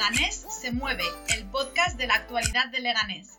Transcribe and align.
Leganés 0.00 0.46
se 0.48 0.72
mueve, 0.72 1.04
el 1.36 1.44
podcast 1.50 1.98
de 1.98 2.06
la 2.06 2.14
actualidad 2.14 2.70
de 2.72 2.80
Leganés. 2.80 3.36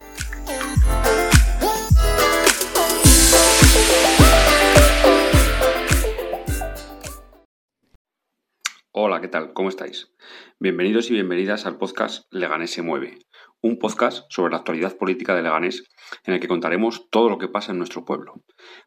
Hola, 8.91 9.21
¿qué 9.21 9.27
tal? 9.27 9.54
¿Cómo 9.54 9.70
estáis? 9.70 10.13
Bienvenidos 10.59 11.09
y 11.09 11.13
bienvenidas 11.13 11.66
al 11.66 11.80
podcast 11.80 12.32
Leganés 12.32 12.70
se 12.70 12.84
mueve, 12.84 13.18
un 13.62 13.80
podcast 13.80 14.25
sobre 14.30 14.52
la 14.52 14.58
actualidad 14.58 14.95
política 14.98 15.34
de 15.34 15.41
Leganés 15.41 15.84
en 16.25 16.36
el 16.36 16.39
que 16.39 16.48
contaremos 16.48 17.09
todo 17.09 17.31
lo 17.31 17.39
que 17.39 17.48
pasa 17.48 17.72
en 17.72 17.80
nuestro 17.80 18.05
pueblo. 18.05 18.36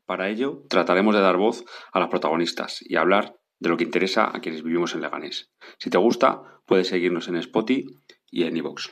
Para 0.07 0.29
ello, 0.29 0.63
trataremos 0.71 1.13
de 1.13 1.23
dar 1.23 1.39
voz 1.39 1.65
a 1.93 1.99
las 1.99 2.09
protagonistas 2.09 2.79
y 2.83 2.95
hablar 2.95 3.35
de 3.65 3.71
lo 3.71 3.79
que 3.79 3.85
interesa 3.85 4.31
a 4.33 4.41
quienes 4.41 4.63
vivimos 4.63 4.95
en 4.95 5.01
Leganés. 5.01 5.51
Si 5.79 5.89
te 5.89 5.97
gusta, 5.99 6.43
puedes 6.67 6.87
seguirnos 6.87 7.29
en 7.29 7.37
Spotify 7.37 7.87
y 8.31 8.45
en 8.45 8.57
iVoox. 8.59 8.91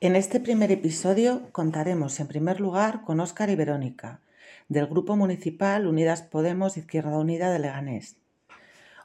En 0.00 0.16
este 0.16 0.38
primer 0.38 0.70
episodio 0.70 1.48
contaremos 1.50 2.20
en 2.20 2.28
primer 2.28 2.60
lugar 2.60 3.02
con 3.02 3.18
Óscar 3.18 3.50
y 3.50 3.56
Verónica, 3.56 4.20
del 4.68 4.86
Grupo 4.86 5.16
Municipal 5.16 5.86
Unidas 5.86 6.22
Podemos 6.22 6.76
Izquierda 6.76 7.18
Unida 7.18 7.50
de 7.50 7.58
Leganés. 7.58 8.16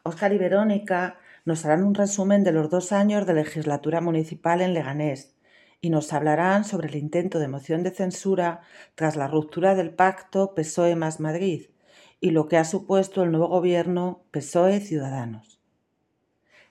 Óscar 0.03 0.33
y 0.33 0.37
Verónica 0.37 1.17
nos 1.45 1.65
harán 1.65 1.83
un 1.83 1.95
resumen 1.95 2.43
de 2.43 2.51
los 2.51 2.69
dos 2.69 2.91
años 2.91 3.25
de 3.25 3.33
legislatura 3.33 4.01
municipal 4.01 4.61
en 4.61 4.73
Leganés 4.73 5.38
y 5.81 5.89
nos 5.89 6.11
hablarán 6.13 6.65
sobre 6.65 6.89
el 6.89 6.95
intento 6.95 7.39
de 7.39 7.47
moción 7.47 7.83
de 7.83 7.91
censura 7.91 8.61
tras 8.95 9.15
la 9.15 9.27
ruptura 9.27 9.75
del 9.75 9.91
pacto 9.91 10.53
PSOE 10.55 10.95
más 10.95 11.19
Madrid 11.19 11.67
y 12.19 12.31
lo 12.31 12.47
que 12.47 12.57
ha 12.57 12.65
supuesto 12.65 13.23
el 13.23 13.31
nuevo 13.31 13.47
gobierno 13.47 14.23
PSOE 14.31 14.81
Ciudadanos. 14.81 15.59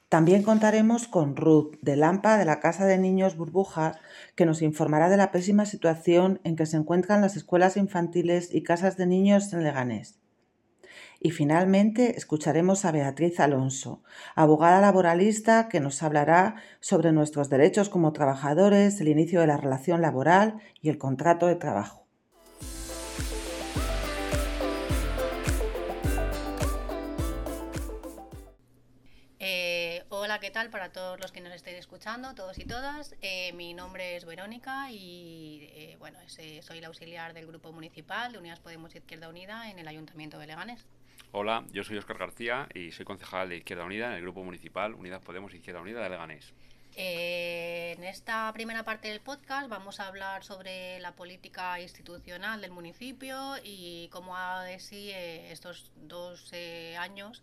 También 0.08 0.42
contaremos 0.42 1.06
con 1.06 1.36
Ruth 1.36 1.74
de 1.82 1.96
Lampa 1.96 2.38
de 2.38 2.46
la 2.46 2.60
Casa 2.60 2.86
de 2.86 2.96
Niños 2.96 3.36
Burbuja, 3.36 4.00
que 4.36 4.46
nos 4.46 4.62
informará 4.62 5.10
de 5.10 5.18
la 5.18 5.30
pésima 5.30 5.66
situación 5.66 6.40
en 6.44 6.56
que 6.56 6.64
se 6.64 6.78
encuentran 6.78 7.20
las 7.20 7.36
escuelas 7.36 7.76
infantiles 7.76 8.54
y 8.54 8.62
casas 8.62 8.96
de 8.96 9.06
niños 9.06 9.52
en 9.52 9.62
Leganés. 9.62 10.18
Y 11.20 11.30
finalmente 11.30 12.16
escucharemos 12.16 12.84
a 12.84 12.92
Beatriz 12.92 13.40
Alonso, 13.40 14.02
abogada 14.34 14.80
laboralista 14.80 15.68
que 15.68 15.80
nos 15.80 16.02
hablará 16.02 16.56
sobre 16.80 17.12
nuestros 17.12 17.48
derechos 17.50 17.88
como 17.88 18.12
trabajadores, 18.12 19.00
el 19.00 19.08
inicio 19.08 19.40
de 19.40 19.48
la 19.48 19.56
relación 19.56 20.00
laboral 20.00 20.60
y 20.80 20.90
el 20.90 20.98
contrato 20.98 21.46
de 21.46 21.56
trabajo. 21.56 22.07
¿Qué 30.48 30.54
tal 30.54 30.70
para 30.70 30.92
todos 30.92 31.20
los 31.20 31.30
que 31.30 31.42
nos 31.42 31.52
estéis 31.52 31.76
escuchando, 31.76 32.34
todos 32.34 32.58
y 32.58 32.64
todas? 32.64 33.14
Eh, 33.20 33.52
mi 33.52 33.74
nombre 33.74 34.16
es 34.16 34.24
Verónica 34.24 34.90
y 34.90 35.68
eh, 35.74 35.96
bueno, 35.98 36.18
eh, 36.38 36.62
soy 36.62 36.80
la 36.80 36.86
auxiliar 36.86 37.34
del 37.34 37.46
Grupo 37.46 37.70
Municipal 37.70 38.32
de 38.32 38.38
Unidas 38.38 38.58
Podemos 38.58 38.94
Izquierda 38.94 39.28
Unida 39.28 39.70
en 39.70 39.78
el 39.78 39.86
Ayuntamiento 39.86 40.38
de 40.38 40.46
Leganés. 40.46 40.86
Hola, 41.32 41.66
yo 41.70 41.84
soy 41.84 41.98
Óscar 41.98 42.16
García 42.16 42.66
y 42.74 42.92
soy 42.92 43.04
concejal 43.04 43.50
de 43.50 43.58
Izquierda 43.58 43.84
Unida 43.84 44.06
en 44.06 44.12
el 44.14 44.22
Grupo 44.22 44.42
Municipal 44.42 44.94
Unidas 44.94 45.20
Podemos 45.20 45.52
Izquierda 45.52 45.82
Unida 45.82 46.02
de 46.02 46.08
Leganés. 46.08 46.54
En 47.00 48.02
esta 48.02 48.52
primera 48.52 48.82
parte 48.82 49.06
del 49.06 49.20
podcast 49.20 49.68
vamos 49.68 50.00
a 50.00 50.08
hablar 50.08 50.42
sobre 50.42 50.98
la 50.98 51.12
política 51.12 51.80
institucional 51.80 52.60
del 52.60 52.72
municipio 52.72 53.54
y 53.62 54.08
cómo 54.10 54.36
ha 54.36 54.64
de 54.64 54.80
sí 54.80 55.12
estos 55.12 55.92
dos 55.94 56.52
años 56.98 57.40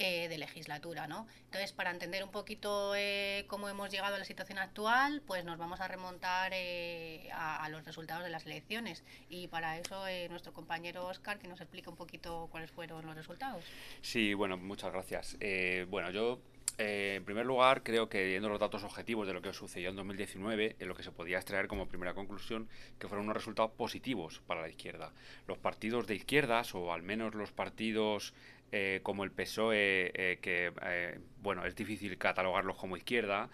eh, 0.00 0.28
de 0.28 0.38
legislatura, 0.38 1.08
¿no? 1.08 1.26
Entonces, 1.46 1.72
para 1.72 1.90
entender 1.90 2.22
un 2.22 2.30
poquito 2.30 2.94
eh, 2.94 3.46
cómo 3.48 3.68
hemos 3.68 3.90
llegado 3.90 4.14
a 4.14 4.18
la 4.18 4.24
situación 4.24 4.58
actual, 4.58 5.22
pues 5.26 5.44
nos 5.44 5.58
vamos 5.58 5.80
a 5.80 5.88
remontar 5.88 6.52
eh, 6.54 7.28
a, 7.32 7.68
los 7.70 7.84
resultados 7.84 8.22
de 8.22 8.30
las 8.30 8.46
elecciones. 8.46 9.02
Y 9.28 9.48
para 9.48 9.76
eso, 9.76 10.04
nuestro 10.30 10.52
compañero 10.52 11.06
Oscar, 11.06 11.40
que 11.40 11.48
nos 11.48 11.60
explique 11.60 11.90
un 11.90 11.96
poquito 11.96 12.46
cuáles 12.52 12.70
fueron 12.70 13.06
los 13.06 13.16
resultados. 13.16 13.64
Sí, 14.00 14.34
bueno, 14.34 14.56
muchas 14.56 14.92
gracias. 14.92 15.36
bueno, 15.88 16.10
yo 16.12 16.40
en 16.78 17.24
primer 17.24 17.44
lugar, 17.44 17.82
creo 17.82 18.08
que 18.08 18.24
viendo 18.24 18.48
los 18.48 18.60
datos 18.60 18.84
objetivos 18.84 19.26
de 19.26 19.34
lo 19.34 19.42
que 19.42 19.52
sucedió 19.52 19.90
en 19.90 19.96
2019, 19.96 20.76
en 20.78 20.88
lo 20.88 20.94
que 20.94 21.02
se 21.02 21.10
podía 21.10 21.36
extraer 21.38 21.66
como 21.66 21.88
primera 21.88 22.14
conclusión, 22.14 22.68
que 22.98 23.08
fueron 23.08 23.24
unos 23.24 23.36
resultados 23.36 23.72
positivos 23.72 24.40
para 24.46 24.62
la 24.62 24.68
izquierda. 24.68 25.12
Los 25.48 25.58
partidos 25.58 26.06
de 26.06 26.14
izquierdas, 26.14 26.74
o 26.74 26.92
al 26.92 27.02
menos 27.02 27.34
los 27.34 27.50
partidos 27.50 28.32
eh, 28.70 29.00
como 29.02 29.24
el 29.24 29.32
PSOE, 29.32 30.12
eh, 30.14 30.38
que 30.40 30.72
eh, 30.82 31.18
bueno, 31.42 31.64
es 31.64 31.74
difícil 31.74 32.16
catalogarlos 32.18 32.76
como 32.76 32.96
izquierda 32.96 33.50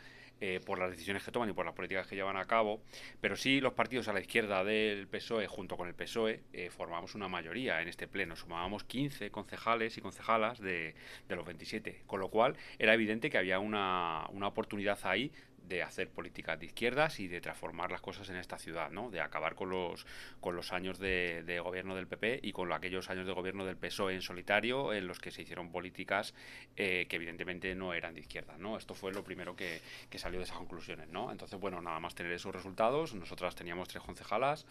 por 0.66 0.78
las 0.78 0.90
decisiones 0.90 1.24
que 1.24 1.32
toman 1.32 1.48
y 1.48 1.52
por 1.54 1.64
las 1.64 1.74
políticas 1.74 2.06
que 2.06 2.16
llevan 2.16 2.36
a 2.36 2.44
cabo, 2.44 2.82
pero 3.20 3.34
sí 3.34 3.60
los 3.60 3.72
partidos 3.72 4.08
a 4.08 4.12
la 4.12 4.20
izquierda 4.20 4.62
del 4.62 5.06
PSOE 5.06 5.46
junto 5.46 5.76
con 5.76 5.88
el 5.88 5.94
PSOE 5.94 6.42
formamos 6.70 7.14
una 7.14 7.28
mayoría 7.28 7.80
en 7.80 7.88
este 7.88 8.06
pleno, 8.06 8.36
sumábamos 8.36 8.84
15 8.84 9.30
concejales 9.30 9.96
y 9.96 10.02
concejalas 10.02 10.60
de, 10.60 10.94
de, 11.28 11.36
los 11.36 11.46
27, 11.46 12.02
con 12.06 12.20
lo 12.20 12.28
cual 12.28 12.56
era 12.78 12.92
evidente 12.92 13.30
que 13.30 13.38
había 13.38 13.58
una, 13.58 14.26
una 14.32 14.48
oportunidad 14.48 14.98
ahí 15.04 15.32
de 15.68 15.82
hacer 15.82 16.10
políticas 16.10 16.58
de 16.58 16.66
izquierdas 16.66 17.20
y 17.20 17.28
de 17.28 17.40
transformar 17.40 17.90
las 17.90 18.00
cosas 18.00 18.28
en 18.28 18.36
esta 18.36 18.58
ciudad, 18.58 18.90
¿no? 18.90 19.10
De 19.10 19.20
acabar 19.20 19.54
con 19.54 19.70
los 19.70 20.06
con 20.40 20.56
los 20.56 20.72
años 20.72 20.98
de, 20.98 21.60
gobierno 21.64 21.94
del 21.94 22.06
PP 22.06 22.40
y 22.42 22.52
con 22.52 22.72
aquellos 22.72 23.08
años 23.10 23.26
de 23.26 23.32
gobierno 23.32 23.64
del 23.64 23.76
PSOE 23.76 24.14
en 24.14 24.22
solitario 24.22 24.92
en 24.92 25.06
los 25.06 25.18
que 25.18 25.30
se 25.30 25.42
hicieron 25.42 25.70
políticas 25.70 26.34
eh, 26.76 27.06
que 27.08 27.16
evidentemente 27.16 27.74
no 27.74 27.94
eran 27.94 28.14
de 28.14 28.20
izquierda, 28.20 28.56
¿no? 28.58 28.76
Esto 28.76 28.94
fue 28.94 29.12
lo 29.12 29.24
primero 29.24 29.56
que, 29.56 29.80
salió 30.16 30.38
de 30.38 30.44
esas 30.44 30.56
conclusiones, 30.56 31.08
¿no? 31.08 31.32
Entonces, 31.32 31.58
bueno, 31.60 31.82
nada 31.82 31.98
más 32.00 32.14
tener 32.14 32.32
esos 32.32 32.54
resultados, 32.54 33.14
nosotras 33.14 33.54
teníamos 33.54 33.88
tres 33.88 34.02
concejalas 34.02 34.64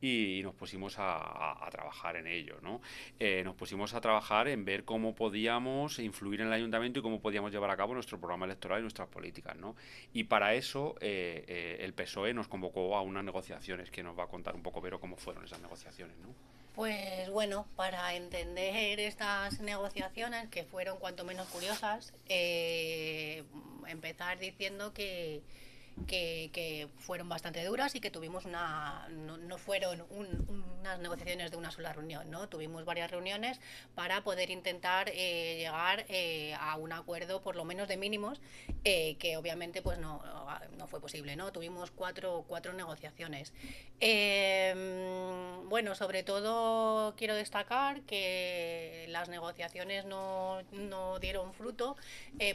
y, 0.00 0.40
nos 0.42 0.54
pusimos 0.54 0.96
a, 0.98 1.66
trabajar 1.70 2.16
en 2.16 2.26
ello, 2.26 2.58
¿no? 2.62 2.80
Eh, 3.18 3.42
nos 3.44 3.54
pusimos 3.54 3.94
a 3.94 4.00
trabajar 4.00 4.48
en 4.48 4.64
ver 4.64 4.84
cómo 4.84 5.14
podíamos 5.14 5.98
influir 5.98 6.40
en 6.40 6.48
el 6.48 6.52
ayuntamiento 6.52 6.98
y 6.98 7.02
cómo 7.02 7.20
podíamos 7.20 7.52
llevar 7.52 7.70
a 7.70 7.76
cabo 7.76 7.94
nuestro 7.94 8.18
programa 8.18 8.46
electoral 8.46 8.80
y 8.80 8.82
nuestras 8.82 9.08
políticas, 9.08 9.56
¿no? 9.56 9.76
Y 10.12 10.24
para 10.24 10.37
para 10.38 10.54
eso 10.54 10.94
eh, 11.00 11.44
eh, 11.48 11.78
el 11.80 11.92
PSOE 11.94 12.32
nos 12.32 12.46
convocó 12.46 12.96
a 12.96 13.02
unas 13.02 13.24
negociaciones 13.24 13.90
que 13.90 14.04
nos 14.04 14.16
va 14.16 14.22
a 14.22 14.26
contar 14.28 14.54
un 14.54 14.62
poco 14.62 14.80
Vero 14.80 15.00
cómo 15.00 15.16
fueron 15.16 15.44
esas 15.44 15.60
negociaciones, 15.60 16.16
¿no? 16.18 16.28
Pues 16.76 17.28
bueno, 17.30 17.66
para 17.74 18.14
entender 18.14 19.00
estas 19.00 19.58
negociaciones 19.58 20.48
que 20.48 20.62
fueron 20.62 20.98
cuanto 20.98 21.24
menos 21.24 21.48
curiosas, 21.48 22.12
eh, 22.28 23.42
empezar 23.88 24.38
diciendo 24.38 24.92
que, 24.94 25.42
que, 26.06 26.88
fueron 26.98 27.28
bastante 27.28 27.64
duras 27.64 27.94
y 27.94 28.00
que 28.00 28.10
tuvimos 28.10 28.44
una 28.44 29.08
no, 29.08 29.58
fueron 29.58 30.04
unas 30.10 30.98
negociaciones 30.98 31.50
de 31.50 31.56
una 31.56 31.70
sola 31.70 31.92
reunión 31.92 32.30
no 32.30 32.48
tuvimos 32.48 32.84
varias 32.84 33.10
reuniones 33.10 33.60
para 33.94 34.22
poder 34.22 34.50
intentar 34.50 35.08
eh, 35.10 35.56
llegar 35.58 36.04
eh, 36.08 36.54
a 36.60 36.76
un 36.76 36.92
acuerdo 36.92 37.40
por 37.40 37.56
lo 37.56 37.64
menos 37.64 37.88
de 37.88 37.96
mínimos 37.96 38.40
eh, 38.84 39.16
que 39.18 39.36
obviamente 39.36 39.82
pues 39.82 39.98
no, 39.98 40.22
no 40.76 40.86
fue 40.86 41.00
posible 41.00 41.36
no 41.36 41.52
tuvimos 41.52 41.90
cuatro 41.90 42.44
cuatro 42.46 42.72
negociaciones. 42.72 43.52
Em, 44.00 45.68
bueno 45.68 45.94
sobre 45.94 46.22
todo 46.22 47.14
quiero 47.16 47.34
destacar 47.34 48.02
que 48.02 49.06
las 49.08 49.28
negociaciones 49.28 50.04
no, 50.04 50.62
no 50.72 51.18
dieron 51.18 51.52
fruto 51.54 51.96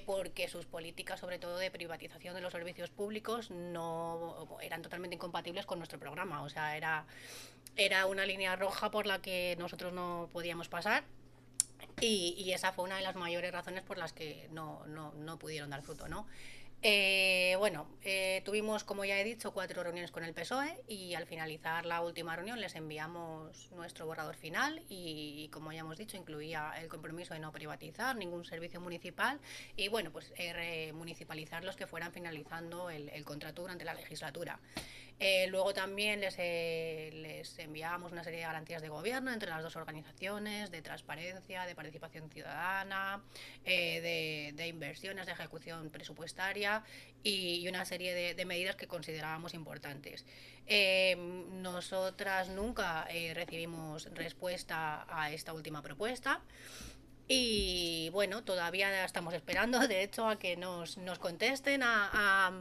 porque 0.06 0.48
sus 0.48 0.66
políticas 0.66 1.20
sobre 1.20 1.40
todo 1.40 1.58
de 1.58 1.72
privatización 1.72 2.36
de 2.36 2.42
los 2.42 2.52
servicios 2.52 2.90
públicos 2.90 3.33
no 3.50 4.48
eran 4.62 4.82
totalmente 4.82 5.16
incompatibles 5.16 5.66
con 5.66 5.80
nuestro 5.80 6.00
programa. 6.00 6.44
O 6.44 6.50
sea, 6.50 6.78
era, 6.78 7.06
era 7.76 8.06
una 8.06 8.26
línea 8.26 8.56
roja 8.56 8.92
por 8.92 9.06
la 9.06 9.22
que 9.22 9.56
nosotros 9.60 9.94
no 9.94 10.30
podíamos 10.32 10.68
pasar. 10.68 11.04
Y, 12.00 12.52
esa 12.52 12.72
fue 12.74 12.86
una 12.86 12.98
de 12.98 13.04
las 13.04 13.16
mayores 13.16 13.52
razones 13.52 13.84
por 13.84 13.98
las 13.98 14.14
que 14.14 14.48
no, 14.52 14.86
no, 14.88 15.14
no 15.14 15.38
pudieron 15.38 15.70
dar 15.70 15.84
fruto, 15.84 16.08
¿no? 16.08 16.28
Eh, 16.86 17.56
bueno, 17.60 17.88
eh, 18.02 18.42
tuvimos, 18.44 18.84
como 18.84 19.06
ya 19.06 19.18
he 19.18 19.24
dicho, 19.24 19.54
cuatro 19.54 19.84
reuniones 19.84 20.12
con 20.12 20.26
el 20.26 20.34
PSOE 20.34 20.84
y 20.90 21.14
al 21.14 21.26
finalizar 21.26 21.86
la 21.86 22.02
última 22.02 22.36
reunión 22.36 22.60
les 22.60 22.76
enviamos 22.76 23.72
nuestro 23.72 24.06
borrador 24.06 24.36
final 24.36 24.84
y, 24.90 25.48
como 25.54 25.72
ya 25.72 25.80
hemos 25.80 25.98
dicho, 25.98 26.18
incluía 26.18 26.74
el 26.82 26.90
compromiso 26.90 27.36
de 27.36 27.40
no 27.40 27.54
privatizar 27.54 28.18
ningún 28.18 28.44
servicio 28.44 28.82
municipal 28.82 29.40
y, 29.78 29.88
bueno, 29.88 30.12
pues 30.12 30.34
eh, 30.36 30.92
municipalizar 30.94 31.64
los 31.64 31.78
que 31.78 31.88
fueran 31.88 32.12
finalizando 32.12 32.90
el, 32.90 33.24
contrato 33.24 33.62
durante 33.62 33.86
la 33.86 33.94
legislatura. 33.94 34.60
Eh, 35.20 35.48
luego 35.48 35.74
también 35.74 36.20
les, 36.20 36.36
eh, 36.38 37.10
les 37.14 37.58
enviábamos 37.60 38.12
una 38.12 38.24
serie 38.24 38.40
de 38.40 38.46
garantías 38.46 38.82
de 38.82 38.90
gobierno 38.90 39.32
entre 39.32 39.50
las 39.50 39.64
dos 39.64 39.76
organizaciones, 39.76 40.72
de 40.72 40.82
transparencia, 40.82 41.66
de 41.66 41.76
participación 41.76 42.30
ciudadana, 42.30 43.24
de, 43.64 44.54
de, 44.56 44.68
inversiones, 44.68 45.26
de 45.26 45.32
ejecución 45.32 45.90
presupuestaria 45.90 46.84
y, 47.24 47.68
una 47.68 47.86
serie 47.86 48.14
de, 48.14 48.34
de, 48.34 48.46
medidas 48.46 48.76
que 48.76 48.88
considerábamos 48.88 49.54
importantes. 49.54 50.26
nosotras 51.62 52.50
nunca 52.50 53.08
recibimos 53.34 54.06
respuesta 54.14 55.06
a 55.10 55.32
esta 55.32 55.54
última 55.54 55.82
propuesta. 55.82 56.42
Y 57.28 58.10
bueno, 58.12 58.44
todavía 58.44 59.06
estamos 59.06 59.34
esperando, 59.34 59.80
de 59.88 60.04
hecho, 60.04 60.28
a 60.28 60.38
que 60.38 60.58
nos, 60.58 60.98
nos 60.98 61.20
contesten 61.20 61.82
a, 61.84 62.52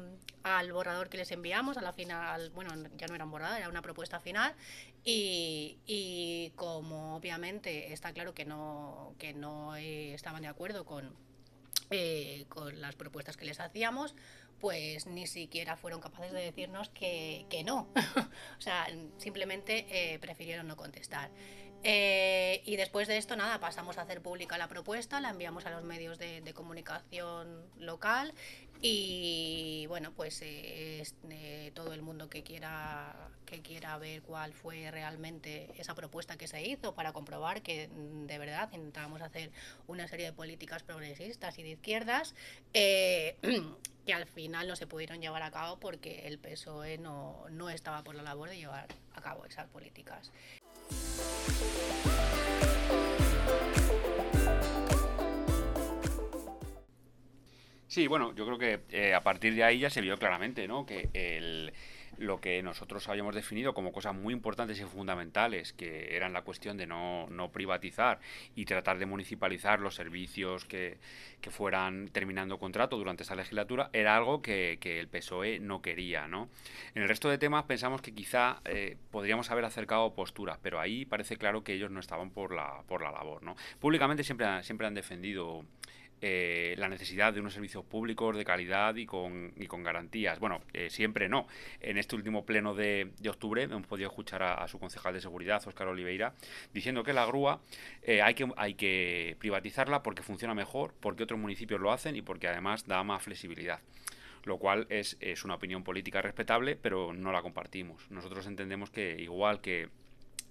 al 0.43 0.73
borrador 0.73 1.09
que 1.09 1.19
les 1.19 1.31
enviamos, 1.33 1.77
a 1.77 1.83
la 1.83 1.93
final, 1.93 2.51
bueno, 2.51 2.71
ya 2.97 3.07
no 3.09 3.15
era 3.15 3.25
un 3.25 3.31
borrador, 3.31 3.59
era 3.59 3.69
una 3.69 3.83
propuesta 3.83 4.21
final. 4.21 4.55
Y, 5.05 5.79
y 5.85 6.53
como 6.55 7.17
obviamente 7.17 7.93
está 7.93 8.13
claro 8.13 8.35
que 8.35 8.45
no, 8.45 9.15
que 9.19 9.35
no 9.35 9.75
eh, 9.77 10.15
estaban 10.15 10.43
de 10.43 10.49
acuerdo 10.49 10.85
con, 10.85 11.13
eh, 11.91 12.45
con 12.49 12.81
las 12.81 12.95
propuestas 12.95 13.37
que 13.37 13.45
les 13.45 13.59
hacíamos, 13.59 14.15
pues 14.61 15.07
ni 15.07 15.27
siquiera 15.27 15.77
fueron 15.77 16.01
capaces 16.01 16.31
de 16.31 16.41
decirnos 16.41 16.89
que, 16.91 17.47
que 17.51 17.65
no. 17.65 17.89
o 18.59 18.61
sea, 18.61 18.87
simplemente 19.19 19.87
eh, 19.91 20.21
prefirieron 20.21 20.69
no 20.69 20.77
contestar. 20.77 21.31
Eh, 21.85 22.63
y 22.65 22.77
después 22.77 23.09
de 23.09 23.17
esto, 23.17 23.35
nada, 23.35 23.59
pasamos 23.59 23.99
a 23.99 24.03
hacer 24.03 24.23
pública 24.23 24.57
la 24.57 24.69
propuesta, 24.69 25.21
la 25.21 25.31
enviamos 25.31 25.67
a 25.67 25.71
los 25.71 25.83
medios 25.83 26.19
de, 26.19 26.53
comunicación 26.55 27.65
local 27.79 28.35
y 28.81 29.87
bueno, 29.89 30.13
pues 30.13 30.41
eh, 30.43 31.03
todo 31.75 31.93
el 31.93 32.03
mundo 32.03 32.29
que 32.29 32.43
quiera, 32.43 33.31
que 33.47 33.63
quiera 33.63 33.97
ver 33.99 34.23
cuál 34.23 34.53
fue 34.53 34.91
realmente 34.91 35.71
esa 35.79 35.95
propuesta 35.95 36.37
que 36.37 36.47
se 36.47 36.63
hizo 36.63 36.95
para 36.95 37.13
comprobar 37.13 37.63
que 37.63 37.89
mm, 37.89 38.27
de 38.27 38.39
verdad 38.39 38.69
intentábamos 38.73 39.23
hacer 39.23 39.51
una 39.87 40.07
serie 40.09 40.27
de 40.27 40.33
políticas 40.33 40.83
progresistas 40.83 41.59
y 41.59 41.63
de 41.63 41.71
izquierdas, 41.71 42.35
eh, 42.75 43.37
que 44.07 44.13
al 44.13 44.27
final 44.27 44.69
no 44.69 44.77
se 44.77 44.87
pudieron 44.87 45.21
llevar 45.21 45.43
a 45.43 45.51
cabo 45.51 45.81
porque 45.81 46.27
el 46.27 46.39
PSOE 46.39 46.99
no, 46.99 47.45
no 47.51 47.71
estaba 47.71 48.05
por 48.05 48.15
la 48.15 48.23
labor 48.23 48.51
de 48.51 48.59
llevar 48.59 48.89
a 49.15 49.21
cabo 49.21 49.47
esas 49.47 49.69
políticas. 49.69 50.31
Sí, 57.93 58.07
bueno, 58.07 58.35
yo 58.35 58.47
creo 58.47 58.57
que 58.57 58.81
eh, 58.89 59.13
a 59.13 59.21
partir 59.21 59.55
de 59.55 59.65
ahí 59.65 59.81
ya 59.81 59.91
se 59.91 60.01
vio 60.01 60.17
claramente, 60.17 60.67
¿no? 60.67 60.87
Que 60.87 61.11
el, 61.13 61.75
lo 62.17 62.41
que 62.41 62.63
nosotros 62.63 63.07
habíamos 63.11 63.35
definido 63.35 63.75
como 63.75 63.93
cosas 63.93 64.15
muy 64.15 64.33
importantes 64.33 64.81
y 64.81 64.85
fundamentales, 64.85 65.75
que 65.75 66.17
eran 66.17 66.33
la 66.33 66.41
cuestión 66.41 66.79
de 66.79 66.87
no, 66.87 67.27
no 67.29 67.53
privatizar 67.53 68.19
y 68.57 68.65
tratar 68.65 68.99
de 68.99 69.05
municipalizar 69.05 69.79
los 69.79 69.95
servicios 69.95 70.65
que, 70.65 70.97
que, 71.43 71.51
fueran 71.51 72.09
terminando 72.09 72.59
contrato 72.59 72.97
durante 72.97 73.25
esa 73.25 73.35
legislatura, 73.35 73.91
era 73.93 74.17
algo 74.17 74.41
que, 74.41 74.79
que, 74.81 74.99
el 74.99 75.09
PSOE 75.09 75.61
no 75.61 75.83
quería. 75.83 76.27
¿no? 76.29 76.49
En 76.95 77.03
el 77.03 77.09
resto 77.11 77.29
de 77.29 77.37
temas 77.37 77.65
pensamos 77.65 78.01
que 78.01 78.15
quizá 78.15 78.63
eh, 78.65 78.97
podríamos 79.11 79.51
haber 79.51 79.67
acercado 79.67 80.15
posturas, 80.15 80.59
pero 80.63 80.81
ahí 80.81 81.05
parece 81.05 81.37
claro 81.37 81.63
que 81.63 81.75
ellos 81.75 81.91
no 81.91 82.01
estaban 82.01 82.31
por 82.31 82.55
la, 82.55 82.85
por 82.89 83.03
la 83.03 83.13
labor. 83.13 83.43
¿no? 83.43 83.55
Públicamente 83.81 84.25
siempre, 84.25 84.63
siempre 84.63 84.87
han 84.87 84.95
defendido 84.95 85.67
eh, 86.25 86.77
la 86.79 86.89
necesidad 86.89 87.33
de 87.33 87.41
unos 87.41 87.53
servicios 87.53 87.85
públicos 87.85 88.37
de 88.37 88.45
calidad 88.45 88.95
y 88.95 89.07
con, 89.07 89.53
y 89.57 89.67
con 89.67 89.83
garantías. 89.83 90.39
Bueno, 90.39 90.63
eh, 90.73 90.89
siempre 90.89 91.29
no. 91.29 91.49
En 91.81 91.99
este 91.99 92.15
último 92.15 92.47
pleno 92.47 92.77
de, 92.77 93.11
de 93.19 93.29
octubre 93.29 93.65
hemos 93.65 93.89
podido 93.89 94.09
escuchar 94.09 94.45
a, 94.45 94.69
su 94.69 94.79
concejal 94.79 95.15
de 95.15 95.21
seguridad, 95.21 95.61
Óscar 95.67 95.89
Oliveira, 95.89 96.33
diciendo 96.73 97.03
que 97.03 97.13
la 97.13 97.27
grúa 97.27 97.61
eh, 98.03 98.23
hay, 98.23 98.35
que, 98.35 98.49
hay 98.57 98.75
que 98.75 99.37
privatizarla 99.41 100.05
porque 100.05 100.23
funciona 100.23 100.55
mejor, 100.55 100.95
porque 101.01 101.25
otros 101.25 101.41
municipios 101.41 101.81
lo 101.81 101.91
hacen 101.91 102.15
y 102.15 102.23
porque 102.23 102.47
además 102.47 102.87
da 102.87 103.03
más 103.03 103.23
flexibilidad 103.23 103.81
lo 104.45 104.59
cual 104.59 104.87
es, 104.91 105.17
es, 105.21 105.45
una 105.45 105.55
opinión 105.55 105.85
política 105.85 106.21
respetable, 106.21 106.75
pero 106.75 107.13
no 107.13 107.31
la 107.31 107.43
compartimos. 107.43 108.11
Nosotros 108.11 108.45
entendemos 108.49 108.91
que 108.91 109.17
igual 109.21 109.61
que 109.61 109.89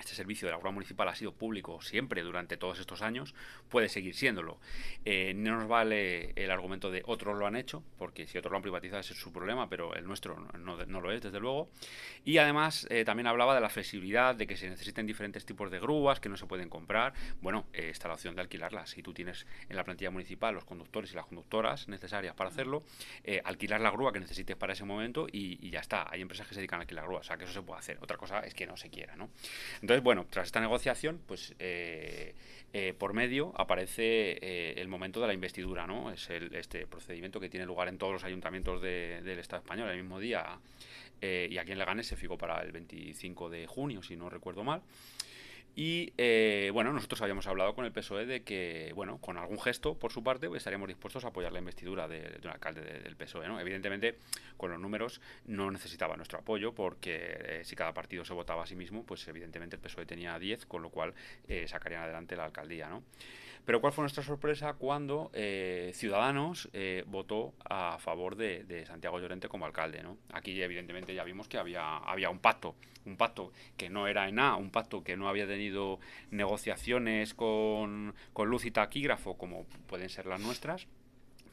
este 0.01 0.15
servicio 0.15 0.47
de 0.47 0.51
la 0.51 0.57
grúa 0.57 0.71
municipal 0.71 1.07
ha 1.07 1.15
sido 1.15 1.33
público 1.33 1.81
siempre 1.81 2.21
durante 2.23 2.57
todos 2.57 2.79
estos 2.79 3.01
años, 3.01 3.33
puede 3.69 3.89
seguir 3.89 4.15
siéndolo. 4.15 4.59
Eh, 5.05 5.33
no 5.35 5.57
nos 5.57 5.67
vale 5.67 6.33
el 6.35 6.51
argumento 6.51 6.91
de 6.91 7.03
otros 7.05 7.37
lo 7.37 7.47
han 7.47 7.55
hecho, 7.55 7.83
porque 7.97 8.27
si 8.27 8.37
otros 8.37 8.51
lo 8.51 8.57
han 8.57 8.61
privatizado 8.61 8.99
ese 8.99 9.13
es 9.13 9.19
su 9.19 9.31
problema, 9.31 9.69
pero 9.69 9.95
el 9.95 10.05
nuestro 10.05 10.35
no, 10.35 11.01
lo 11.01 11.11
es, 11.11 11.21
desde 11.21 11.39
luego. 11.39 11.69
Y 12.25 12.37
además 12.37 12.87
eh, 12.89 13.05
también 13.05 13.27
hablaba 13.27 13.55
de 13.55 13.61
la 13.61 13.69
flexibilidad, 13.69 14.35
de 14.35 14.47
que 14.47 14.57
se 14.57 14.69
necesiten 14.69 15.05
diferentes 15.05 15.45
tipos 15.45 15.71
de 15.71 15.79
grúas 15.79 16.19
que 16.19 16.29
no 16.29 16.37
se 16.37 16.45
pueden 16.45 16.69
comprar. 16.69 17.13
Bueno, 17.41 17.65
eh, 17.73 17.89
está 17.89 18.07
la 18.07 18.15
opción 18.15 18.35
de 18.35 18.41
alquilarlas. 18.41 18.89
Si 18.89 19.01
tú 19.01 19.13
tienes 19.13 19.45
en 19.69 19.75
la 19.75 19.83
plantilla 19.83 20.11
municipal 20.11 20.53
los 20.53 20.65
conductores 20.65 21.11
y 21.13 21.15
las 21.15 21.25
conductoras 21.25 21.87
necesarias 21.87 22.35
para 22.35 22.49
hacerlo, 22.49 22.83
alquilar 23.43 23.81
la 23.81 23.91
grúa 23.91 24.11
que 24.11 24.19
necesites 24.19 24.55
para 24.55 24.73
ese 24.73 24.83
momento 24.83 25.27
y, 25.31 25.69
ya 25.69 25.79
está. 25.79 26.07
Hay 26.11 26.21
empresas 26.21 26.47
que 26.47 26.53
se 26.53 26.59
dedican 26.59 26.79
a 26.79 26.81
alquilar 26.81 27.05
grúas, 27.05 27.21
o 27.21 27.23
sea 27.23 27.37
que 27.37 27.45
eso 27.45 27.53
se 27.53 27.61
puede 27.61 27.79
hacer. 27.79 27.97
Otra 28.01 28.17
cosa 28.17 28.39
es 28.39 28.53
que 28.53 28.65
no 28.65 28.75
se 28.75 28.89
quiera, 28.89 29.15
¿no? 29.15 29.29
Bueno, 29.99 30.25
tras 30.29 30.47
esta 30.47 30.61
negociación, 30.61 31.19
pues 31.27 31.53
eh, 31.59 32.33
eh, 32.71 32.93
por 32.97 33.13
medio 33.13 33.51
aparece 33.57 34.37
eh, 34.41 34.75
el 34.77 34.87
momento 34.87 35.19
de 35.19 35.27
la 35.27 35.33
investidura, 35.33 35.85
¿no? 35.85 36.11
Es 36.11 36.29
este 36.29 36.87
procedimiento 36.87 37.39
que 37.39 37.49
tiene 37.49 37.65
lugar 37.65 37.87
en 37.89 37.97
todos 37.97 38.13
los 38.13 38.23
ayuntamientos 38.23 38.81
del 38.81 39.39
Estado 39.39 39.61
español 39.61 39.89
el 39.89 39.97
mismo 39.97 40.19
día. 40.19 40.59
y 41.21 41.57
aquí 41.57 41.71
en 41.71 41.77
Leganés 41.77 42.07
se 42.07 42.15
fijó 42.15 42.37
para 42.37 42.61
el 42.61 42.71
25 42.71 43.49
de 43.49 43.67
junio, 43.67 44.01
si 44.01 44.15
no 44.15 44.29
recuerdo 44.29 44.63
mal. 44.63 44.81
Y 45.75 46.11
eh, 46.17 46.69
bueno, 46.73 46.91
nosotros 46.91 47.21
habíamos 47.21 47.47
hablado 47.47 47.73
con 47.73 47.85
el 47.85 47.93
PSOE 47.93 48.25
de 48.25 48.43
que, 48.43 48.91
bueno, 48.93 49.19
con 49.19 49.37
algún 49.37 49.59
gesto 49.59 49.95
por 49.95 50.11
su 50.11 50.21
parte, 50.21 50.49
estaríamos 50.53 50.89
dispuestos 50.89 51.23
a 51.23 51.29
apoyar 51.29 51.53
la 51.53 51.59
investidura 51.59 52.09
de, 52.09 52.39
un 52.43 52.49
alcalde 52.49 52.81
del 52.81 53.15
PSOE. 53.15 53.47
¿no? 53.47 53.59
Evidentemente, 53.59 54.17
con 54.57 54.71
los 54.71 54.79
números 54.79 55.21
no 55.45 55.71
necesitaba 55.71 56.17
nuestro 56.17 56.39
apoyo, 56.39 56.73
porque 56.73 57.15
eh, 57.15 57.61
si 57.63 57.75
cada 57.75 57.93
partido 57.93 58.25
se 58.25 58.33
votaba 58.33 58.63
a 58.63 58.67
sí 58.67 58.75
mismo, 58.75 59.05
pues 59.05 59.25
evidentemente 59.29 59.77
el 59.77 59.81
PSOE 59.81 60.05
tenía 60.05 60.37
10, 60.37 60.65
con 60.65 60.81
lo 60.81 60.89
cual 60.89 61.13
eh, 61.47 61.65
sacarían 61.67 62.03
adelante 62.03 62.35
la 62.35 62.45
alcaldía. 62.45 62.89
¿no? 62.89 63.03
Pero 63.65 63.79
¿cuál 63.79 63.93
fue 63.93 64.03
nuestra 64.03 64.23
sorpresa 64.23 64.73
cuando 64.73 65.29
eh, 65.33 65.91
Ciudadanos 65.93 66.69
eh, 66.73 67.03
votó 67.07 67.53
a 67.63 67.97
favor 67.99 68.35
de, 68.35 68.85
Santiago 68.87 69.19
Llorente 69.19 69.47
como 69.47 69.65
alcalde? 69.65 70.01
¿no? 70.03 70.17
Aquí 70.33 70.61
evidentemente 70.61 71.13
ya 71.13 71.23
vimos 71.23 71.47
que 71.47 71.57
había, 71.57 71.97
había 71.97 72.29
un 72.29 72.39
pacto, 72.39 72.75
un 73.05 73.17
pacto 73.17 73.51
que 73.77 73.89
no 73.89 74.07
era 74.07 74.27
en 74.27 74.39
A, 74.39 74.55
un 74.55 74.71
pacto 74.71 75.03
que 75.03 75.15
no 75.15 75.29
había 75.29 75.47
tenido 75.47 75.99
negociaciones 76.31 77.33
con, 77.33 78.15
con 78.33 78.49
luz 78.49 78.65
y 78.65 78.71
taquígrafo 78.71 79.37
como 79.37 79.65
pueden 79.87 80.09
ser 80.09 80.25
las 80.25 80.41
nuestras 80.41 80.87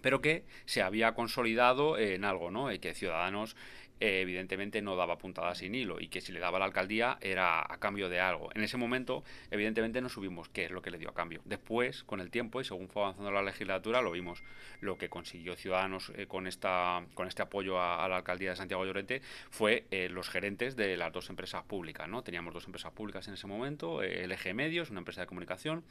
pero 0.01 0.21
que 0.21 0.45
se 0.65 0.81
había 0.81 1.15
consolidado 1.15 1.99
en 1.99 2.25
algo, 2.25 2.53
¿no? 2.53 2.69
Que 2.81 2.95
Ciudadanos 2.95 3.57
eh, 4.01 4.21
evidentemente 4.21 4.81
no 4.81 4.95
daba 4.95 5.19
puntadas 5.19 5.59
sin 5.59 5.75
hilo 5.75 6.01
y 6.01 6.09
que 6.09 6.21
si 6.21 6.33
le 6.33 6.39
daba 6.39 6.59
la 6.59 6.67
alcaldía 6.67 7.19
era 7.21 7.61
a 7.61 7.79
cambio 7.79 8.09
de 8.09 8.21
algo. 8.21 8.51
En 8.55 8.63
ese 8.63 8.77
momento, 8.77 9.25
evidentemente, 9.51 10.01
no 10.01 10.09
subimos 10.09 10.49
qué 10.49 10.67
es 10.67 10.71
lo 10.71 10.83
que 10.83 10.91
le 10.91 10.99
dio 10.99 11.11
a 11.11 11.15
cambio. 11.15 11.41
Después, 11.45 12.05
con 12.05 12.21
el 12.21 12.31
tiempo 12.31 12.61
y 12.61 12.65
según 12.65 12.89
fue 12.89 13.03
avanzando 13.03 13.33
la 13.33 13.43
legislatura, 13.43 14.01
lo 14.01 14.13
vimos. 14.13 14.43
Lo 14.81 14.99
que 14.99 15.09
consiguió 15.09 15.57
Ciudadanos 15.57 16.13
eh, 16.17 16.27
con, 16.27 16.47
esta, 16.47 17.05
con 17.15 17.27
este 17.27 17.43
apoyo 17.43 17.81
a, 17.81 18.09
la 18.09 18.17
alcaldía 18.17 18.51
de 18.51 18.57
Santiago 18.57 18.85
Llorente 18.85 19.21
fue 19.51 19.85
eh, 19.91 20.09
los 20.09 20.29
gerentes 20.29 20.77
de 20.77 20.97
las 20.97 21.13
dos 21.13 21.29
empresas 21.31 21.65
públicas. 21.65 22.09
¿no? 22.09 22.23
Teníamos 22.23 22.55
dos 22.55 22.67
empresas 22.67 22.93
públicas 22.93 23.27
en 23.27 23.35
ese 23.35 23.47
momento, 23.47 24.03
el 24.03 24.31
Eje 24.31 24.55
Medios, 24.55 24.91
una 24.91 25.01
empresa 25.01 25.23
de 25.23 25.27
comunicación, 25.27 25.83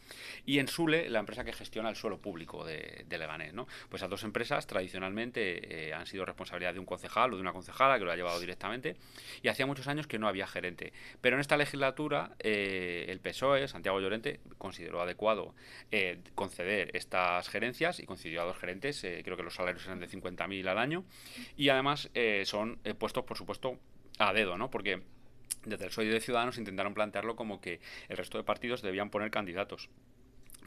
y 0.45 0.59
en 0.59 0.67
Sule, 0.67 1.09
la 1.09 1.19
empresa 1.19 1.43
que 1.43 1.51
gestiona 1.51 1.89
el 1.89 1.95
suelo 1.95 2.19
público 2.19 2.63
de, 2.63 3.05
de 3.07 3.17
Leganés. 3.17 3.53
¿no? 3.53 3.67
Pues 3.89 4.01
esas 4.01 4.09
dos 4.09 4.23
empresas 4.23 4.65
tradicionalmente 4.65 5.93
han 5.93 6.05
sido 6.05 6.25
responsabilidad 6.25 6.73
de 6.73 6.79
un 6.79 6.85
concejal 6.85 7.33
o 7.33 7.35
de 7.35 7.41
una 7.41 7.51
concejala 7.51 7.96
que 7.99 8.05
lo 8.05 8.11
ha 8.11 8.15
llevado 8.15 8.39
directamente, 8.39 8.95
y 9.41 9.47
hacía 9.47 9.65
muchos 9.65 9.87
años 9.87 10.07
que 10.07 10.19
no 10.19 10.27
había 10.27 10.47
gerente. 10.47 10.93
Pero 11.21 11.35
en 11.35 11.41
esta 11.41 11.57
legislatura 11.57 12.35
eh, 12.39 13.05
el 13.09 13.19
PSOE, 13.19 13.67
Santiago 13.67 13.99
Llorente, 13.99 14.39
consideró 14.57 15.01
adecuado 15.01 15.55
eh, 15.91 16.19
conceder 16.35 16.95
estas 16.95 17.49
gerencias 17.49 17.99
y 17.99 18.05
concedió 18.05 18.41
a 18.41 18.45
dos 18.45 18.57
gerentes, 18.57 19.03
eh, 19.03 19.21
creo 19.23 19.37
que 19.37 19.43
los 19.43 19.55
salarios 19.55 19.85
eran 19.85 19.99
de 19.99 20.07
50.000 20.07 20.67
al 20.67 20.77
año, 20.77 21.03
y 21.55 21.69
además 21.69 22.09
son 22.43 22.79
puestos, 22.97 23.23
por 23.23 23.37
supuesto, 23.37 23.79
a 24.17 24.33
dedo, 24.33 24.57
¿no? 24.57 24.69
Porque 24.69 25.01
desde 25.65 25.85
el 25.85 25.89
PSOE 25.89 26.05
de 26.05 26.19
Ciudadanos 26.19 26.57
intentaron 26.57 26.93
plantearlo 26.93 27.35
como 27.35 27.61
que 27.61 27.79
el 28.09 28.17
resto 28.17 28.37
de 28.37 28.43
partidos 28.43 28.81
debían 28.81 29.09
poner 29.09 29.31
candidatos 29.31 29.89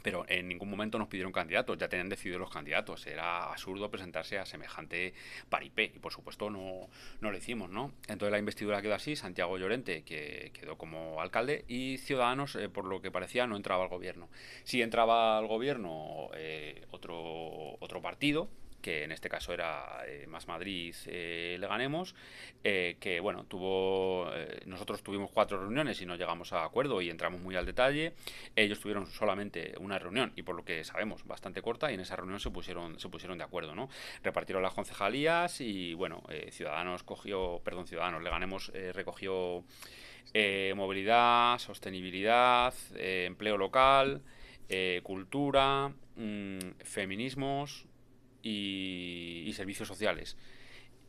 pero 0.02 0.24
en 0.28 0.48
ningún 0.48 0.70
momento 0.70 0.98
nos 0.98 1.08
pidieron 1.08 1.32
candidatos, 1.32 1.78
ya 1.78 1.88
tenían 1.88 2.08
decidido 2.08 2.38
los 2.38 2.50
candidatos, 2.50 3.06
era 3.06 3.50
absurdo 3.50 3.90
presentarse 3.90 4.38
a 4.38 4.46
semejante 4.46 5.14
paripé 5.48 5.92
y 5.94 5.98
por 5.98 6.12
supuesto 6.12 6.50
no, 6.50 6.88
no 7.20 7.30
lo 7.30 7.36
hicimos, 7.36 7.70
¿no? 7.70 7.92
Entonces 8.08 8.32
la 8.32 8.38
investidura 8.38 8.82
quedó 8.82 8.94
así, 8.94 9.16
Santiago 9.16 9.58
Llorente 9.58 10.02
que 10.02 10.50
quedó 10.52 10.76
como 10.76 11.20
alcalde 11.20 11.64
y 11.68 11.98
Ciudadanos, 11.98 12.56
eh, 12.56 12.68
por 12.68 12.84
lo 12.84 13.00
que 13.00 13.10
parecía, 13.10 13.46
no 13.46 13.56
entraba 13.56 13.84
al 13.84 13.88
gobierno. 13.90 14.28
Sí 14.64 14.82
entraba 14.82 15.38
al 15.38 15.46
gobierno 15.46 16.30
eh, 16.34 16.86
otro, 16.90 17.76
otro 17.80 18.02
partido, 18.02 18.48
que 18.80 19.04
en 19.04 19.12
este 19.12 19.28
caso 19.28 19.52
era 19.52 20.02
eh, 20.06 20.26
Más 20.26 20.48
Madrid, 20.48 20.94
eh, 21.06 21.56
le 21.58 21.66
ganemos, 21.66 22.14
eh, 22.64 22.96
que 23.00 23.20
bueno, 23.20 23.44
tuvo, 23.44 24.30
nosotros 24.66 25.02
tuvimos 25.02 25.30
cuatro 25.30 25.60
reuniones 25.60 26.00
y 26.00 26.06
no 26.06 26.16
llegamos 26.16 26.52
a 26.52 26.64
acuerdo 26.64 27.00
y 27.00 27.10
entramos 27.10 27.40
muy 27.40 27.56
al 27.56 27.66
detalle, 27.66 28.14
ellos 28.56 28.80
tuvieron 28.80 29.06
solamente 29.06 29.74
una 29.78 29.98
reunión 29.98 30.32
y 30.36 30.42
por 30.42 30.56
lo 30.56 30.64
que 30.64 30.84
sabemos 30.84 31.26
bastante 31.26 31.62
corta 31.62 31.90
y 31.90 31.94
en 31.94 32.00
esa 32.00 32.16
reunión 32.16 32.40
se 32.40 32.50
pusieron, 32.50 32.98
se 32.98 33.08
pusieron 33.08 33.38
de 33.38 33.44
acuerdo, 33.44 33.74
¿no? 33.74 33.88
Repartieron 34.22 34.62
las 34.62 34.74
concejalías 34.74 35.60
y 35.60 35.94
bueno, 35.94 36.22
Ciudadanos 36.50 37.02
cogió, 37.02 37.60
perdón, 37.64 37.86
Ciudadanos, 37.86 38.22
le 38.22 38.30
ganemos, 38.30 38.72
recogió 38.94 39.64
movilidad, 40.74 41.58
sostenibilidad, 41.58 42.74
empleo 42.96 43.56
local, 43.56 44.22
cultura, 45.02 45.92
mm, 46.16 46.58
feminismos, 46.84 47.86
y, 48.42 49.50
servicios 49.54 49.88
sociales. 49.88 50.36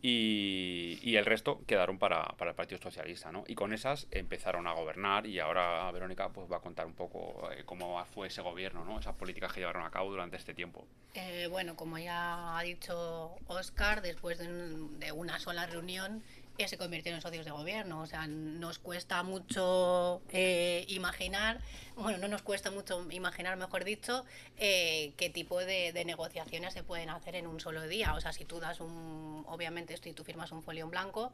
Y, 0.01 1.15
el 1.15 1.25
resto 1.25 1.61
quedaron 1.67 1.99
para, 1.99 2.23
para, 2.37 2.51
el 2.51 2.55
Partido 2.55 2.81
Socialista, 2.81 3.31
¿no? 3.31 3.43
Y 3.47 3.53
con 3.53 3.71
esas 3.73 4.07
empezaron 4.09 4.65
a 4.65 4.73
gobernar 4.73 5.27
y 5.27 5.39
ahora 5.39 5.91
Verónica 5.91 6.29
pues 6.29 6.51
va 6.51 6.57
a 6.57 6.59
contar 6.59 6.87
un 6.87 6.93
poco 6.93 7.51
eh, 7.51 7.63
cómo 7.65 8.03
fue 8.05 8.27
ese 8.27 8.41
gobierno, 8.41 8.83
¿no? 8.83 8.99
Esas 8.99 9.15
políticas 9.15 9.53
que 9.53 9.59
llevaron 9.59 9.83
a 9.83 9.91
cabo 9.91 10.09
durante 10.09 10.37
este 10.37 10.55
tiempo. 10.55 10.87
Eh, 11.13 11.47
bueno, 11.51 11.75
como 11.75 11.99
ya 11.99 12.57
ha 12.57 12.63
dicho 12.63 13.35
Oscar, 13.47 14.01
después 14.01 14.39
de, 14.39 14.47
de 14.47 15.11
una 15.11 15.37
sola 15.39 15.67
reunión 15.67 16.23
se 16.67 16.77
convirtieron 16.77 17.17
en 17.17 17.21
socios 17.21 17.45
de 17.45 17.51
gobierno. 17.51 18.01
O 18.01 18.05
sea, 18.05 18.27
nos 18.27 18.79
cuesta 18.79 19.23
mucho 19.23 20.21
eh, 20.29 20.85
imaginar, 20.89 21.59
bueno, 21.95 22.17
no 22.17 22.27
nos 22.27 22.41
cuesta 22.41 22.71
mucho 22.71 23.05
imaginar, 23.11 23.57
mejor 23.57 23.83
dicho, 23.83 24.25
eh, 24.57 25.13
qué 25.17 25.29
tipo 25.29 25.59
de, 25.59 25.91
negociaciones 26.05 26.73
se 26.73 26.83
pueden 26.83 27.09
hacer 27.09 27.35
en 27.35 27.47
un 27.47 27.59
solo 27.59 27.87
día. 27.87 28.13
O 28.13 28.21
sea, 28.21 28.33
si 28.33 28.45
tú 28.45 28.59
das 28.59 28.79
un, 28.79 29.45
obviamente, 29.47 29.95
si 29.97 30.13
tú 30.13 30.23
firmas 30.23 30.51
un 30.51 30.63
folio 30.63 30.85
en 30.85 30.91
blanco, 30.91 31.31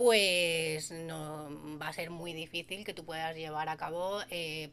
pues 0.00 0.92
no, 0.92 1.50
va 1.78 1.88
a 1.88 1.92
ser 1.92 2.08
muy 2.08 2.32
difícil 2.32 2.86
que 2.86 2.94
tú 2.94 3.04
puedas 3.04 3.36
llevar 3.36 3.68
a 3.68 3.76
cabo 3.76 4.20
eh, 4.30 4.70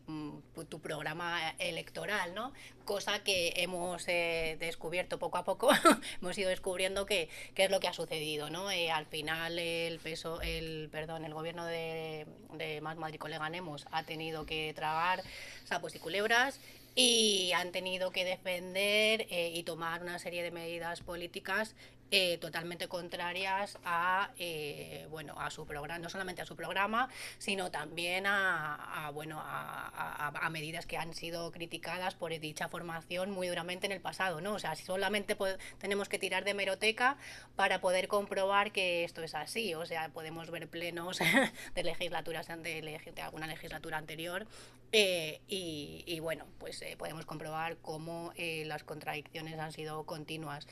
tu 0.69 0.79
programa 0.79 1.53
electoral, 1.59 2.33
¿no? 2.33 2.53
Cosa 2.85 3.21
que 3.25 3.51
hemos 3.57 4.07
eh, 4.07 4.55
descubierto 4.57 5.19
poco 5.19 5.37
a 5.37 5.43
poco, 5.43 5.69
hemos 6.21 6.37
ido 6.37 6.49
descubriendo 6.49 7.05
que, 7.05 7.27
es 7.57 7.69
lo 7.69 7.81
que 7.81 7.89
ha 7.89 7.93
sucedido, 7.93 8.49
¿no? 8.49 8.71
Eh, 8.71 8.89
al 8.89 9.05
final 9.05 9.59
el 9.59 9.99
peso, 9.99 10.39
el 10.39 10.87
perdón, 10.93 11.25
el 11.25 11.33
gobierno 11.33 11.65
de, 11.65 12.25
de 12.53 12.79
Más 12.79 12.95
Madrid 12.95 13.19
Coleganemos 13.19 13.85
ha 13.91 14.03
tenido 14.03 14.45
que 14.45 14.71
tragar 14.75 15.23
sapos 15.65 15.93
y 15.93 15.99
culebras 15.99 16.61
y 16.95 17.51
han 17.51 17.73
tenido 17.73 18.11
que 18.11 18.23
defender 18.23 19.27
y 19.29 19.61
tomar 19.63 20.01
una 20.01 20.17
serie 20.17 20.41
de 20.41 20.49
medidas 20.49 21.01
políticas 21.01 21.75
eh, 22.11 22.37
totalmente 22.39 22.87
contrarias 22.87 23.77
a 23.83 24.31
eh, 24.37 25.07
bueno 25.09 25.35
a 25.39 25.49
su 25.49 25.65
programa 25.65 25.99
no 25.99 26.09
solamente 26.09 26.41
a 26.41 26.45
su 26.45 26.55
programa 26.55 27.09
sino 27.37 27.71
también 27.71 28.25
a, 28.27 29.11
bueno 29.13 29.41
a, 29.43 30.49
medidas 30.51 30.85
que 30.85 30.97
han 30.97 31.13
sido 31.13 31.51
criticadas 31.51 32.15
por 32.15 32.37
dicha 32.39 32.69
formación 32.69 33.31
muy 33.31 33.47
duramente 33.47 33.85
en 33.85 33.91
el 33.91 33.99
pasado 33.99 34.39
no 34.39 34.53
o 34.53 34.59
sea 34.59 34.75
solamente 34.75 35.37
tenemos 35.79 36.07
que 36.07 36.19
tirar 36.19 36.45
de 36.45 36.53
meroteca 36.53 37.17
para 37.55 37.81
poder 37.81 38.07
comprobar 38.07 38.71
que 38.71 39.03
esto 39.03 39.23
es 39.23 39.35
así. 39.35 39.73
O 39.75 39.85
sea 39.85 40.09
podemos 40.09 40.49
ver 40.49 40.67
plenos 40.67 41.19
de 41.75 41.83
legislaturas 41.83 42.47
de, 42.47 42.99
de 43.15 43.21
alguna 43.21 43.47
legislatura 43.47 43.97
anterior 43.97 44.47
eh, 44.91 45.41
y, 45.47 46.19
bueno 46.19 46.45
pues 46.57 46.83
podemos 46.97 47.25
comprobar 47.25 47.77
cómo 47.77 48.33
las 48.37 48.83
contradicciones 48.83 49.59
han 49.59 49.71
sido 49.71 50.05
continuas 50.05 50.67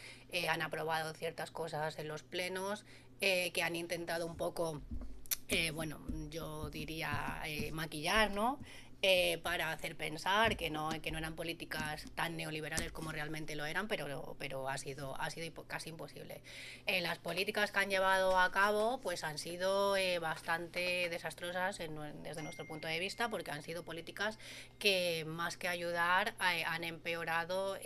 han 0.49 0.61
aprobado 0.61 1.13
ciertas 1.13 1.51
cosas 1.51 1.97
en 1.97 2.07
los 2.07 2.23
plenos, 2.23 2.85
eh, 3.21 3.51
que 3.53 3.63
han 3.63 3.77
intentado 3.77 4.25
un 4.25 4.35
poco, 4.35 4.81
eh, 5.47 5.71
bueno, 5.71 5.99
yo 6.29 6.69
diría 6.69 7.41
eh, 7.45 7.71
maquillar, 7.71 8.31
¿no? 8.31 8.59
Eh, 9.01 9.39
para 9.43 9.71
hacer 9.71 9.95
pensar 9.95 10.57
que 10.57 10.69
no, 10.69 10.89
que 11.01 11.11
no 11.11 11.19
eran 11.19 11.35
políticas 11.35 12.05
tan 12.15 12.37
neoliberales 12.37 12.91
como 12.91 13.11
realmente 13.11 13.55
lo 13.55 13.65
eran, 13.65 13.87
pero, 13.87 14.35
pero 14.39 14.67
ha, 14.67 14.77
sido, 14.77 15.19
ha 15.21 15.29
sido 15.29 15.63
casi 15.65 15.89
imposible. 15.89 16.41
Eh, 16.87 17.01
las 17.01 17.19
políticas 17.19 17.71
que 17.71 17.79
han 17.79 17.89
llevado 17.89 18.39
a 18.39 18.51
cabo 18.51 18.99
pues 19.01 19.23
han 19.23 19.37
sido 19.37 19.95
eh, 19.95 20.17
bastante 20.17 21.09
desastrosas 21.09 21.77
desde 21.77 22.41
nuestro 22.41 22.65
punto 22.65 22.87
de 22.87 22.97
vista, 22.97 23.29
porque 23.29 23.51
han 23.51 23.61
sido 23.61 23.83
políticas 23.83 24.39
que 24.79 25.23
más 25.27 25.57
que 25.57 25.67
ayudar 25.67 26.33
han 26.39 26.83
empeorado 26.83 27.77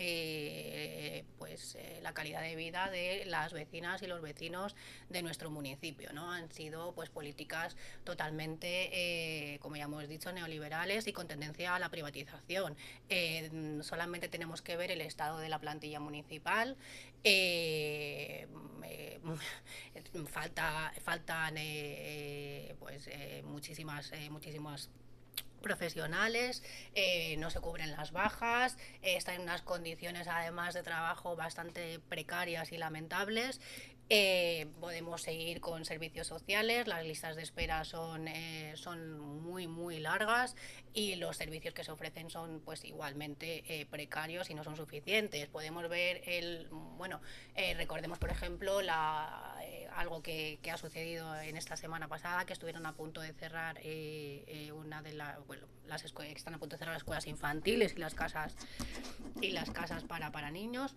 pues, 1.38 1.76
la 2.00 2.14
calidad 2.14 2.40
de 2.40 2.56
vida 2.56 2.88
de 2.88 3.24
las 3.26 3.52
vecinas 3.52 4.00
y 4.02 4.06
los 4.06 4.22
vecinos 4.22 4.74
de 5.10 5.22
nuestro 5.22 5.50
municipio. 5.50 6.12
¿no? 6.12 6.32
Han 6.32 6.50
sido 6.50 6.94
pues, 6.94 7.10
políticas 7.10 7.76
totalmente, 8.04 9.58
como 9.60 9.76
ya 9.76 9.84
hemos 9.84 10.08
dicho, 10.08 10.32
neoliberales 10.32 11.09
con 11.12 11.28
tendencia 11.28 11.74
a 11.74 11.78
la 11.78 11.88
privatización. 11.88 12.76
Eh, 13.08 13.78
solamente 13.82 14.28
tenemos 14.28 14.62
que 14.62 14.76
ver 14.76 14.90
el 14.90 15.00
estado 15.00 15.38
de 15.38 15.48
la 15.48 15.58
plantilla 15.58 16.00
municipal. 16.00 16.76
Eh, 17.24 18.46
eh, 18.84 19.20
falta, 20.26 20.92
faltan 21.02 21.54
pues, 22.78 23.08
muchísimas, 23.44 24.12
muchísimas 24.30 24.90
profesionales, 25.60 26.62
no 27.36 27.50
se 27.50 27.60
cubren 27.60 27.92
las 27.92 28.12
bajas, 28.12 28.78
están 29.02 29.34
en 29.34 29.42
unas 29.42 29.60
condiciones 29.60 30.26
además 30.26 30.72
de 30.72 30.82
trabajo 30.82 31.36
bastante 31.36 31.98
precarias 32.08 32.72
y 32.72 32.78
lamentables 32.78 33.60
eh, 34.12 34.66
podemos 34.80 35.22
seguir 35.22 35.60
con 35.60 35.84
servicios 35.84 36.26
sociales, 36.26 36.88
las 36.88 37.06
listas 37.06 37.36
de 37.36 37.42
espera 37.42 37.84
son, 37.84 38.26
eh, 38.26 38.72
son 38.74 39.20
muy, 39.20 39.68
muy 39.68 40.00
largas 40.00 40.56
y 40.92 41.14
los 41.14 41.36
servicios 41.36 41.74
que 41.74 41.84
se 41.84 41.92
ofrecen 41.92 42.28
son 42.28 42.60
pues 42.64 42.84
igualmente 42.84 43.62
eh, 43.68 43.86
precarios 43.86 44.50
y 44.50 44.54
no 44.54 44.64
son 44.64 44.74
suficientes. 44.74 45.46
Podemos 45.46 45.88
ver 45.88 46.22
el, 46.26 46.66
bueno, 46.70 47.20
recordemos 47.76 48.18
por 48.18 48.30
ejemplo 48.30 48.82
la, 48.82 49.56
algo 49.94 50.22
que, 50.22 50.58
que, 50.60 50.72
ha 50.72 50.76
sucedido 50.76 51.38
en 51.40 51.56
esta 51.56 51.76
semana 51.76 52.08
pasada, 52.08 52.44
que 52.46 52.52
estuvieron 52.52 52.86
a 52.86 52.94
punto 52.94 53.20
de 53.20 53.32
cerrar 53.32 53.78
una 54.74 55.02
de 55.02 55.12
las, 55.12 55.46
bueno, 55.46 55.68
las 55.86 56.04
están 56.04 56.54
a 56.54 56.58
punto 56.58 56.74
de 56.74 56.78
cerrar 56.78 56.94
las 56.94 57.02
escuelas 57.02 57.28
infantiles 57.28 57.94
y 57.94 58.00
las 58.00 58.16
casas 58.16 58.56
y 59.40 59.52
las 59.52 59.70
casas 59.70 60.02
para, 60.02 60.32
para 60.32 60.50
niños. 60.50 60.96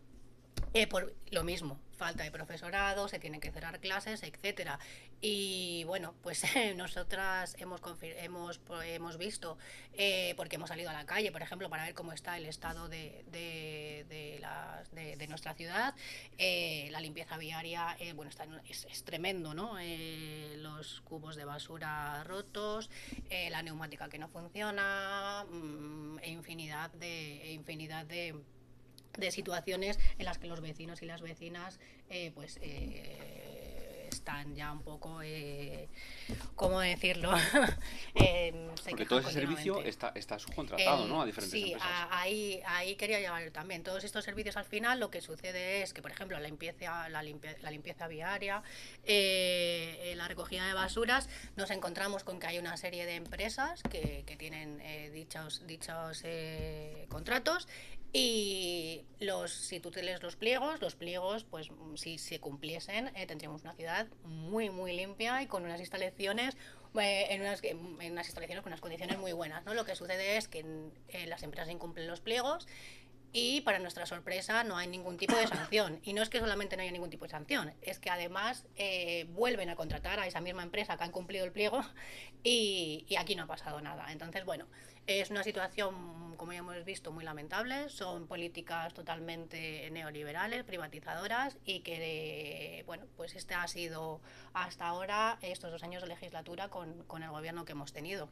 Por 0.90 1.14
lo 1.32 1.44
mismo, 1.44 1.80
falta 2.04 2.24
de 2.24 2.32
profesorado, 2.32 3.08
se 3.08 3.20
tienen 3.20 3.40
que 3.40 3.52
cerrar 3.52 3.80
clases, 3.80 4.24
etcétera. 4.24 4.80
Y 5.22 5.86
bueno, 5.86 6.14
pues 6.22 6.44
nosotras 6.76 7.56
hemos, 7.60 7.82
hemos, 8.02 8.60
hemos 8.86 9.18
visto, 9.18 9.58
eh, 9.94 10.34
porque 10.36 10.58
hemos 10.58 10.68
salido 10.70 10.90
a 10.90 10.94
la 10.94 11.06
calle, 11.06 11.32
por 11.32 11.42
ejemplo, 11.42 11.70
para 11.70 11.86
ver 11.86 11.94
cómo 11.94 12.12
está 12.12 12.38
el 12.38 12.46
estado 12.46 12.90
de, 12.90 13.24
de, 13.32 15.28
nuestra 15.30 15.54
ciudad, 15.54 15.96
eh, 16.38 16.90
la 16.92 17.00
limpieza 17.00 17.38
viaria, 17.38 17.96
eh, 18.00 18.12
bueno, 18.14 18.30
está, 18.30 18.46
es, 18.68 19.04
tremendo, 19.06 19.54
¿no? 19.54 19.78
los 20.58 21.02
cubos 21.02 21.36
de 21.38 21.46
basura 21.46 22.24
rotos, 22.26 22.90
la 23.50 23.62
neumática 23.64 24.10
que 24.10 24.20
no 24.20 24.28
funciona, 24.28 25.46
mm, 25.50 26.20
infinidad 26.26 26.92
de... 26.92 27.44
E 27.44 27.54
infinidad 27.54 28.06
de 28.06 28.36
de 29.18 29.32
situaciones 29.32 30.00
en 30.18 30.26
las 30.26 30.38
que 30.38 30.48
los 30.48 30.62
vecinos 30.62 31.02
y 31.02 31.06
las 31.06 31.22
vecinas 31.22 31.80
eh, 32.10 32.32
pues 32.34 32.60
eh, 32.62 33.43
están 34.24 34.56
ya 34.56 34.72
un 34.72 34.82
poco 34.82 35.22
eh, 35.22 35.90
cómo 36.56 36.80
decirlo 36.80 37.30
porque 38.90 39.06
todo 39.06 39.20
ese 39.20 39.34
servicio 39.34 39.82
está, 39.82 40.14
está 40.16 40.40
subcontratado 40.40 41.08
¿no? 41.08 41.22
a 41.22 41.26
diferentes 41.26 41.60
sí, 41.60 41.76
ahí, 42.10 42.62
ahí 42.66 42.96
quería 42.96 43.20
llegar 43.20 43.52
también. 43.52 43.84
Todos 43.84 44.06
estos 44.06 44.24
servicios 44.24 44.56
al 44.56 44.64
final 44.64 45.02
lo 45.02 45.10
que 45.10 45.20
sucede 45.20 45.82
es 45.82 45.94
que 45.94 46.02
por 46.02 46.12
ejemplo 46.12 46.40
la 46.40 46.48
limpieza 46.48 47.10
la, 47.10 47.22
la 47.22 47.72
limpieza 47.72 48.08
viaria 48.08 48.64
la 49.06 50.28
recogida 50.30 50.66
de 50.68 50.74
basuras 50.74 51.28
nos 51.58 51.70
encontramos 51.72 52.24
con 52.24 52.40
que 52.40 52.48
hay 52.48 52.60
una 52.60 52.78
serie 52.78 53.06
de 53.06 53.16
empresas 53.16 53.84
que, 53.84 54.24
que 54.26 54.38
tienen 54.38 54.82
dichos 55.12 55.68
dichos 55.68 56.24
contratos 57.10 57.68
y 58.16 59.06
los, 59.20 59.52
si 59.52 59.80
tú 59.80 59.90
te 59.90 60.04
lees 60.04 60.22
los 60.22 60.36
pliegos, 60.36 60.80
los 60.82 60.96
pliegos, 60.96 61.44
pues 61.46 61.70
si 61.96 62.20
se 62.20 62.40
cumpliesen, 62.40 63.08
eh, 63.16 63.26
tendríamos 63.26 63.64
una 63.64 63.74
ciudad 63.74 64.08
muy, 64.24 64.70
muy 64.70 64.96
limpia 64.96 65.42
y 65.42 65.48
con 65.48 65.64
unas 65.64 65.80
instalaciones 65.80 66.56
eh, 67.00 67.28
en, 67.30 67.42
unas, 67.42 67.64
en, 67.64 67.78
unas, 68.12 68.28
instalaciones 68.28 68.64
con 68.64 68.72
unas 68.72 68.82
condiciones 68.82 69.18
muy 69.18 69.34
buenas. 69.34 69.66
¿no? 69.66 69.74
Lo 69.74 69.86
que 69.86 69.96
sucede 69.96 70.38
es 70.38 70.48
que 70.48 70.66
eh, 71.10 71.28
las 71.28 71.44
empresas 71.44 71.70
incumplen 71.70 72.08
los 72.08 72.22
pliegos 72.22 72.68
y 73.32 73.62
para 73.62 73.80
nuestra 73.80 74.06
sorpresa 74.06 74.64
no 74.64 74.78
hay 74.78 74.88
ningún 74.88 75.18
tipo 75.18 75.36
de 75.36 75.48
sanción. 75.48 76.00
Y 76.04 76.14
no 76.14 76.22
es 76.22 76.30
que 76.30 76.40
solamente 76.40 76.78
no 76.78 76.84
haya 76.84 76.92
ningún 76.92 77.10
tipo 77.10 77.26
de 77.26 77.32
sanción, 77.32 77.74
es 77.82 77.98
que 77.98 78.12
además 78.12 78.68
vuelven 79.30 79.72
a 79.72 79.76
contratar 79.76 80.20
a 80.20 80.28
esa 80.28 80.40
misma 80.40 80.62
empresa 80.62 80.98
que 80.98 81.04
han 81.04 81.12
cumplido 81.12 81.44
el 81.44 81.52
pliego 81.52 81.84
y, 82.44 83.06
y 83.08 83.16
aquí 83.16 83.36
no 83.36 83.44
ha 83.44 83.48
pasado 83.48 83.82
nada. 83.82 84.12
Entonces, 84.12 84.46
bueno, 84.46 84.68
Es 85.06 85.30
una 85.32 85.44
situación, 85.44 86.36
como 86.38 86.54
ya 86.54 86.60
hemos 86.60 86.86
visto, 86.86 87.12
muy 87.12 87.26
lamentable. 87.26 87.90
Son 87.90 88.26
políticas 88.26 88.94
totalmente 88.94 89.90
neoliberales, 89.92 90.64
privatizadoras 90.64 91.58
y 91.66 91.82
que, 91.82 92.84
bueno, 92.86 93.06
pues 93.18 93.36
este 93.36 93.54
ha 93.54 93.68
sido 93.68 94.22
hasta 94.54 94.88
ahora 94.88 95.38
estos 95.42 95.72
dos 95.72 95.84
años 95.84 96.02
de 96.04 96.08
legislatura 96.08 96.70
con, 96.70 97.04
con 97.04 97.22
el 97.22 97.32
gobierno 97.32 97.66
que 97.66 97.74
hemos 97.74 97.92
tenido 97.92 98.30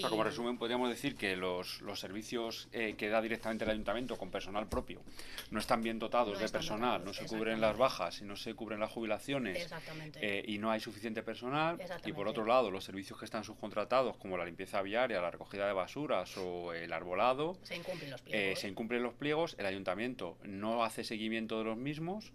como 0.00 0.24
resumen, 0.24 0.56
podríamos 0.56 0.88
decir 0.88 1.14
que 1.16 1.36
los, 1.36 1.80
los 1.82 2.00
servicios 2.00 2.68
eh, 2.72 2.94
que 2.96 3.08
da 3.08 3.20
directamente 3.20 3.64
el 3.64 3.70
ayuntamiento 3.70 4.16
con 4.16 4.30
personal 4.30 4.68
propio 4.68 5.02
no 5.50 5.58
están 5.58 5.82
bien 5.82 5.98
dotados 5.98 6.38
de 6.38 6.48
personal, 6.48 7.04
no 7.04 7.12
se 7.12 7.26
cubren 7.26 7.60
las 7.60 7.76
bajas 7.76 8.20
y 8.20 8.24
no 8.24 8.36
se 8.36 8.54
cubren 8.54 8.80
las 8.80 8.90
jubilaciones 8.90 9.70
eh, 10.16 10.44
y 10.46 10.58
no 10.58 10.70
hay 10.70 10.80
suficiente 10.80 11.22
personal. 11.22 11.78
Y 12.04 12.12
por 12.12 12.28
otro 12.28 12.44
lado, 12.44 12.70
los 12.70 12.84
servicios 12.84 13.18
que 13.18 13.24
están 13.24 13.44
subcontratados, 13.44 14.16
como 14.16 14.36
la 14.36 14.44
limpieza 14.44 14.80
viaria, 14.82 15.20
la 15.20 15.30
recogida 15.30 15.66
de 15.66 15.72
basuras 15.72 16.36
o 16.36 16.72
el 16.72 16.92
arbolado, 16.92 17.56
se 17.62 17.76
incumplen 17.76 18.10
los 18.10 18.22
eh, 18.26 18.54
se 18.56 18.68
incumplen 18.68 19.02
los 19.02 19.14
pliegos, 19.14 19.56
el 19.58 19.66
ayuntamiento 19.66 20.38
no 20.44 20.84
hace 20.84 21.04
seguimiento 21.04 21.58
de 21.58 21.64
los 21.64 21.76
mismos 21.76 22.32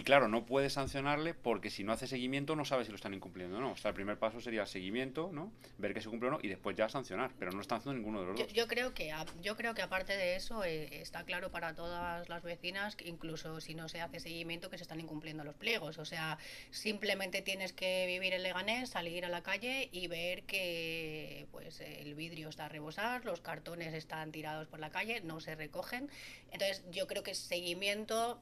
y 0.00 0.02
claro, 0.02 0.28
no 0.28 0.46
puedes 0.46 0.72
sancionarle 0.72 1.34
porque 1.34 1.68
si 1.68 1.84
no 1.84 1.92
hace 1.92 2.06
seguimiento 2.06 2.56
no 2.56 2.64
sabe 2.64 2.86
si 2.86 2.90
lo 2.90 2.96
están 2.96 3.12
incumpliendo 3.12 3.58
o 3.58 3.60
no. 3.60 3.72
O 3.72 3.76
sea, 3.76 3.90
el 3.90 3.94
primer 3.94 4.18
paso 4.18 4.40
sería 4.40 4.64
seguimiento, 4.64 5.28
¿no? 5.30 5.52
Ver 5.76 5.92
que 5.92 6.00
se 6.00 6.08
cumple 6.08 6.28
o 6.28 6.30
no 6.30 6.38
y 6.42 6.48
después 6.48 6.74
ya 6.74 6.88
sancionar, 6.88 7.32
pero 7.38 7.52
no 7.52 7.60
están 7.60 7.80
haciendo 7.80 7.98
ninguno 7.98 8.22
de 8.22 8.28
los 8.28 8.38
yo, 8.38 8.46
dos. 8.46 8.54
Yo 8.54 8.66
creo 8.66 8.94
que 8.94 9.12
yo 9.42 9.58
creo 9.58 9.74
que 9.74 9.82
aparte 9.82 10.16
de 10.16 10.36
eso 10.36 10.64
eh, 10.64 11.02
está 11.02 11.24
claro 11.24 11.50
para 11.50 11.74
todas 11.74 12.30
las 12.30 12.42
vecinas 12.42 12.96
que 12.96 13.10
incluso 13.10 13.60
si 13.60 13.74
no 13.74 13.90
se 13.90 14.00
hace 14.00 14.20
seguimiento 14.20 14.70
que 14.70 14.78
se 14.78 14.84
están 14.84 15.00
incumpliendo 15.00 15.44
los 15.44 15.54
pliegos. 15.54 15.98
O 15.98 16.06
sea, 16.06 16.38
simplemente 16.70 17.42
tienes 17.42 17.74
que 17.74 18.06
vivir 18.06 18.32
en 18.32 18.42
Leganés, 18.42 18.88
salir 18.88 19.26
a 19.26 19.28
la 19.28 19.42
calle 19.42 19.90
y 19.92 20.06
ver 20.06 20.44
que 20.44 21.46
pues 21.52 21.82
el 21.82 22.14
vidrio 22.14 22.48
está 22.48 22.64
a 22.64 22.68
rebosar, 22.70 23.26
los 23.26 23.42
cartones 23.42 23.92
están 23.92 24.32
tirados 24.32 24.66
por 24.66 24.80
la 24.80 24.88
calle, 24.88 25.20
no 25.20 25.40
se 25.40 25.56
recogen. 25.56 26.08
Entonces, 26.52 26.84
yo 26.90 27.06
creo 27.06 27.22
que 27.22 27.34
seguimiento 27.34 28.40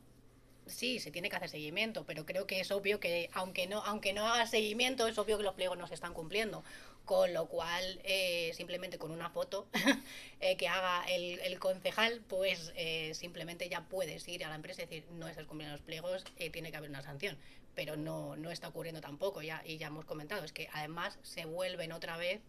sí, 0.68 1.00
se 1.00 1.10
tiene 1.10 1.30
que 1.30 1.36
hacer 1.36 1.48
seguimiento, 1.48 2.04
pero 2.04 2.26
creo 2.26 2.46
que 2.46 2.60
es 2.60 2.70
obvio 2.70 3.00
que 3.00 3.30
aunque 3.32 3.66
no, 3.66 3.82
aunque 3.84 4.12
no 4.12 4.26
haga 4.26 4.46
seguimiento, 4.46 5.06
es 5.06 5.18
obvio 5.18 5.38
que 5.38 5.44
los 5.44 5.54
pliegos 5.54 5.78
no 5.78 5.86
se 5.86 5.94
están 5.94 6.14
cumpliendo. 6.14 6.64
Con 7.04 7.32
lo 7.32 7.46
cual, 7.46 8.00
eh, 8.04 8.52
simplemente 8.54 8.98
con 8.98 9.10
una 9.10 9.30
foto 9.30 9.66
eh, 10.40 10.58
que 10.58 10.68
haga 10.68 11.04
el, 11.08 11.58
concejal, 11.58 12.20
pues 12.28 12.72
eh, 12.76 13.12
simplemente 13.14 13.68
ya 13.70 13.88
puedes 13.88 14.28
ir 14.28 14.44
a 14.44 14.50
la 14.50 14.56
empresa 14.56 14.82
y 14.82 14.86
decir, 14.86 15.04
no 15.12 15.26
estás 15.26 15.46
cumpliendo 15.46 15.74
los 15.74 15.84
pliegos, 15.84 16.24
tiene 16.52 16.70
que 16.70 16.76
haber 16.76 16.90
una 16.90 17.02
sanción. 17.02 17.38
Pero 17.74 17.96
no, 17.96 18.36
no 18.36 18.50
está 18.50 18.68
ocurriendo 18.68 19.00
tampoco, 19.00 19.40
ya, 19.40 19.62
y 19.64 19.78
ya 19.78 19.86
hemos 19.86 20.04
comentado, 20.04 20.44
es 20.44 20.52
que 20.52 20.68
además 20.74 21.18
se 21.22 21.46
vuelven 21.46 21.92
otra 21.92 22.18
vez 22.18 22.42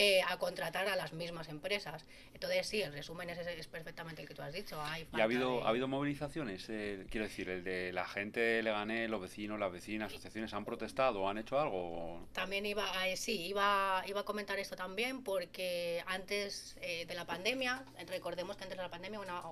eh, 0.00 0.22
a 0.28 0.36
contratar 0.36 0.86
a 0.86 0.94
las 0.94 1.12
mismas 1.12 1.48
empresas. 1.48 2.04
Entonces, 2.32 2.68
sí, 2.68 2.80
el 2.80 2.92
resumen 2.92 3.30
es, 3.30 3.38
es 3.40 3.66
perfectamente 3.66 4.22
el 4.22 4.28
que 4.28 4.34
tú 4.34 4.42
has 4.42 4.52
dicho. 4.52 4.80
Hay 4.80 5.08
¿Y 5.12 5.20
ha 5.20 5.24
habido, 5.24 5.64
ha 5.64 5.70
habido 5.70 5.88
movilizaciones? 5.88 6.66
Eh, 6.68 7.04
quiero 7.10 7.26
decir, 7.26 7.50
el 7.50 7.64
de 7.64 7.92
la 7.92 8.06
gente 8.06 8.62
le 8.62 8.70
gané, 8.70 9.08
los 9.08 9.20
vecinos, 9.20 9.58
las 9.58 9.72
vecinas, 9.72 10.12
asociaciones, 10.12 10.54
¿han 10.54 10.64
protestado? 10.64 11.28
¿Han 11.28 11.38
hecho 11.38 11.58
algo? 11.58 12.28
También 12.32 12.64
iba, 12.64 12.84
a, 12.84 13.16
sí, 13.16 13.46
iba, 13.46 14.04
iba 14.06 14.20
a 14.20 14.24
comentar 14.24 14.56
esto 14.60 14.76
también 14.76 15.24
porque 15.24 16.04
antes 16.06 16.76
eh, 16.80 17.04
de 17.04 17.14
la 17.16 17.26
pandemia, 17.26 17.84
recordemos 18.06 18.56
que 18.56 18.62
antes 18.62 18.78
de 18.78 18.84
la 18.84 18.90
pandemia 18.90 19.18
una, 19.18 19.42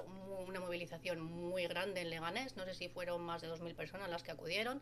una 0.46 0.60
movilización 0.60 1.20
muy 1.22 1.66
grande 1.66 2.02
en 2.02 2.10
Leganés, 2.10 2.54
no 2.54 2.64
sé 2.66 2.74
si 2.74 2.88
fueron 2.88 3.20
más 3.20 3.42
de 3.42 3.48
2.000 3.48 3.74
personas 3.74 4.08
las 4.10 4.22
que 4.22 4.30
acudieron, 4.30 4.80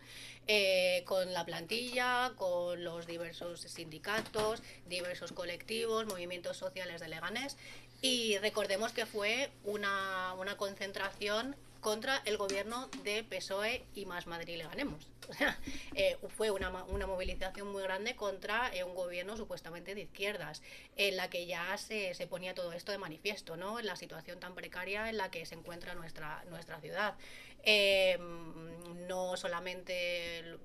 con 1.07 1.33
la 1.33 1.47
plantilla, 1.47 2.33
con 2.37 2.85
los 2.85 3.07
diversos 3.07 3.63
sindicatos, 3.63 4.63
diversos 4.85 5.33
movimientos 6.07 6.57
sociales 6.57 7.01
de 7.01 7.09
Leganés 7.09 7.57
y 8.01 8.39
recordemos 8.39 8.93
que 8.93 9.07
fue 9.07 9.51
una, 9.65 10.35
una 10.35 10.57
concentración 10.57 11.57
contra 11.81 12.23
el 12.25 12.39
gobierno 12.39 12.89
de 13.03 13.23
PSOE 13.25 13.85
y 13.95 14.07
Más 14.07 14.27
Madrid 14.27 14.57
le 14.57 14.65
ganemos. 14.65 15.07
Eh, 15.97 16.19
fue 16.37 16.51
una, 16.51 16.71
una, 16.85 17.07
movilización 17.07 17.71
muy 17.71 17.83
grande 17.83 18.17
contra 18.17 18.75
eh, 18.75 18.85
un 18.85 18.95
gobierno 18.95 19.37
supuestamente 19.37 19.95
de 19.95 20.03
izquierdas, 20.03 20.61
en 20.97 21.17
la 21.17 21.31
que 21.31 21.47
ya 21.47 21.79
se, 21.79 22.13
se, 22.15 22.27
ponía 22.27 22.53
todo 22.55 22.73
esto 22.73 22.91
de 22.91 22.99
manifiesto, 22.99 23.57
¿no? 23.57 23.79
En 23.79 23.87
la 23.87 23.97
situación 23.97 24.41
tan 24.41 24.55
precaria 24.55 25.09
en 25.09 25.17
la 25.17 25.31
que 25.31 25.47
se 25.47 25.55
encuentra 25.55 25.95
nuestra, 25.95 26.45
nuestra 26.51 26.81
ciudad. 26.81 27.15
Eh, 27.63 28.19
no 29.09 29.37
solamente 29.37 30.59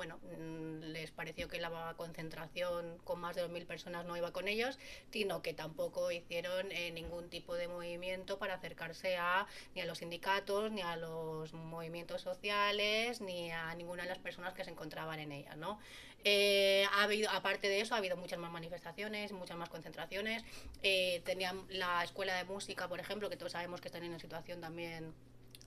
bueno, 0.00 0.18
mm, 0.38 0.92
les 0.92 1.10
pareció 1.10 1.46
que 1.46 1.60
la 1.60 1.92
concentración 1.94 2.96
con 3.04 3.20
más 3.20 3.36
de 3.36 3.42
2.000 3.42 3.66
personas 3.66 4.06
no 4.06 4.16
iba 4.16 4.32
con 4.32 4.48
ellos, 4.48 4.78
sino 5.12 5.42
que 5.42 5.52
tampoco 5.52 6.10
hicieron 6.10 6.72
eh, 6.72 6.90
ningún 6.90 7.28
tipo 7.28 7.54
de 7.54 7.68
movimiento 7.68 8.38
para 8.38 8.54
acercarse 8.54 9.18
a 9.18 9.46
ni 9.74 9.82
a 9.82 9.84
los 9.84 9.98
sindicatos, 9.98 10.72
ni 10.72 10.80
a 10.80 10.96
los 10.96 11.52
movimientos 11.52 12.22
sociales, 12.22 13.20
ni 13.20 13.50
a 13.50 13.74
ninguna 13.74 14.04
de 14.04 14.08
las 14.08 14.18
personas 14.18 14.54
que 14.54 14.64
se 14.64 14.70
encontraban 14.70 15.20
en 15.20 15.32
ella, 15.32 15.54
¿no? 15.54 15.78
Eh, 16.24 16.86
ha 16.92 17.02
habido, 17.02 17.28
aparte 17.28 17.68
de 17.68 17.82
eso, 17.82 17.94
ha 17.94 17.98
habido 17.98 18.16
muchas 18.16 18.38
más 18.38 18.50
manifestaciones, 18.50 19.32
muchas 19.32 19.58
más 19.58 19.68
concentraciones. 19.68 20.42
Eh, 20.82 21.20
tenían 21.26 21.66
la 21.68 22.02
escuela 22.04 22.34
de 22.36 22.44
música, 22.44 22.88
por 22.88 23.00
ejemplo, 23.00 23.28
que 23.28 23.36
todos 23.36 23.52
sabemos 23.52 23.82
que 23.82 23.88
están 23.88 24.02
en 24.02 24.08
una 24.08 24.18
situación 24.18 24.62
también 24.62 25.12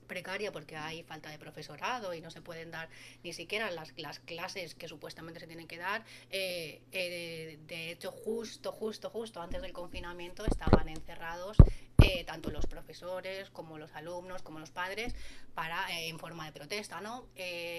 precaria 0.04 0.52
porque 0.52 0.76
hay 0.76 1.02
falta 1.02 1.30
de 1.30 1.38
profesorado 1.38 2.14
y 2.14 2.20
no 2.20 2.30
se 2.30 2.40
pueden 2.40 2.70
dar 2.70 2.88
ni 3.22 3.32
siquiera 3.32 3.70
las, 3.70 3.92
las 3.96 4.20
clases 4.20 4.74
que 4.74 4.88
supuestamente 4.88 5.40
se 5.40 5.46
tienen 5.46 5.66
que 5.66 5.78
dar. 5.78 6.04
Eh, 6.30 6.82
eh, 6.92 7.58
de 7.66 7.90
hecho, 7.90 8.10
justo, 8.10 8.72
justo, 8.72 9.10
justo 9.10 9.40
antes 9.40 9.62
del 9.62 9.72
confinamiento 9.72 10.44
estaban 10.44 10.88
encerrados 10.88 11.56
eh, 11.98 12.24
tanto 12.24 12.50
los 12.50 12.66
profesores 12.66 13.50
como 13.50 13.78
los 13.78 13.92
alumnos 13.94 14.42
como 14.42 14.58
los 14.58 14.70
padres 14.70 15.14
para 15.54 15.86
en 15.90 16.18
forma 16.18 16.44
de 16.44 16.52
protesta, 16.52 17.00
¿no? 17.00 17.28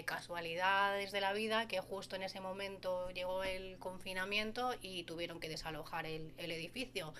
casualidades 0.05 1.11
de 1.11 1.21
la 1.21 1.33
vida 1.33 1.67
que 1.67 1.79
justo 1.81 2.15
en 2.15 2.23
ese 2.23 2.39
momento 2.39 3.09
llegó 3.11 3.43
el 3.43 3.77
confinamiento 3.77 4.73
y 4.81 5.03
tuvieron 5.03 5.39
que 5.39 5.49
desalojar 5.49 6.05
el, 6.05 6.33
el 6.37 6.51
edificio. 6.51 7.13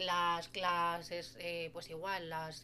las 0.00 0.48
clases, 0.48 1.36
pues 1.72 1.88
igual, 1.88 2.28
las 2.28 2.62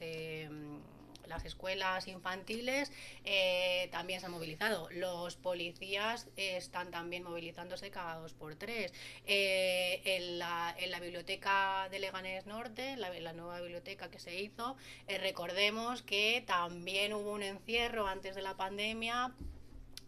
las 1.29 1.45
escuelas 1.45 2.09
infantiles 2.09 2.91
eh, 3.25 3.89
también 3.93 4.21
se 4.21 4.27
han 4.27 4.33
movilizado. 4.33 4.89
Los 4.91 5.37
policías 5.37 6.29
están 6.37 6.91
también 6.91 7.23
movilizándose 7.23 7.91
cada 7.91 8.17
dos 8.17 8.35
por 8.35 8.57
tres. 8.57 8.93
Eh, 9.27 10.01
en, 10.05 10.39
la, 10.39 10.75
en, 10.79 10.91
la, 10.91 11.01
biblioteca 11.01 11.89
de 11.91 11.99
Leganés 11.99 12.47
Norte, 12.47 12.97
la, 12.97 13.33
nueva 13.33 13.61
biblioteca 13.61 14.11
que 14.11 14.19
se 14.19 14.41
hizo, 14.41 14.77
eh, 15.07 15.19
recordemos 15.19 16.03
que 16.03 16.43
también 16.47 17.13
hubo 17.13 17.33
un 17.33 17.43
encierro 17.43 18.07
antes 18.07 18.35
de 18.35 18.43
la 18.43 18.57
pandemia 18.57 19.33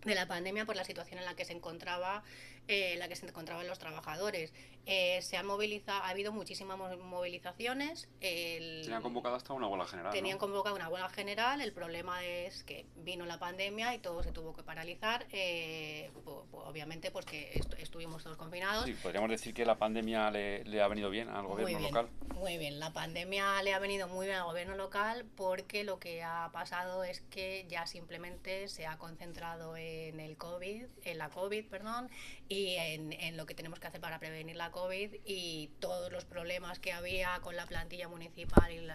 de 0.05 0.15
la 0.15 0.27
pandemia 0.27 0.65
por 0.65 0.77
la 0.77 0.85
situación 0.85 1.19
en 1.19 1.27
la 1.27 1.37
que 1.37 1.45
se 1.45 1.53
encontraba 1.53 2.23
en 2.69 2.99
la 3.01 3.09
que 3.09 3.17
se 3.17 3.27
encontraban 3.27 3.67
los 3.67 3.79
trabajadores 3.79 4.53
eh, 4.87 5.21
se 5.23 5.37
han 5.37 5.47
movilizado, 5.47 6.03
ha 6.03 6.09
habido 6.09 6.33
muchísimas 6.33 6.79
movilizaciones. 6.99 8.09
tenían 8.19 9.03
convocado 9.03 9.37
hasta 9.37 9.53
una 9.53 9.69
huelga 9.69 9.87
general. 9.87 10.13
Tenían 10.13 10.39
convocado 10.39 10.75
una 10.75 10.89
huelga 10.89 11.09
general. 11.11 11.61
El 11.61 11.73
problema 11.73 12.25
es 12.25 12.65
que 12.65 12.87
vino 12.97 13.27
la 13.27 13.39
pandemia 13.39 13.95
y 13.95 13.99
todo 13.99 14.23
se 14.23 14.33
tuvo 14.33 14.55
que 14.55 14.63
paralizar. 14.63 15.27
Eh, 15.33 16.11
obviamente, 16.53 17.11
pues 17.11 17.27
que 17.27 17.61
estuvimos 17.79 18.25
todos 18.25 18.37
confinados. 18.37 18.85
Sí, 18.85 18.95
podríamos 18.95 19.31
decir 19.31 19.55
que 19.55 19.65
la 19.65 19.77
pandemia 19.77 20.31
le, 20.31 20.83
ha 20.83 20.89
venido 20.89 21.11
bien 21.11 21.29
al 21.29 21.47
gobierno 21.47 21.81
local. 21.81 22.09
Muy 22.35 22.57
bien, 22.57 22.81
la 22.81 22.93
pandemia 22.93 23.63
le 23.63 23.75
ha 23.75 23.79
venido 23.79 24.09
muy 24.09 24.27
bien 24.27 24.39
al 24.39 24.45
gobierno 24.45 24.75
local 24.75 25.27
porque 25.37 25.85
lo 25.85 25.99
que 25.99 26.23
ha 26.23 26.51
pasado 26.53 27.05
es 27.05 27.21
que 27.21 27.67
ya 27.69 27.87
simplemente 27.87 28.69
se 28.69 28.87
ha 28.87 28.97
concentrado 28.97 29.77
en 29.77 30.21
el 30.21 30.37
COVID, 30.39 30.85
en 31.05 31.19
la 31.19 31.29
COVID, 31.29 31.67
perdón, 31.67 32.09
y 32.49 32.77
en, 32.77 33.13
en 33.13 33.37
lo 33.37 33.47
que 33.47 33.55
tenemos 33.55 33.79
que 33.79 33.89
hacer 33.89 34.01
para 34.01 34.19
prevenir 34.19 34.57
la 34.57 34.70
COVID 34.71 35.15
y 35.25 35.71
todos 35.81 36.11
los 36.13 36.25
problemas 36.25 36.79
que 36.79 36.93
había 36.93 37.41
con 37.43 37.57
la 37.57 37.67
plantilla 37.67 38.09
municipal 38.09 38.73
y, 38.73 38.81
la, 38.81 38.95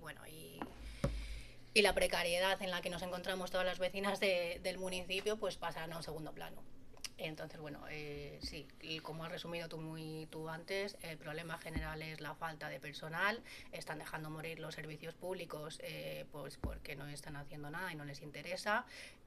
bueno 0.00 0.20
y, 0.26 0.60
la 1.82 1.94
precariedad 1.94 2.60
en 2.62 2.70
la 2.70 2.80
que 2.80 2.90
nos 2.90 3.02
encontramos 3.02 3.50
todas 3.50 3.66
las 3.66 3.78
vecinas 3.78 4.18
de, 4.18 4.60
del 4.62 4.78
municipio 4.78 5.36
pues 5.36 5.56
pasan 5.56 5.92
a 5.92 5.96
un 5.98 6.02
segundo 6.02 6.32
plano. 6.32 6.62
Entonces, 7.18 7.58
bueno, 7.60 7.80
eh, 7.88 8.38
sí, 8.42 8.68
y 8.82 8.98
como 8.98 9.24
has 9.24 9.32
resumido 9.32 9.68
tú 9.68 9.78
muy 9.78 10.26
tú 10.30 10.50
antes, 10.50 10.98
el 11.00 11.16
problema 11.16 11.56
general 11.56 12.02
es 12.02 12.20
la 12.20 12.34
falta 12.34 12.68
de 12.68 12.78
personal, 12.78 13.42
están 13.72 13.98
dejando 13.98 14.28
morir 14.28 14.60
los 14.60 14.74
servicios 14.74 15.14
públicos 15.14 15.78
eh, 15.82 16.26
pues 16.30 16.58
porque 16.58 16.94
no 16.94 17.06
están 17.08 17.36
haciendo 17.36 17.70
nada 17.70 17.90
y 17.90 17.96
no 17.96 18.04
les 18.04 18.20
interesa, 18.20 18.84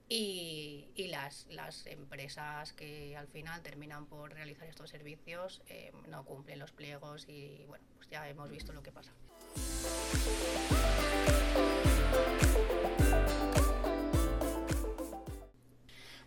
y, 0.09 0.87
y 0.95 1.07
las, 1.07 1.45
las, 1.51 1.85
empresas 1.85 2.73
que 2.73 3.15
al 3.15 3.27
final 3.27 3.61
terminan 3.61 4.07
por 4.07 4.33
realizar 4.33 4.67
estos 4.67 4.89
servicios 4.89 5.61
eh, 5.67 5.91
no 6.09 6.25
cumplen 6.25 6.57
los 6.57 6.71
pliegos 6.71 7.27
y 7.29 7.63
bueno, 7.67 7.85
pues 7.95 8.09
ya 8.09 8.27
hemos 8.27 8.49
visto 8.49 8.73
lo 8.73 8.81
que 8.81 8.91
pasa. 8.91 9.13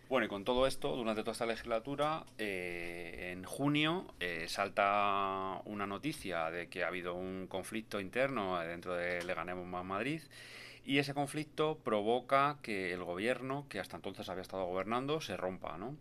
Bueno, 0.07 0.27
y 0.27 0.29
con 0.29 0.43
todo 0.45 0.67
esto, 0.67 0.95
durante 0.95 1.23
toda 1.23 1.31
esta 1.31 1.47
legislatura, 1.47 2.23
eh, 2.37 3.31
en 3.33 3.43
junio 3.43 4.13
eh, 4.19 4.45
salta 4.47 5.59
una 5.65 5.87
noticia 5.87 6.51
de 6.51 6.69
que 6.69 6.83
ha 6.83 6.87
habido 6.87 7.15
un 7.15 7.47
conflicto 7.47 7.99
interno 7.99 8.59
dentro 8.59 8.93
de 8.93 9.23
Le 9.23 9.33
Ganemos 9.33 9.65
Más 9.65 9.83
Madrid 9.83 10.21
y 10.85 10.97
ese 10.97 11.13
conflicto 11.13 11.79
provoca 11.83 12.57
que 12.61 12.93
el 12.93 13.03
gobierno, 13.03 13.67
que 13.69 13.79
hasta 13.79 13.95
entonces 13.95 14.27
había 14.29 14.41
estado 14.41 14.65
gobernando, 14.65 15.21
se 15.21 15.37
rompa. 15.37 15.77
No, 15.77 15.95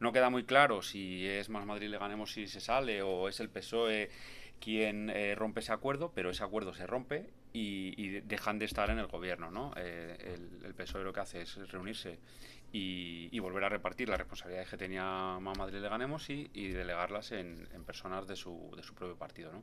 no 0.00 0.12
queda 0.12 0.30
muy 0.30 0.44
claro 0.44 0.82
si 0.82 1.26
es 1.26 1.48
Más 1.48 1.66
Madrid 1.66 1.88
Le 1.88 1.98
Ganemos 1.98 2.32
si 2.32 2.46
se 2.46 2.60
sale 2.60 3.02
o 3.02 3.28
es 3.28 3.40
el 3.40 3.48
PSOE 3.48 4.10
quien 4.60 5.10
eh, 5.10 5.34
rompe 5.34 5.60
ese 5.60 5.72
acuerdo, 5.72 6.12
pero 6.14 6.30
ese 6.30 6.44
acuerdo 6.44 6.74
se 6.74 6.86
rompe 6.86 7.30
y, 7.52 8.20
dejan 8.20 8.58
de 8.58 8.66
estar 8.66 8.90
en 8.90 8.98
el 8.98 9.06
gobierno. 9.06 9.50
¿no? 9.50 9.72
Eh, 9.76 10.16
el, 10.20 10.64
el, 10.64 10.74
PSOE 10.74 11.04
lo 11.04 11.12
que 11.12 11.20
hace 11.20 11.42
es 11.42 11.56
reunirse 11.70 12.18
y, 12.72 13.38
volver 13.38 13.64
a 13.64 13.68
repartir 13.68 14.08
las 14.08 14.18
responsabilidades 14.18 14.68
que 14.68 14.76
tenía 14.76 15.38
Más 15.40 15.56
Madrid 15.56 15.78
Le 15.80 15.88
Ganemos 15.88 16.28
y, 16.30 16.68
delegarlas 16.68 17.32
en, 17.32 17.66
personas 17.86 18.26
de 18.26 18.36
su, 18.36 18.72
de 18.76 18.82
su 18.82 18.94
propio 18.94 19.16
partido. 19.16 19.52
¿no? 19.52 19.62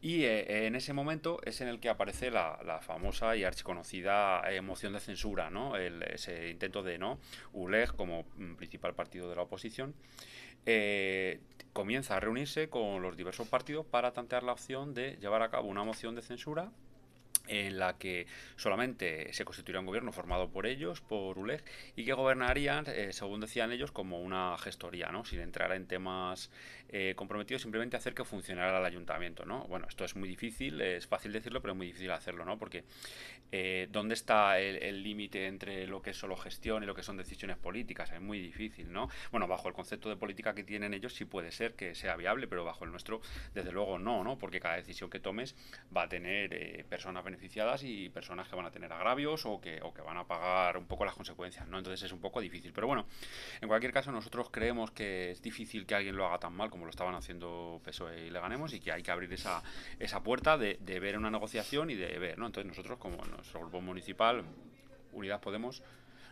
Y 0.00 0.24
eh, 0.24 0.66
en 0.66 0.76
ese 0.76 0.92
momento 0.92 1.40
es 1.44 1.60
en 1.60 1.68
el 1.68 1.80
que 1.80 1.88
aparece 1.88 2.30
la, 2.30 2.58
la 2.64 2.80
famosa 2.80 3.36
y 3.36 3.44
archiconocida 3.44 4.42
eh, 4.50 4.60
moción 4.60 4.92
de 4.92 5.00
censura, 5.00 5.48
¿no? 5.48 5.76
El, 5.76 6.02
ese 6.02 6.50
intento 6.50 6.82
de 6.82 6.98
no 6.98 7.18
ULEG 7.52 7.94
como 7.96 8.26
mm, 8.36 8.56
principal 8.56 8.94
partido 8.94 9.30
de 9.30 9.36
la 9.36 9.42
oposición. 9.42 9.94
Eh, 10.66 11.40
comienza 11.72 12.16
a 12.16 12.20
reunirse 12.20 12.68
con 12.68 13.02
los 13.02 13.16
diversos 13.16 13.48
partidos 13.48 13.84
para 13.84 14.12
tantear 14.12 14.42
la 14.42 14.52
opción 14.52 14.94
de 14.94 15.16
llevar 15.20 15.42
a 15.42 15.50
cabo 15.50 15.68
una 15.68 15.84
moción 15.84 16.14
de 16.14 16.22
censura 16.22 16.70
en 17.46 17.78
la 17.78 17.98
que 17.98 18.26
solamente 18.56 19.30
se 19.34 19.44
constituiría 19.44 19.80
un 19.80 19.86
gobierno 19.86 20.12
formado 20.12 20.48
por 20.48 20.66
ellos, 20.66 21.02
por 21.02 21.38
ULEG, 21.38 21.62
y 21.94 22.06
que 22.06 22.14
gobernarían, 22.14 22.86
eh, 22.88 23.12
según 23.12 23.40
decían 23.40 23.70
ellos, 23.70 23.92
como 23.92 24.20
una 24.20 24.56
gestoría, 24.56 25.10
¿no? 25.10 25.26
sin 25.26 25.40
entrar 25.40 25.72
en 25.72 25.86
temas 25.86 26.50
eh, 26.96 27.16
comprometidos, 27.16 27.62
simplemente 27.62 27.96
hacer 27.96 28.14
que 28.14 28.22
funcionara 28.22 28.78
el 28.78 28.84
ayuntamiento. 28.84 29.44
¿no? 29.44 29.64
Bueno, 29.66 29.88
esto 29.88 30.04
es 30.04 30.14
muy 30.14 30.28
difícil, 30.28 30.80
es 30.80 31.08
fácil 31.08 31.32
decirlo, 31.32 31.60
pero 31.60 31.72
es 31.72 31.76
muy 31.76 31.88
difícil 31.88 32.08
hacerlo, 32.12 32.44
¿no? 32.44 32.56
porque 32.56 32.84
eh, 33.50 33.88
¿dónde 33.90 34.14
está 34.14 34.60
el 34.60 35.02
límite 35.02 35.48
entre 35.48 35.88
lo 35.88 36.02
que 36.02 36.10
es 36.10 36.16
solo 36.16 36.36
gestión 36.36 36.84
y 36.84 36.86
lo 36.86 36.94
que 36.94 37.02
son 37.02 37.16
decisiones 37.16 37.56
políticas? 37.56 38.12
Es 38.12 38.20
muy 38.20 38.38
difícil, 38.38 38.92
¿no? 38.92 39.08
Bueno, 39.32 39.48
bajo 39.48 39.66
el 39.66 39.74
concepto 39.74 40.08
de 40.08 40.14
política 40.14 40.54
que 40.54 40.62
tienen 40.62 40.94
ellos 40.94 41.14
sí 41.14 41.24
puede 41.24 41.50
ser 41.50 41.74
que 41.74 41.96
sea 41.96 42.14
viable, 42.14 42.46
pero 42.46 42.64
bajo 42.64 42.84
el 42.84 42.92
nuestro, 42.92 43.20
desde 43.54 43.72
luego 43.72 43.98
no, 43.98 44.22
¿no? 44.22 44.38
porque 44.38 44.60
cada 44.60 44.76
decisión 44.76 45.10
que 45.10 45.18
tomes 45.18 45.56
va 45.96 46.02
a 46.02 46.08
tener 46.08 46.84
personas 46.86 47.24
beneficiadas 47.24 47.82
y 47.82 48.08
personas 48.08 48.48
que 48.48 48.54
van 48.54 48.66
a 48.66 48.70
tener 48.70 48.92
agravios 48.92 49.46
o 49.46 49.60
que, 49.60 49.80
o 49.82 49.92
que 49.92 50.02
van 50.02 50.16
a 50.16 50.28
pagar 50.28 50.76
un 50.76 50.86
poco 50.86 51.04
las 51.04 51.14
consecuencias, 51.14 51.66
¿no? 51.66 51.78
Entonces 51.78 52.04
es 52.04 52.12
un 52.12 52.20
poco 52.20 52.40
difícil. 52.40 52.72
Pero 52.72 52.86
bueno, 52.86 53.04
en 53.60 53.66
cualquier 53.66 53.92
caso 53.92 54.12
nosotros 54.12 54.48
creemos 54.52 54.92
que 54.92 55.32
es 55.32 55.42
difícil 55.42 55.86
que 55.86 55.96
alguien 55.96 56.14
lo 56.14 56.24
haga 56.26 56.38
tan 56.38 56.52
mal 56.52 56.70
como 56.70 56.83
lo 56.84 56.90
estaban 56.90 57.14
haciendo 57.14 57.80
PSOE 57.84 58.26
y 58.26 58.30
Le 58.30 58.40
Ganemos 58.40 58.72
y 58.72 58.80
que 58.80 58.92
hay 58.92 59.02
que 59.02 59.10
abrir 59.10 59.32
esa, 59.32 59.62
esa 59.98 60.22
puerta 60.22 60.56
de, 60.58 60.76
ver 61.00 61.18
una 61.18 61.30
negociación 61.30 61.90
y 61.90 61.94
de 61.94 62.18
ver, 62.18 62.38
¿no? 62.38 62.46
Entonces 62.46 62.68
nosotros 62.68 62.98
como 62.98 63.24
nuestro 63.24 63.60
grupo 63.60 63.80
municipal, 63.80 64.44
Unidad 65.12 65.40
Podemos, 65.40 65.82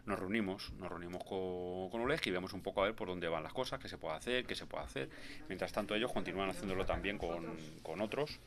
nos 0.06 0.18
reunimos, 0.18 0.72
nos 0.78 0.88
reunimos 0.88 1.22
con, 1.24 1.90
con 1.90 2.00
ULEG 2.00 2.26
y 2.26 2.30
vemos 2.30 2.52
un 2.52 2.62
poco 2.62 2.82
a 2.82 2.86
ver 2.86 2.94
por 2.94 3.08
dónde 3.08 3.28
van 3.28 3.42
las 3.42 3.52
cosas, 3.52 3.78
qué 3.80 3.88
se 3.88 3.98
puede 3.98 4.16
hacer, 4.16 4.44
qué 4.44 4.54
se 4.54 4.66
puede 4.66 4.84
hacer. 4.84 5.10
Mientras 5.48 5.72
tanto 5.72 5.94
ellos 5.94 6.12
continúan 6.12 6.50
haciéndolo 6.50 6.84
también 6.84 7.18
con, 7.18 7.56
con 7.82 8.00
otros 8.00 8.40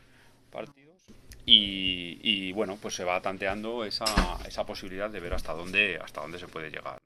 partidos. 0.52 0.86
Y, 1.48 2.52
bueno, 2.54 2.78
pues 2.82 2.96
se 2.96 3.04
va 3.04 3.22
tanteando 3.22 3.86
esa, 3.86 4.06
esa 4.48 4.65
posibilidad 4.65 5.10
de 5.10 5.20
ver 5.20 5.34
hasta 5.34 5.54
dónde, 5.54 6.00
hasta 6.04 6.22
dónde 6.22 6.39
se 6.39 6.48
puede 6.48 6.72
llegar. 6.72 7.00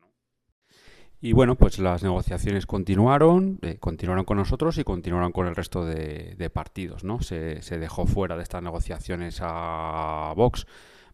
Y 1.21 1.33
bueno, 1.33 1.55
pues 1.55 1.79
las 1.79 2.01
negociaciones 2.01 2.65
continuaron, 2.65 3.59
eh, 3.61 3.77
continuaron 3.77 4.23
con 4.23 4.37
nosotros 4.37 4.77
y 4.77 4.85
continuaron 4.85 5.33
con 5.33 5.47
el 5.47 5.55
resto 5.55 5.83
de, 5.83 6.49
partidos. 6.53 7.03
¿no? 7.03 7.21
Se, 7.21 7.61
se, 7.61 7.77
dejó 7.77 8.05
fuera 8.05 8.37
de 8.37 8.43
estas 8.43 8.63
negociaciones 8.63 9.39
a 9.41 10.33
Vox. 10.37 10.65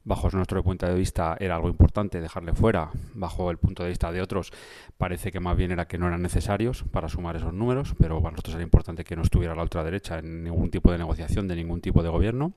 Bajo 0.03 0.29
nuestro 0.29 0.61
punto 0.63 0.85
de 0.85 0.93
vista 0.93 1.35
era 1.39 1.55
algo 1.55 1.67
importante 1.67 2.21
dejarle 2.21 2.53
fuera. 2.53 2.91
Bajo 3.15 3.49
el 3.49 3.57
punto 3.57 3.81
de 3.81 3.89
vista 3.89 4.11
de 4.11 4.21
otros 4.21 4.51
parece 4.99 5.31
que 5.31 5.39
más 5.39 5.57
bien 5.57 5.71
era 5.71 5.87
que 5.87 5.97
no 5.97 6.07
eran 6.07 6.21
necesarios 6.21 6.83
para 6.91 7.09
sumar 7.09 7.35
esos 7.37 7.53
números, 7.53 7.95
pero 7.97 8.21
para 8.21 8.33
nosotros 8.33 8.53
era 8.53 8.63
importante 8.63 9.03
que 9.03 9.15
no 9.15 9.23
estuviera 9.23 9.55
la 9.55 9.63
ultraderecha 9.63 10.19
en 10.19 10.43
ningún 10.43 10.69
tipo 10.69 10.91
de 10.91 10.99
negociación 10.99 11.47
de 11.47 11.55
ningún 11.55 11.81
tipo 11.81 12.03
de 12.03 12.09
gobierno. 12.09 12.53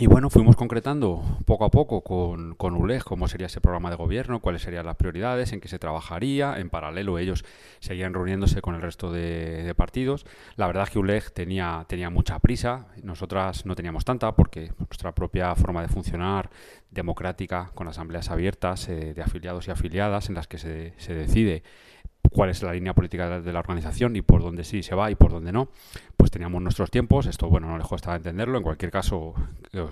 Y 0.00 0.06
bueno, 0.06 0.30
fuimos 0.30 0.54
concretando 0.54 1.24
poco 1.44 1.64
a 1.64 1.72
poco 1.72 2.02
con, 2.02 2.54
con 2.54 2.76
ULEG 2.76 3.02
cómo 3.02 3.26
sería 3.26 3.48
ese 3.48 3.60
programa 3.60 3.90
de 3.90 3.96
gobierno, 3.96 4.40
cuáles 4.40 4.62
serían 4.62 4.86
las 4.86 4.94
prioridades, 4.94 5.52
en 5.52 5.60
qué 5.60 5.66
se 5.66 5.80
trabajaría. 5.80 6.56
En 6.60 6.70
paralelo 6.70 7.18
ellos 7.18 7.44
seguían 7.80 8.14
reuniéndose 8.14 8.62
con 8.62 8.76
el 8.76 8.80
resto 8.80 9.10
de, 9.10 9.74
partidos. 9.76 10.24
La 10.54 10.68
verdad 10.68 10.84
es 10.84 10.90
que 10.90 11.00
ULEG 11.00 11.32
tenía, 11.32 11.84
tenía 11.88 12.10
mucha 12.10 12.38
prisa, 12.38 12.86
nosotras 13.02 13.66
no 13.66 13.74
teníamos 13.74 14.04
tanta 14.04 14.36
porque 14.36 14.70
nuestra 14.78 15.16
propia 15.16 15.56
forma 15.56 15.82
de 15.82 15.88
funcionar 15.88 16.48
democrática, 16.92 17.72
con 17.74 17.88
asambleas 17.88 18.30
abiertas 18.30 18.88
eh, 18.88 19.14
de 19.14 19.22
afiliados 19.22 19.66
y 19.66 19.72
afiliadas 19.72 20.28
en 20.28 20.36
las 20.36 20.46
que 20.46 20.58
se, 20.58 20.94
se 20.98 21.12
decide 21.12 21.64
cuál 22.30 22.50
es 22.50 22.62
la 22.62 22.72
línea 22.72 22.94
política 22.94 23.40
de 23.40 23.52
la 23.52 23.60
organización 23.60 24.16
y 24.16 24.22
por 24.22 24.42
dónde 24.42 24.64
sí 24.64 24.82
se 24.82 24.94
va 24.94 25.10
y 25.10 25.14
por 25.14 25.30
dónde 25.30 25.52
no, 25.52 25.68
pues 26.16 26.30
teníamos 26.30 26.62
nuestros 26.62 26.90
tiempos. 26.90 27.26
Esto, 27.26 27.48
bueno, 27.48 27.68
no 27.68 27.78
dejó 27.78 27.96
de 27.96 28.16
entenderlo. 28.16 28.58
En 28.58 28.64
cualquier 28.64 28.90
caso, 28.90 29.34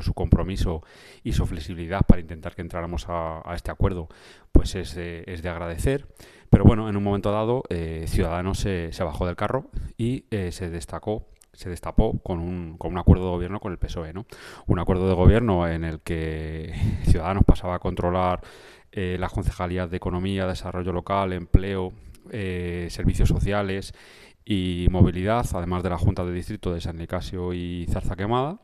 su 0.00 0.14
compromiso 0.14 0.82
y 1.22 1.32
su 1.32 1.46
flexibilidad 1.46 2.02
para 2.06 2.20
intentar 2.20 2.54
que 2.54 2.62
entráramos 2.62 3.06
a, 3.08 3.42
este 3.54 3.70
acuerdo, 3.70 4.08
pues 4.52 4.74
es 4.74 4.94
de, 4.94 5.24
es 5.26 5.42
de, 5.42 5.48
agradecer. 5.48 6.06
Pero 6.50 6.64
bueno, 6.64 6.88
en 6.88 6.96
un 6.96 7.02
momento 7.02 7.32
dado, 7.32 7.64
eh, 7.68 8.04
Ciudadanos 8.08 8.58
se, 8.58 8.92
se, 8.92 9.04
bajó 9.04 9.26
del 9.26 9.36
carro 9.36 9.70
y 9.96 10.24
eh, 10.30 10.52
se 10.52 10.70
destacó 10.70 11.26
se 11.56 11.70
destapó 11.70 12.18
con 12.18 12.38
un, 12.38 12.76
con 12.76 12.92
un 12.92 12.98
acuerdo 12.98 13.24
de 13.24 13.30
gobierno 13.30 13.60
con 13.60 13.72
el 13.72 13.78
PSOE, 13.78 14.12
¿no? 14.12 14.26
Un 14.66 14.78
acuerdo 14.78 15.08
de 15.08 15.14
gobierno 15.14 15.66
en 15.66 15.84
el 15.84 16.00
que 16.00 16.74
Ciudadanos 17.04 17.44
pasaba 17.44 17.76
a 17.76 17.78
controlar 17.78 18.42
eh, 18.92 19.16
las 19.18 19.32
concejalías 19.32 19.90
de 19.90 19.96
Economía, 19.96 20.46
Desarrollo 20.46 20.92
Local, 20.92 21.32
Empleo, 21.32 21.92
eh, 22.30 22.88
servicios 22.90 23.28
sociales 23.28 23.94
y 24.44 24.86
movilidad, 24.90 25.46
además 25.54 25.82
de 25.82 25.90
la 25.90 25.98
Junta 25.98 26.24
de 26.24 26.32
Distrito 26.32 26.72
de 26.72 26.80
San 26.80 26.96
Nicasio 26.96 27.52
y 27.52 27.86
Zarza 27.90 28.16
Quemada 28.16 28.58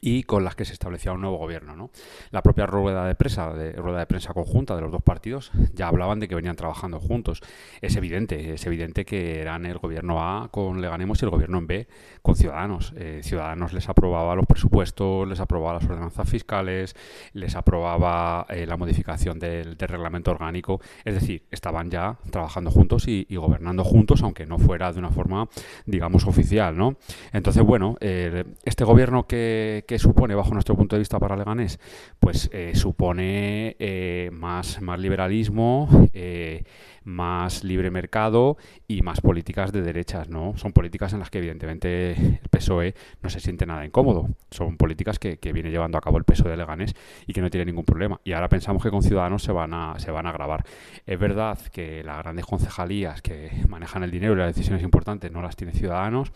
y 0.00 0.22
con 0.22 0.44
las 0.44 0.54
que 0.54 0.64
se 0.64 0.72
establecía 0.72 1.12
un 1.12 1.20
nuevo 1.20 1.36
gobierno. 1.36 1.76
¿no? 1.76 1.90
La 2.30 2.42
propia 2.42 2.66
rueda 2.66 3.06
de 3.06 3.14
prensa, 3.14 3.52
de, 3.52 3.72
rueda 3.72 3.98
de 3.98 4.06
prensa 4.06 4.32
conjunta 4.32 4.76
de 4.76 4.82
los 4.82 4.92
dos 4.92 5.02
partidos 5.02 5.50
ya 5.74 5.88
hablaban 5.88 6.20
de 6.20 6.28
que 6.28 6.34
venían 6.34 6.56
trabajando 6.56 7.00
juntos. 7.00 7.42
Es 7.80 7.96
evidente, 7.96 8.54
es 8.54 8.66
evidente 8.66 9.04
que 9.04 9.40
eran 9.40 9.66
el 9.66 9.78
gobierno 9.78 10.22
A 10.22 10.48
con 10.50 10.80
Leganemos 10.80 11.20
y 11.22 11.24
el 11.24 11.30
gobierno 11.30 11.60
B 11.62 11.88
con 12.22 12.36
Ciudadanos. 12.36 12.92
Eh, 12.96 13.20
Ciudadanos 13.22 13.72
les 13.72 13.88
aprobaba 13.88 14.34
los 14.34 14.46
presupuestos, 14.46 15.28
les 15.28 15.40
aprobaba 15.40 15.74
las 15.74 15.84
ordenanzas 15.84 16.28
fiscales, 16.28 16.94
les 17.32 17.54
aprobaba 17.56 18.46
eh, 18.48 18.66
la 18.66 18.76
modificación 18.76 19.38
del, 19.38 19.76
reglamento 19.78 20.30
orgánico. 20.30 20.80
Es 21.04 21.14
decir, 21.14 21.46
estaban 21.50 21.90
ya 21.90 22.18
trabajando 22.30 22.70
juntos 22.70 23.08
y, 23.08 23.26
gobernando 23.40 23.84
juntos, 23.84 24.22
aunque 24.22 24.44
no 24.46 24.58
fuera 24.58 24.92
de 24.92 24.98
una 24.98 25.10
forma, 25.10 25.48
digamos, 25.86 26.26
oficial. 26.26 26.76
¿no? 26.76 26.96
Entonces, 27.32 27.62
bueno, 27.62 27.96
eh, 28.00 28.44
este 28.64 28.84
gobierno 28.84 29.26
que 29.26 29.69
¿qué, 29.86 29.98
supone 29.98 30.34
bajo 30.34 30.52
nuestro 30.52 30.76
punto 30.76 30.96
de 30.96 31.00
vista 31.00 31.18
para 31.18 31.36
Leganés? 31.36 31.78
Pues 32.18 32.50
eh, 32.52 32.72
supone 32.74 33.76
eh, 33.78 34.30
más, 34.32 34.80
más 34.80 34.98
liberalismo, 34.98 35.88
eh, 36.12 36.64
más 37.04 37.64
libre 37.64 37.90
mercado 37.90 38.56
y 38.86 39.02
más 39.02 39.20
políticas 39.20 39.72
de 39.72 39.82
derechas, 39.82 40.28
¿no? 40.28 40.56
Son 40.56 40.72
políticas 40.72 41.12
en 41.12 41.20
las 41.20 41.30
que 41.30 41.38
evidentemente 41.38 42.12
el 42.12 42.48
PSOE 42.50 42.94
no 43.22 43.30
se 43.30 43.40
siente 43.40 43.66
nada 43.66 43.84
incómodo. 43.84 44.28
Son 44.50 44.76
políticas 44.76 45.18
que, 45.18 45.38
que 45.38 45.52
viene 45.52 45.70
llevando 45.70 45.98
a 45.98 46.00
cabo 46.00 46.18
el 46.18 46.24
PSOE 46.24 46.50
de 46.50 46.56
Leganés 46.56 46.94
y 47.26 47.32
que 47.32 47.40
no 47.40 47.50
tiene 47.50 47.66
ningún 47.66 47.84
problema. 47.84 48.20
Y 48.24 48.32
ahora 48.32 48.48
pensamos 48.48 48.82
que 48.82 48.90
con 48.90 49.02
Ciudadanos 49.02 49.42
se 49.42 49.52
van 49.52 49.74
a, 49.74 49.98
se 49.98 50.10
van 50.10 50.26
a 50.26 50.30
agravar. 50.30 50.64
Es 51.06 51.18
verdad 51.18 51.58
que 51.72 52.02
las 52.04 52.18
grandes 52.18 52.46
concejalías 52.46 53.22
que 53.22 53.50
manejan 53.68 54.02
el 54.02 54.10
dinero 54.10 54.34
y 54.34 54.36
las 54.36 54.54
decisiones 54.54 54.82
importantes 54.82 55.32
no 55.32 55.42
las 55.42 55.56
tiene 55.56 55.72
Ciudadanos, 55.72 56.32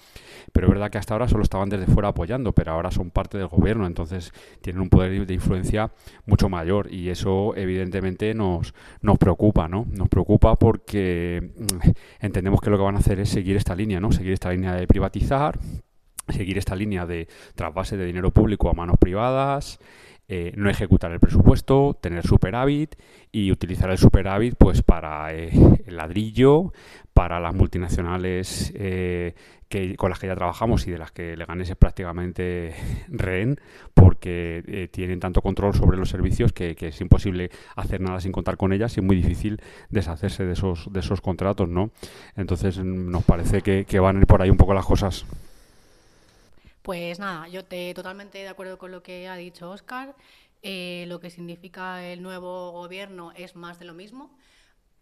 pero 0.52 0.66
es 0.66 0.72
verdad 0.72 0.90
que 0.90 0.98
hasta 0.98 1.14
ahora 1.14 1.28
solo 1.28 1.42
estaban 1.42 1.68
desde 1.68 1.86
fuera 1.86 2.08
apoyando, 2.08 2.52
pero 2.52 2.72
ahora 2.72 2.90
son 2.90 3.10
parte 3.10 3.23
del 3.30 3.48
gobierno, 3.48 3.86
entonces 3.86 4.32
tienen 4.60 4.82
un 4.82 4.88
poder 4.88 5.26
de 5.26 5.34
influencia 5.34 5.92
mucho 6.26 6.48
mayor 6.48 6.92
y 6.92 7.10
eso 7.10 7.54
evidentemente 7.56 8.34
nos, 8.34 8.74
nos 9.00 9.18
preocupa, 9.18 9.68
¿no? 9.68 9.86
Nos 9.90 10.08
preocupa 10.08 10.56
porque 10.56 11.52
mm, 11.56 11.88
entendemos 12.20 12.60
que 12.60 12.70
lo 12.70 12.76
que 12.76 12.84
van 12.84 12.96
a 12.96 13.00
hacer 13.00 13.20
es 13.20 13.28
seguir 13.28 13.56
esta 13.56 13.74
línea, 13.74 14.00
¿no? 14.00 14.12
Seguir 14.12 14.32
esta 14.32 14.50
línea 14.50 14.74
de 14.74 14.86
privatizar 14.86 15.58
seguir 16.28 16.56
esta 16.56 16.74
línea 16.74 17.04
de 17.04 17.28
trasvase 17.54 17.98
de 17.98 18.06
dinero 18.06 18.30
público 18.30 18.70
a 18.70 18.72
manos 18.72 18.96
privadas, 18.98 19.78
eh, 20.26 20.52
no 20.56 20.70
ejecutar 20.70 21.12
el 21.12 21.20
presupuesto, 21.20 21.98
tener 22.00 22.26
superávit 22.26 22.96
y 23.30 23.52
utilizar 23.52 23.90
el 23.90 23.98
superávit 23.98 24.54
pues 24.56 24.82
para 24.82 25.34
eh, 25.34 25.50
el 25.86 25.96
ladrillo, 25.96 26.72
para 27.14 27.40
las 27.40 27.54
multinacionales 27.54 28.72
eh, 28.74 29.34
que, 29.68 29.96
con 29.96 30.10
las 30.10 30.18
que 30.18 30.26
ya 30.26 30.34
trabajamos 30.34 30.86
y 30.86 30.90
de 30.90 30.98
las 30.98 31.12
que 31.12 31.36
Leganés 31.36 31.70
es 31.70 31.76
prácticamente 31.76 32.74
rehén 33.08 33.60
porque 33.94 34.90
tienen 34.92 35.20
tanto 35.20 35.40
control 35.40 35.74
sobre 35.74 35.96
los 35.96 36.10
servicios 36.10 36.52
que, 36.52 36.76
es 36.78 37.00
imposible 37.00 37.50
hacer 37.76 38.00
nada 38.00 38.20
sin 38.20 38.32
contar 38.32 38.56
con 38.56 38.72
ellas 38.72 38.96
y 38.96 39.00
es 39.00 39.06
muy 39.06 39.16
difícil 39.16 39.60
deshacerse 39.88 40.44
de 40.44 40.52
esos, 40.52 40.92
de 40.92 41.00
esos 41.00 41.20
contratos, 41.20 41.68
¿no? 41.68 41.90
Entonces 42.36 42.78
nos 42.78 43.24
parece 43.24 43.62
que, 43.62 43.84
que 43.86 44.00
van 44.00 44.20
por 44.22 44.42
ahí 44.42 44.50
un 44.50 44.56
poco 44.56 44.74
las 44.74 44.84
cosas. 44.84 45.24
Pues 46.84 47.18
nada, 47.18 47.48
yo 47.48 47.64
te 47.64 47.94
totalmente 47.94 48.36
de 48.36 48.48
acuerdo 48.48 48.76
con 48.76 48.90
lo 48.90 49.02
que 49.02 49.26
ha 49.26 49.36
dicho 49.36 49.70
Oscar. 49.70 50.14
Eh, 50.62 51.06
lo 51.08 51.18
que 51.18 51.30
significa 51.30 52.04
el 52.04 52.22
nuevo 52.22 52.72
gobierno 52.72 53.32
es 53.36 53.56
más 53.56 53.78
de 53.78 53.86
lo 53.86 53.94
mismo 53.94 54.30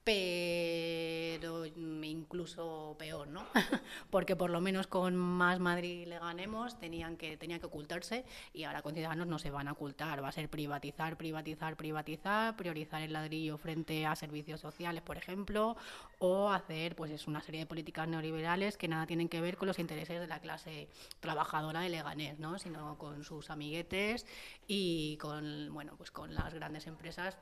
pero 0.05 1.65
incluso 1.67 2.97
peor, 2.99 3.29
¿no? 3.29 3.45
Porque 4.11 4.35
por 4.35 4.51
lo 4.51 4.61
menos 4.61 4.87
con 4.87 5.17
Más 5.17 5.61
Madrid 5.61 6.07
le 6.09 6.19
ganemos 6.19 6.79
tenían 6.79 7.17
que, 7.17 7.37
tenía 7.37 7.59
que 7.59 7.67
ocultarse 7.67 8.25
y 8.53 8.65
ahora 8.65 8.83
con 8.83 8.95
Ciudadanos 8.95 9.27
no 9.27 9.38
se 9.38 9.51
van 9.51 9.69
a 9.69 9.73
ocultar, 9.73 10.23
va 10.23 10.29
a 10.29 10.33
ser 10.33 10.49
privatizar, 10.49 11.17
privatizar, 11.17 11.77
privatizar, 11.77 12.57
priorizar 12.57 13.03
el 13.03 13.12
ladrillo 13.12 13.59
frente 13.59 14.05
a 14.05 14.17
servicios 14.17 14.61
sociales, 14.61 15.03
por 15.03 15.17
ejemplo, 15.17 15.77
o 16.19 16.51
hacer 16.51 16.97
pues 16.97 17.11
es 17.12 17.27
una 17.29 17.41
serie 17.43 17.61
de 17.61 17.67
políticas 17.67 18.09
neoliberales 18.09 18.77
que 18.77 18.88
nada 18.88 19.07
tienen 19.07 19.29
que 19.29 19.41
ver 19.41 19.57
con 19.57 19.69
los 19.69 19.79
intereses 19.79 20.21
de 20.21 20.27
la 20.27 20.41
clase 20.41 20.88
trabajadora 21.21 21.81
de 21.81 21.91
Leganés, 21.91 22.38
¿no? 22.38 22.59
Sino 22.59 22.99
con 22.99 23.25
sus 23.25 23.51
amiguetes 23.51 24.27
y 24.67 25.17
con, 25.19 25.73
bueno, 25.73 25.95
pues 25.97 26.11
con 26.11 26.35
las 26.35 26.53
grandes 26.55 26.87
empresas 26.87 27.38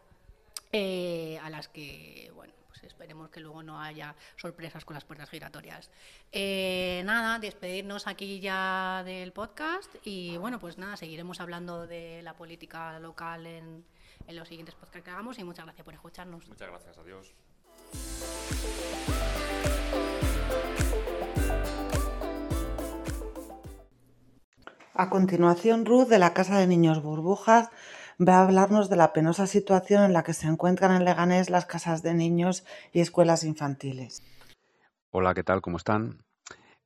eh, 0.72 1.38
a 1.42 1.50
las 1.50 1.68
que, 1.68 2.30
bueno, 2.35 2.52
pues 2.68 2.85
esperemos 2.85 3.30
que 3.30 3.40
luego 3.40 3.62
no 3.62 3.80
haya 3.80 4.14
sorpresas 4.37 4.85
con 4.85 4.94
las 4.94 5.04
puertas 5.04 5.28
giratorias. 5.28 5.90
Eh, 6.33 7.02
nada, 7.04 7.38
despedirnos 7.38 8.06
aquí 8.06 8.40
ya 8.40 9.02
del 9.04 9.33
podcast 9.33 9.94
y 10.04 10.37
bueno, 10.37 10.59
pues 10.59 10.78
nada, 10.78 10.96
seguiremos 10.96 11.40
hablando 11.40 11.87
de 11.87 12.22
la 12.22 12.35
política 12.35 12.98
local 13.00 13.46
en, 13.46 13.85
en 14.26 14.37
los 14.37 14.48
siguientes 14.48 14.74
podcasts 14.74 15.04
que 15.04 15.11
hagamos 15.11 15.38
y 15.38 15.44
muchas 15.44 15.64
gracias 15.64 15.85
por 15.85 15.94
escucharnos. 15.94 16.48
Muchas 16.48 16.68
gracias, 16.68 16.98
adiós. 16.98 17.35
A 24.94 25.09
continuación, 25.09 25.87
Ruth 25.87 26.09
de 26.09 26.18
la 26.18 26.35
Casa 26.35 26.59
de 26.59 26.66
Niños 26.66 27.02
Burbujas 27.02 27.70
va 28.20 28.38
a 28.38 28.42
hablarnos 28.42 28.90
de 28.90 28.96
la 28.96 29.12
penosa 29.12 29.46
situación 29.46 30.02
en 30.04 30.12
la 30.12 30.22
que 30.22 30.35
se 30.35 30.46
encuentran 30.46 30.92
en 30.92 31.04
Leganés 31.04 31.48
las 31.48 31.64
casas 31.64 32.02
de 32.02 32.14
niños 32.14 32.64
y 32.92 33.00
escuelas 33.00 33.44
infantiles. 33.44 34.22
Hola, 35.11 35.33
¿qué 35.35 35.42
tal? 35.42 35.62
¿Cómo 35.62 35.78
están? 35.78 36.22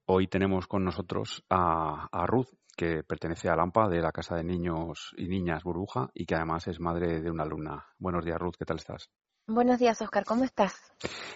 Hoy 0.06 0.28
tenemos 0.28 0.66
con 0.66 0.84
nosotros 0.84 1.44
a, 1.50 2.08
Ruth, 2.26 2.48
que 2.74 3.02
pertenece 3.04 3.48
a 3.48 3.56
Lampa 3.56 3.88
de 3.88 4.00
la 4.00 4.12
Casa 4.12 4.37
de 4.37 4.44
Niños 4.44 5.14
y 5.16 5.28
Niñas 5.28 5.64
Burbuja 5.64 6.10
y 6.14 6.26
que 6.26 6.34
además 6.34 6.66
es 6.68 6.80
madre 6.80 7.20
de 7.20 7.30
una 7.30 7.44
alumna. 7.44 7.87
Buenos 7.98 8.24
días, 8.24 8.38
Ruth, 8.38 8.56
¿qué 8.58 8.64
tal 8.64 8.76
estás? 8.76 9.10
Buenos 9.46 9.78
días, 9.78 10.00
Oscar, 10.00 10.24
¿cómo 10.24 10.44
estás? 10.44 10.74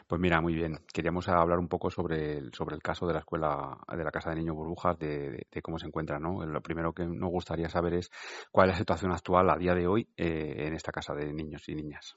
Pues 0.07 0.19
mira, 0.19 0.41
muy 0.41 0.55
bien. 0.55 0.79
Queríamos 0.95 1.29
hablar 1.29 1.59
un 1.59 1.69
poco 1.69 1.91
sobre 1.91 2.39
el, 2.39 2.55
sobre 2.55 2.75
el 2.75 2.83
caso 2.83 3.07
de 3.07 3.13
la 3.13 3.19
escuela, 3.19 3.77
de 3.87 4.03
la 4.03 4.11
Casa 4.11 4.31
de 4.31 4.37
Niños 4.37 4.57
Burbujas, 4.57 4.99
de, 4.99 5.47
cómo 5.63 5.79
se 5.79 5.87
encuentra, 5.87 6.19
¿no? 6.19 6.43
Lo 6.47 6.63
primero 6.63 6.95
que 6.95 7.05
nos 7.05 7.31
gustaría 7.31 7.69
saber 7.69 7.93
es 7.93 8.11
cuál 8.51 8.71
es 8.71 8.77
la 8.77 8.79
situación 8.79 9.13
actual 9.13 9.51
a 9.51 9.59
día 9.59 9.75
de 9.75 9.87
hoy 9.87 10.09
eh, 10.17 10.55
en 10.67 10.73
esta 10.73 10.91
Casa 10.91 11.13
de 11.15 11.35
Niños 11.35 11.69
y 11.69 11.75
Niñas. 11.75 12.17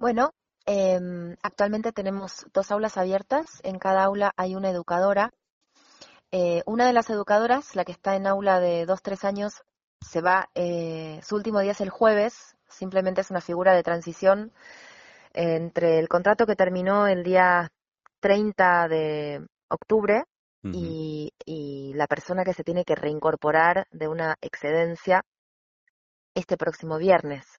Bueno, 0.00 0.34
em, 0.66 1.36
actualmente 1.44 1.92
tenemos 1.92 2.46
dos 2.52 2.72
aulas 2.72 2.98
abiertas. 2.98 3.60
En 3.62 3.78
cada 3.78 4.02
aula 4.02 4.32
hay 4.36 4.56
una 4.56 4.70
educadora. 4.70 5.32
Eh, 6.30 6.62
una 6.66 6.86
de 6.86 6.92
las 6.92 7.08
educadoras, 7.10 7.74
la 7.74 7.84
que 7.84 7.92
está 7.92 8.16
en 8.16 8.26
aula 8.26 8.60
de 8.60 8.84
dos, 8.86 9.02
tres 9.02 9.24
años, 9.24 9.62
se 10.00 10.20
va, 10.20 10.50
eh, 10.54 11.20
su 11.24 11.36
último 11.36 11.60
día 11.60 11.72
es 11.72 11.80
el 11.80 11.90
jueves, 11.90 12.56
simplemente 12.68 13.22
es 13.22 13.30
una 13.30 13.40
figura 13.40 13.74
de 13.74 13.82
transición 13.82 14.52
entre 15.32 15.98
el 15.98 16.08
contrato 16.08 16.46
que 16.46 16.56
terminó 16.56 17.06
el 17.06 17.22
día 17.24 17.70
30 18.20 18.88
de 18.88 19.46
octubre 19.68 20.24
y, 20.62 21.32
la 21.94 22.06
persona 22.06 22.44
que 22.44 22.54
se 22.54 22.62
tiene 22.62 22.84
que 22.84 22.94
reincorporar 22.94 23.86
de 23.90 24.06
una 24.06 24.36
excedencia 24.40 25.24
este 26.34 26.56
próximo 26.56 26.98
viernes. 26.98 27.57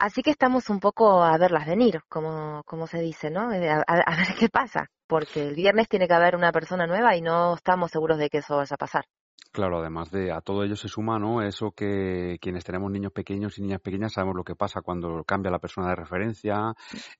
Así 0.00 0.22
que 0.22 0.30
estamos 0.30 0.70
un 0.70 0.80
poco 0.80 1.22
a 1.22 1.36
verlas 1.36 1.66
venir, 1.66 2.00
como, 2.08 2.62
como 2.64 2.86
se 2.86 3.02
dice, 3.02 3.30
¿no? 3.30 3.52
Eh, 3.52 3.68
a, 3.68 4.16
ver 4.16 4.28
qué 4.38 4.48
pasa, 4.48 4.86
porque 5.06 5.46
el 5.46 5.54
viernes 5.54 5.90
tiene 5.90 6.08
que 6.08 6.14
haber 6.14 6.36
una 6.36 6.52
persona 6.52 6.86
nueva 6.86 7.14
y 7.16 7.20
no 7.20 7.54
estamos 7.54 7.90
seguros 7.90 8.16
de 8.16 8.30
que 8.30 8.38
eso 8.38 8.56
vaya 8.56 8.74
a 8.74 8.78
pasar. 8.78 9.04
Claro, 9.52 9.80
además 9.80 10.10
de 10.10 10.32
a 10.32 10.40
todo 10.40 10.64
ello 10.64 10.74
se 10.74 10.88
suma, 10.88 11.18
¿no? 11.18 11.42
Eso 11.42 11.72
que 11.72 12.38
quienes 12.40 12.64
tenemos 12.64 12.90
niños 12.90 13.12
pequeños 13.12 13.58
y 13.58 13.62
niñas 13.62 13.82
pequeñas 13.82 14.14
sabemos 14.14 14.36
lo 14.36 14.44
que 14.44 14.54
pasa 14.54 14.80
cuando 14.80 15.22
cambia 15.24 15.50
la 15.50 15.58
persona 15.58 15.90
de 15.90 15.96
referencia, 15.96 16.72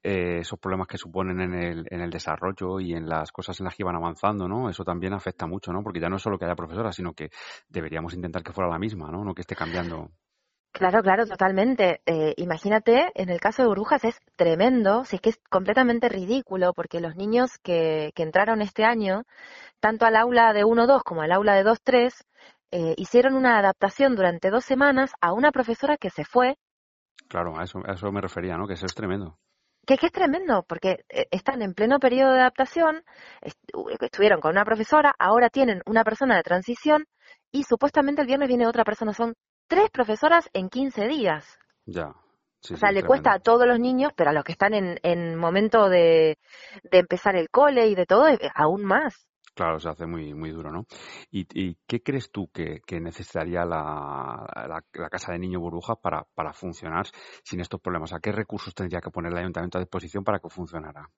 eh, 0.02 0.38
esos 0.38 0.58
problemas 0.58 0.86
que 0.86 0.96
suponen 0.96 1.38
en 1.38 1.52
el, 1.52 1.86
en 1.90 2.00
el 2.00 2.08
desarrollo 2.08 2.80
y 2.80 2.94
en 2.94 3.06
las 3.06 3.30
cosas 3.30 3.60
en 3.60 3.64
las 3.64 3.74
que 3.74 3.82
iban 3.82 3.96
avanzando, 3.96 4.48
¿no? 4.48 4.70
Eso 4.70 4.84
también 4.84 5.12
afecta 5.12 5.46
mucho, 5.46 5.70
¿no? 5.70 5.82
Porque 5.82 6.00
ya 6.00 6.08
no 6.08 6.16
es 6.16 6.22
solo 6.22 6.38
que 6.38 6.46
haya 6.46 6.56
profesora, 6.56 6.92
sino 6.92 7.12
que 7.12 7.28
deberíamos 7.68 8.14
intentar 8.14 8.42
que 8.42 8.52
fuera 8.52 8.70
la 8.70 8.78
misma, 8.78 9.10
¿no? 9.10 9.22
No 9.22 9.34
que 9.34 9.42
esté 9.42 9.54
cambiando. 9.54 10.08
Claro, 10.72 11.02
claro, 11.02 11.26
totalmente. 11.26 12.00
Eh, 12.06 12.32
imagínate, 12.36 13.10
en 13.14 13.28
el 13.28 13.40
caso 13.40 13.62
de 13.62 13.68
Brujas 13.68 14.04
es 14.04 14.20
tremendo, 14.36 15.04
si 15.04 15.16
es 15.16 15.22
que 15.22 15.30
es 15.30 15.40
completamente 15.50 16.08
ridículo, 16.08 16.72
porque 16.74 17.00
los 17.00 17.16
niños 17.16 17.58
que, 17.58 18.12
que 18.14 18.22
entraron 18.22 18.62
este 18.62 18.84
año, 18.84 19.24
tanto 19.80 20.06
al 20.06 20.16
aula 20.16 20.52
de 20.52 20.64
1-2 20.64 21.02
como 21.02 21.22
al 21.22 21.32
aula 21.32 21.54
de 21.54 21.64
2-3, 21.64 22.12
eh, 22.72 22.94
hicieron 22.96 23.34
una 23.34 23.58
adaptación 23.58 24.14
durante 24.14 24.50
dos 24.50 24.64
semanas 24.64 25.12
a 25.20 25.32
una 25.32 25.50
profesora 25.50 25.96
que 25.96 26.10
se 26.10 26.24
fue. 26.24 26.56
Claro, 27.28 27.58
a 27.58 27.64
eso, 27.64 27.80
a 27.84 27.94
eso 27.94 28.12
me 28.12 28.20
refería, 28.20 28.56
¿no? 28.56 28.68
Que 28.68 28.74
eso 28.74 28.86
es 28.86 28.94
tremendo. 28.94 29.38
Que, 29.86 29.96
que 29.96 30.06
es 30.06 30.12
tremendo, 30.12 30.64
porque 30.68 31.04
eh, 31.08 31.26
están 31.32 31.62
en 31.62 31.74
pleno 31.74 31.98
periodo 31.98 32.32
de 32.32 32.40
adaptación, 32.40 33.02
estuvieron 34.00 34.40
con 34.40 34.52
una 34.52 34.64
profesora, 34.64 35.14
ahora 35.18 35.48
tienen 35.48 35.82
una 35.86 36.04
persona 36.04 36.36
de 36.36 36.42
transición 36.42 37.06
y 37.50 37.64
supuestamente 37.64 38.20
el 38.20 38.28
viernes 38.28 38.48
viene 38.48 38.68
otra 38.68 38.84
persona. 38.84 39.12
Son 39.12 39.34
tres 39.70 39.88
profesoras 39.90 40.50
en 40.52 40.68
15 40.68 41.06
días. 41.06 41.58
Ya. 41.86 42.08
o 42.08 42.76
sea, 42.76 42.90
le 42.90 43.04
cuesta 43.04 43.32
a 43.32 43.38
todos 43.38 43.66
los 43.66 43.78
niños, 43.78 44.12
pero 44.16 44.30
a 44.30 44.32
los 44.32 44.44
que 44.44 44.52
están 44.52 44.74
en, 44.74 44.98
en 45.02 45.36
momento 45.36 45.88
de, 45.88 46.38
de 46.82 46.98
empezar 46.98 47.36
el 47.36 47.48
cole 47.48 47.86
y 47.86 47.94
de 47.94 48.04
todo, 48.04 48.26
aún 48.54 48.84
más. 48.84 49.26
Claro, 49.54 49.78
se 49.78 49.88
hace 49.88 50.06
muy, 50.06 50.34
muy 50.34 50.50
duro, 50.50 50.70
¿no? 50.72 50.86
¿Y, 51.30 51.46
y 51.54 51.76
qué 51.86 52.02
crees 52.02 52.30
tú 52.32 52.48
que, 52.52 52.80
que 52.86 53.00
necesitaría 53.00 53.64
la, 53.64 54.44
la, 54.68 55.08
Casa 55.08 55.32
de 55.32 55.38
Niño 55.38 55.60
Burbuja 55.60 55.94
para, 55.96 56.24
para 56.34 56.52
funcionar 56.52 57.06
sin 57.44 57.60
estos 57.60 57.80
problemas? 57.80 58.12
¿A 58.12 58.20
qué 58.20 58.32
recursos 58.32 58.74
tendría 58.74 59.00
que 59.00 59.10
poner 59.10 59.32
el 59.32 59.38
ayuntamiento 59.38 59.78
a 59.78 59.82
disposición 59.82 60.24
para 60.24 60.40
que 60.40 60.48
funcionara? 60.48 61.08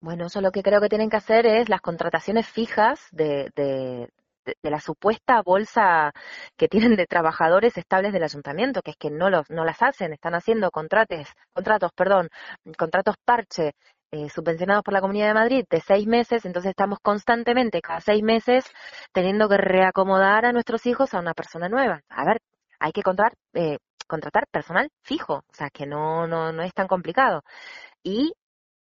Bueno, 0.00 0.26
eso 0.26 0.40
lo 0.40 0.52
que 0.52 0.62
creo 0.62 0.80
que 0.80 0.88
tienen 0.88 1.10
que 1.10 1.16
hacer 1.16 1.46
es 1.46 1.68
las 1.68 1.80
contrataciones 1.80 2.46
fijas 2.46 3.08
de, 3.12 3.50
de, 3.56 4.10
de, 4.44 4.70
la 4.70 4.80
supuesta 4.80 5.42
bolsa 5.42 6.12
que 6.56 6.68
tienen 6.68 6.96
de 6.96 7.06
trabajadores 7.06 7.76
estables 7.76 8.12
del 8.12 8.24
ayuntamiento, 8.24 8.82
que 8.82 8.92
es 8.92 8.96
que 8.96 9.10
no, 9.10 9.30
los, 9.30 9.48
no 9.50 9.64
las 9.64 9.82
hacen, 9.82 10.12
están 10.12 10.34
haciendo 10.34 10.70
contratos, 10.70 11.28
contratos, 11.52 11.92
perdón, 11.94 12.28
contratos 12.76 13.16
parche 13.24 13.72
eh, 14.12 14.28
subvencionados 14.30 14.84
por 14.84 14.94
la 14.94 15.00
Comunidad 15.00 15.28
de 15.28 15.34
Madrid 15.34 15.64
de 15.68 15.80
seis 15.80 16.06
meses, 16.06 16.44
entonces 16.44 16.70
estamos 16.70 16.98
constantemente, 17.02 17.80
cada 17.80 18.00
seis 18.00 18.22
meses, 18.22 18.64
teniendo 19.12 19.48
que 19.48 19.56
reacomodar 19.56 20.46
a 20.46 20.52
nuestros 20.52 20.86
hijos 20.86 21.14
a 21.14 21.18
una 21.18 21.34
persona 21.34 21.68
nueva. 21.68 22.00
A 22.08 22.24
ver, 22.24 22.38
hay 22.78 22.92
que 22.92 23.02
contratar, 23.02 23.36
eh, 23.54 23.78
contratar 24.06 24.46
personal 24.52 24.88
fijo, 25.02 25.38
o 25.38 25.54
sea, 25.54 25.68
que 25.70 25.86
no, 25.86 26.26
no, 26.28 26.52
no 26.52 26.62
es 26.62 26.72
tan 26.74 26.86
complicado. 26.86 27.42
Y 28.04 28.34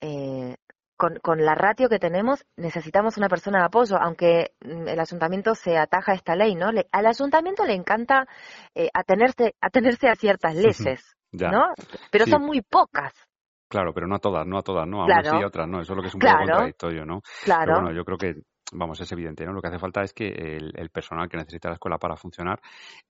eh, 0.01 0.57
con, 0.97 1.17
con, 1.17 1.45
la 1.45 1.55
ratio 1.55 1.89
que 1.89 1.99
tenemos, 1.99 2.45
necesitamos 2.57 3.17
una 3.17 3.29
persona 3.29 3.59
de 3.59 3.65
apoyo, 3.67 3.97
aunque 4.01 4.53
mm, 4.61 4.89
el 4.89 5.01
ayuntamiento 5.01 5.55
se 5.55 5.77
ataja 5.77 6.13
a 6.13 6.15
esta 6.15 6.37
ley, 6.37 6.55
¿no? 6.55 6.73
Le, 6.73 6.87
al 6.93 7.07
ayuntamiento 7.07 7.65
le 7.65 7.75
encanta 7.75 8.27
eh, 8.75 8.89
atenerse, 8.93 9.55
atenerse 9.61 10.09
a 10.09 10.15
ciertas 10.15 10.55
leyes, 10.55 11.17
¿no? 11.33 11.75
Pero 12.11 12.27
son 12.27 12.43
muy 12.43 12.63
pocas. 12.63 13.13
Claro, 13.69 13.93
pero 13.93 14.07
no 14.07 14.17
a 14.17 14.19
todas, 14.19 14.47
no 14.47 14.59
a 14.59 14.63
todas, 14.63 14.87
¿no? 14.87 15.03
A 15.03 15.07
unas 15.07 15.25
y 15.25 15.43
a 15.43 15.47
otras, 15.47 15.67
¿no? 15.67 15.81
Eso 15.81 15.93
es 15.93 15.97
lo 15.97 16.03
que 16.03 16.09
es 16.09 16.15
un 16.15 16.21
poco 16.21 16.37
contradictorio, 16.37 17.05
¿no? 17.05 17.23
Claro. 17.45 17.65
Pero 17.65 17.81
bueno, 17.81 17.97
yo 17.97 18.05
creo 18.05 18.19
que 18.19 18.35
vamos, 18.75 19.01
es 19.01 19.11
evidente, 19.13 19.45
¿no? 19.45 19.53
Lo 19.53 19.61
que 19.61 19.69
hace 19.69 19.79
falta 19.79 20.03
es 20.03 20.13
que 20.13 20.29
el, 20.29 20.91
personal 20.91 21.29
que 21.29 21.37
necesita 21.37 21.69
la 21.69 21.75
escuela 21.75 21.99
para 21.99 22.17
funcionar 22.17 22.61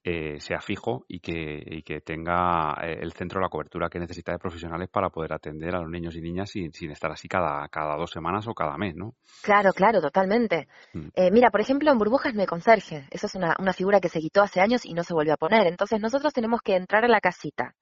eh, 0.03 0.41
sea 0.41 0.61
fijo 0.61 1.05
y 1.09 1.21
que, 1.21 1.63
y 1.67 1.83
que 1.83 2.01
tenga 2.01 2.75
eh, 2.83 2.99
el 3.01 3.13
centro 3.13 3.41
la 3.41 3.49
cobertura 3.49 3.89
que 3.89 3.99
necesita 3.99 4.33
de 4.33 4.39
profesionales 4.39 4.89
para 4.89 5.11
poder 5.11 5.33
atender 5.33 5.75
a 5.75 5.81
los 5.81 5.91
niños 5.91 6.15
y 6.17 6.23
niñas 6.23 6.51
sin, 6.51 6.73
sin 6.73 6.91
estar 6.91 7.11
así 7.11 7.29
cada, 7.29 7.69
cada 7.69 7.97
dos 7.97 8.11
semanas 8.11 8.47
o 8.47 8.55
cada 8.55 8.77
mes, 8.77 8.95
¿no? 8.95 9.15
Claro, 9.43 9.73
claro, 9.73 10.01
totalmente. 10.01 10.69
Mm. 10.93 11.09
Eh, 11.15 11.31
mira, 11.31 11.51
por 11.51 11.61
ejemplo, 11.61 11.91
en 11.91 11.99
burbujas 11.99 12.35
no 12.35 12.41
hay 12.41 12.47
conserje. 12.47 13.07
Esa 13.11 13.27
es 13.27 13.35
una, 13.35 13.55
una 13.59 13.73
figura 13.73 14.01
que 14.01 14.09
se 14.09 14.21
quitó 14.21 14.43
hace 14.43 14.61
años 14.61 14.85
y 14.85 14.95
no 14.95 15.03
se 15.03 15.15
volvió 15.15 15.35
a 15.35 15.39
poner. 15.39 15.67
Entonces 15.67 16.01
nosotros 16.01 16.33
tenemos 16.33 16.63
que 16.63 16.77
entrar 16.77 17.05
a 17.05 17.09
la 17.09 17.21
casita, 17.21 17.75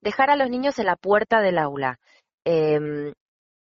dejar 0.00 0.30
a 0.30 0.36
los 0.36 0.50
niños 0.50 0.78
en 0.78 0.86
la 0.86 0.96
puerta 0.96 1.40
del 1.40 1.58
aula. 1.58 1.98
Em, 2.44 3.12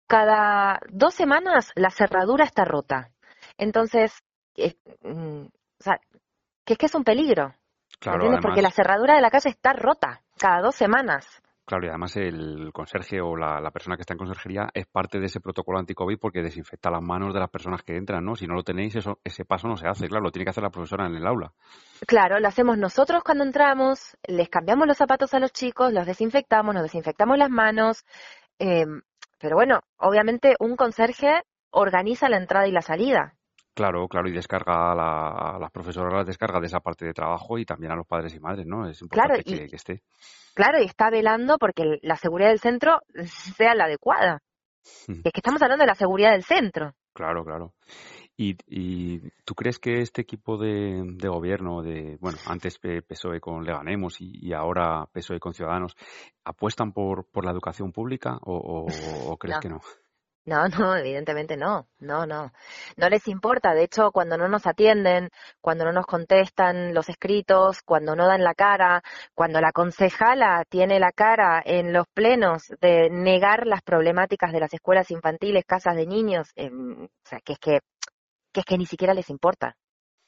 cada 0.06 0.80
dos 0.88 1.14
semanas 1.14 1.70
la 1.74 1.90
cerradura 1.90 2.44
está 2.44 2.64
rota. 2.64 3.10
Entonces, 3.58 4.22
mm, 5.02 5.42
o 5.42 5.82
sea, 5.82 6.00
que 6.64 6.72
es 6.74 6.78
que 6.78 6.86
es 6.86 6.94
un 6.94 7.04
peligro. 7.04 7.54
Claro, 8.00 8.38
Porque 8.40 8.62
la 8.62 8.70
cerradura 8.70 9.16
de 9.16 9.20
la 9.20 9.30
calle 9.30 9.50
está 9.50 9.72
rota 9.72 10.22
cada 10.38 10.60
dos 10.62 10.76
semanas. 10.76 11.42
Claro, 11.68 11.84
y 11.84 11.88
además 11.90 12.16
el 12.16 12.70
conserje 12.72 13.20
o 13.20 13.36
la, 13.36 13.70
persona 13.70 13.96
que 13.96 14.00
está 14.00 14.14
en 14.14 14.18
conserjería 14.18 14.68
es 14.72 14.86
parte 14.86 15.18
de 15.18 15.26
ese 15.26 15.38
protocolo 15.38 15.78
anti-COVID 15.78 16.18
porque 16.18 16.40
desinfecta 16.40 16.90
las 16.90 17.02
manos 17.02 17.34
de 17.34 17.40
las 17.40 17.50
personas 17.50 17.82
que 17.82 17.94
entran, 17.94 18.24
¿no? 18.24 18.36
Si 18.36 18.46
no 18.46 18.54
lo 18.54 18.62
tenéis, 18.62 18.96
eso, 18.96 19.18
ese 19.22 19.44
paso 19.44 19.68
no 19.68 19.76
se 19.76 19.86
hace, 19.86 20.08
claro, 20.08 20.24
lo 20.24 20.30
tiene 20.30 20.46
que 20.46 20.50
hacer 20.50 20.62
la 20.62 20.70
profesora 20.70 21.06
en 21.06 21.16
el 21.16 21.26
aula. 21.26 21.52
Claro, 22.06 22.40
lo 22.40 22.48
hacemos 22.48 22.78
nosotros 22.78 23.22
cuando 23.22 23.44
entramos, 23.44 24.16
les 24.26 24.48
cambiamos 24.48 24.86
los 24.86 24.96
zapatos 24.96 25.34
a 25.34 25.40
los 25.40 25.52
chicos, 25.52 25.92
los 25.92 26.06
desinfectamos, 26.06 26.74
nos 26.74 26.84
desinfectamos 26.84 27.36
las 27.36 27.50
manos, 27.50 28.06
eh, 28.58 28.86
pero 29.38 29.56
bueno, 29.56 29.80
obviamente 29.98 30.56
un 30.60 30.74
conserje 30.74 31.42
organiza 31.70 32.30
la 32.30 32.38
entrada 32.38 32.66
y 32.66 32.72
la 32.72 32.80
salida. 32.80 33.34
Claro, 33.78 34.08
claro, 34.08 34.28
y 34.28 34.32
descarga 34.32 34.90
a, 34.90 35.56
las 35.56 35.70
profesoras, 35.70 36.12
las 36.12 36.26
descarga 36.26 36.58
de 36.58 36.66
esa 36.66 36.80
parte 36.80 37.06
de 37.06 37.12
trabajo 37.12 37.58
y 37.58 37.64
también 37.64 37.92
a 37.92 37.94
los 37.94 38.08
padres 38.08 38.34
y 38.34 38.40
madres, 38.40 38.66
¿no? 38.66 38.88
Es 38.88 39.00
importante 39.02 39.44
que, 39.44 39.68
esté. 39.70 40.02
Claro, 40.52 40.82
y 40.82 40.86
está 40.86 41.10
velando 41.10 41.58
porque 41.58 42.00
la 42.02 42.16
seguridad 42.16 42.48
del 42.48 42.58
centro 42.58 42.98
sea 43.22 43.76
la 43.76 43.84
adecuada. 43.84 44.42
Es 44.82 45.32
que 45.32 45.38
estamos 45.38 45.62
hablando 45.62 45.84
de 45.84 45.86
la 45.86 45.94
seguridad 45.94 46.32
del 46.32 46.42
centro. 46.42 46.96
Claro, 47.12 47.44
claro. 47.44 47.74
¿Y, 48.36 48.56
y 48.66 49.20
tú 49.44 49.54
crees 49.54 49.78
que 49.78 50.00
este 50.00 50.22
equipo 50.22 50.58
de, 50.58 51.16
gobierno, 51.28 51.80
de 51.80 52.18
bueno, 52.20 52.38
antes 52.46 52.80
PSOE 52.80 53.38
con 53.38 53.64
Leganemos 53.64 54.20
y, 54.20 54.52
ahora 54.54 55.06
PSOE 55.12 55.38
con 55.38 55.54
Ciudadanos, 55.54 55.94
apuestan 56.42 56.92
por, 56.92 57.26
por 57.30 57.44
la 57.44 57.52
educación 57.52 57.92
pública 57.92 58.40
o, 58.42 59.36
crees 59.38 59.60
que 59.60 59.68
no? 59.68 59.80
No, 60.48 60.66
no, 60.66 60.96
evidentemente 60.96 61.56
no, 61.58 61.88
no, 61.98 62.24
no. 62.26 62.52
No 62.96 63.08
les 63.10 63.28
importa. 63.28 63.74
De 63.74 63.84
hecho, 63.84 64.10
cuando 64.12 64.38
no 64.38 64.48
nos 64.48 64.66
atienden, 64.66 65.28
cuando 65.60 65.84
no 65.84 65.92
nos 65.92 66.06
contestan 66.06 66.94
los 66.94 67.08
escritos, 67.10 67.82
cuando 67.82 68.16
no 68.16 68.26
dan 68.26 68.42
la 68.42 68.54
cara, 68.54 69.02
cuando 69.34 69.60
la 69.60 69.72
concejala 69.72 70.64
tiene 70.68 70.98
la 71.00 71.12
cara 71.12 71.62
en 71.64 71.92
los 71.92 72.06
plenos 72.14 72.72
de 72.80 73.10
negar 73.10 73.66
las 73.66 73.82
problemáticas 73.82 74.52
de 74.52 74.60
las 74.60 74.72
escuelas 74.72 75.10
infantiles, 75.10 75.64
casas 75.66 75.96
de 75.96 76.06
niños, 76.06 76.50
em, 76.56 77.04
o 77.04 77.28
sea, 77.28 77.40
que 77.40 77.52
es 77.52 77.58
que, 77.58 77.80
que 78.52 78.60
es 78.60 78.66
que 78.66 78.78
ni 78.78 78.86
siquiera 78.86 79.12
les 79.12 79.28
importa. 79.28 79.76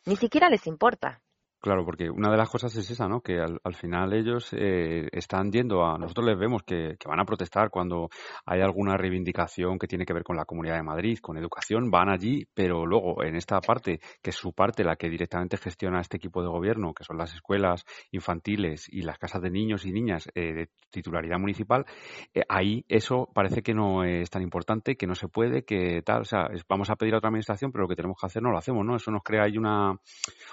Ni 0.04 0.16
siquiera 0.16 0.50
les 0.50 0.66
importa. 0.66 1.22
Claro, 1.62 1.84
porque 1.84 2.08
una 2.08 2.30
de 2.30 2.38
las 2.38 2.48
cosas 2.48 2.74
es 2.76 2.90
esa, 2.90 3.06
¿no? 3.06 3.20
Que 3.20 3.38
al, 3.38 3.74
final 3.74 4.14
ellos 4.14 4.48
eh, 4.52 5.08
están 5.12 5.52
yendo 5.52 5.84
a... 5.84 5.98
Nosotros 5.98 6.26
les 6.26 6.38
vemos 6.38 6.62
que, 6.62 6.96
van 7.06 7.20
a 7.20 7.26
protestar 7.26 7.68
cuando 7.68 8.08
hay 8.46 8.62
alguna 8.62 8.96
reivindicación 8.96 9.78
que 9.78 9.86
tiene 9.86 10.06
que 10.06 10.14
ver 10.14 10.22
con 10.22 10.36
la 10.36 10.46
Comunidad 10.46 10.76
de 10.76 10.82
Madrid, 10.82 11.18
con 11.20 11.36
educación, 11.36 11.90
van 11.90 12.08
allí, 12.08 12.46
pero 12.54 12.86
luego 12.86 13.22
en 13.22 13.36
esta 13.36 13.60
parte, 13.60 14.00
que 14.22 14.30
es 14.30 14.36
su 14.36 14.54
parte 14.54 14.84
la 14.84 14.96
que 14.96 15.10
directamente 15.10 15.58
gestiona 15.58 16.00
este 16.00 16.16
equipo 16.16 16.42
de 16.42 16.48
gobierno, 16.48 16.94
que 16.94 17.04
son 17.04 17.18
las 17.18 17.34
escuelas 17.34 17.84
infantiles 18.10 18.88
y 18.88 19.02
las 19.02 19.18
casas 19.18 19.42
de 19.42 19.50
niños 19.50 19.84
y 19.84 19.92
niñas 19.92 20.30
eh, 20.34 20.54
de 20.54 20.70
titularidad 20.88 21.38
municipal, 21.38 21.84
eh, 22.32 22.40
ahí 22.48 22.86
eso 22.88 23.28
parece 23.34 23.60
que 23.60 23.74
no 23.74 24.02
es 24.02 24.30
tan 24.30 24.40
importante, 24.40 24.96
que 24.96 25.06
no 25.06 25.14
se 25.14 25.28
puede, 25.28 25.64
que 25.64 26.00
tal, 26.00 26.22
o 26.22 26.24
sea, 26.24 26.48
vamos 26.70 26.88
a 26.88 26.96
pedir 26.96 27.12
a 27.12 27.18
otra 27.18 27.28
administración, 27.28 27.70
pero 27.70 27.82
lo 27.82 27.88
que 27.88 27.96
tenemos 27.96 28.16
que 28.18 28.26
hacer 28.26 28.42
no 28.42 28.50
lo 28.50 28.56
hacemos, 28.56 28.82
¿no? 28.86 28.96
Eso 28.96 29.10
nos 29.10 29.22
crea 29.22 29.42
ahí 29.42 29.58
una 29.58 29.94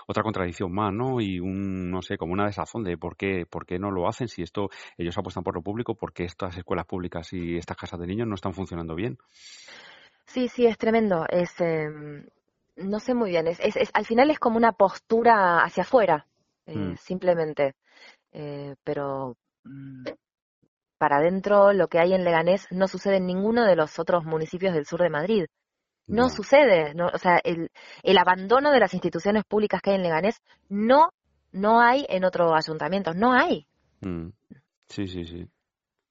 otra 0.05 0.21
contradicción 0.21 0.73
más. 0.73 0.96
Y 1.21 1.39
un, 1.39 1.89
no 1.91 2.01
sé, 2.01 2.17
como 2.17 2.33
una 2.33 2.45
desazón 2.45 2.83
de 2.83 2.97
por 2.97 3.15
qué, 3.15 3.45
por 3.49 3.65
qué 3.65 3.79
no 3.79 3.91
lo 3.91 4.07
hacen 4.07 4.27
si 4.27 4.41
esto, 4.41 4.69
ellos 4.97 5.17
apuestan 5.17 5.43
por 5.43 5.55
lo 5.55 5.61
público, 5.61 5.95
porque 5.95 6.25
estas 6.25 6.57
escuelas 6.57 6.85
públicas 6.85 7.31
y 7.33 7.57
estas 7.57 7.77
casas 7.77 7.99
de 7.99 8.07
niños 8.07 8.27
no 8.27 8.35
están 8.35 8.53
funcionando 8.53 8.95
bien. 8.95 9.17
Sí, 10.25 10.47
sí, 10.47 10.65
es 10.65 10.77
tremendo. 10.77 11.25
Es, 11.29 11.59
em, 11.61 12.25
no 12.75 12.99
sé 12.99 13.13
muy 13.13 13.29
bien. 13.31 13.47
Es, 13.47 13.59
es, 13.59 13.89
al 13.93 14.05
final 14.05 14.29
es 14.29 14.39
como 14.39 14.57
una 14.57 14.73
postura 14.73 15.63
hacia 15.63 15.83
afuera, 15.83 16.27
eh, 16.65 16.75
mm. 16.75 16.97
simplemente. 16.97 17.75
Eh, 18.31 18.75
pero 18.83 19.37
mm, 19.63 20.03
para 20.97 21.17
adentro 21.17 21.73
lo 21.73 21.87
que 21.87 21.99
hay 21.99 22.13
en 22.13 22.23
Leganés 22.23 22.67
no 22.71 22.87
sucede 22.87 23.17
en 23.17 23.27
ninguno 23.27 23.65
de 23.65 23.75
los 23.75 23.99
otros 23.99 24.25
municipios 24.25 24.73
del 24.73 24.85
sur 24.85 25.01
de 25.01 25.09
Madrid. 25.09 25.45
No, 26.07 26.29
sucede, 26.29 26.93
no, 26.93 27.07
o 27.07 27.17
sea, 27.17 27.39
el, 27.43 27.69
el 28.01 28.17
abandono 28.17 28.71
de 28.71 28.79
las 28.79 28.93
instituciones 28.93 29.43
públicas 29.43 29.81
que 29.81 29.91
hay 29.91 29.97
en 29.97 30.03
Leganés 30.03 30.41
no, 30.69 31.09
no 31.51 31.81
hay 31.81 32.05
en 32.07 32.23
otros 32.23 32.53
ayuntamientos, 32.55 33.15
no 33.15 33.33
hay. 33.33 33.67
Mm. 34.01 34.29
Sí, 34.87 35.07
sí, 35.07 35.25
sí. 35.25 35.47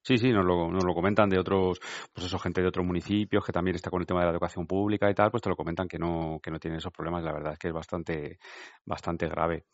Sí, 0.07 0.17
sí, 0.17 0.31
nos 0.31 0.45
lo, 0.45 0.71
nos 0.71 0.85
lo 0.85 0.93
comentan 0.93 1.27
de 1.27 1.37
otros, 1.37 1.81
pues 2.13 2.27
eso, 2.27 2.39
gente 2.39 2.61
de 2.61 2.69
otros 2.69 2.85
municipios 2.85 3.43
que 3.43 3.51
también 3.51 3.75
está 3.75 3.89
con 3.89 3.99
el 3.99 4.07
tema 4.07 4.21
de 4.21 4.27
la 4.27 4.31
educación 4.31 4.65
pública 4.65 5.11
y 5.11 5.13
tal, 5.13 5.29
pues 5.31 5.43
te 5.43 5.49
lo 5.49 5.57
comentan 5.57 5.85
que 5.85 5.99
no, 5.99 6.39
que 6.41 6.49
no 6.49 6.59
tienen 6.59 6.77
esos 6.77 6.93
problemas. 6.93 7.25
La 7.25 7.33
verdad 7.33 7.51
es 7.51 7.59
que 7.59 7.67
es 7.67 7.73
bastante, 7.73 8.39
bastante 8.85 9.27
grave. 9.27 9.65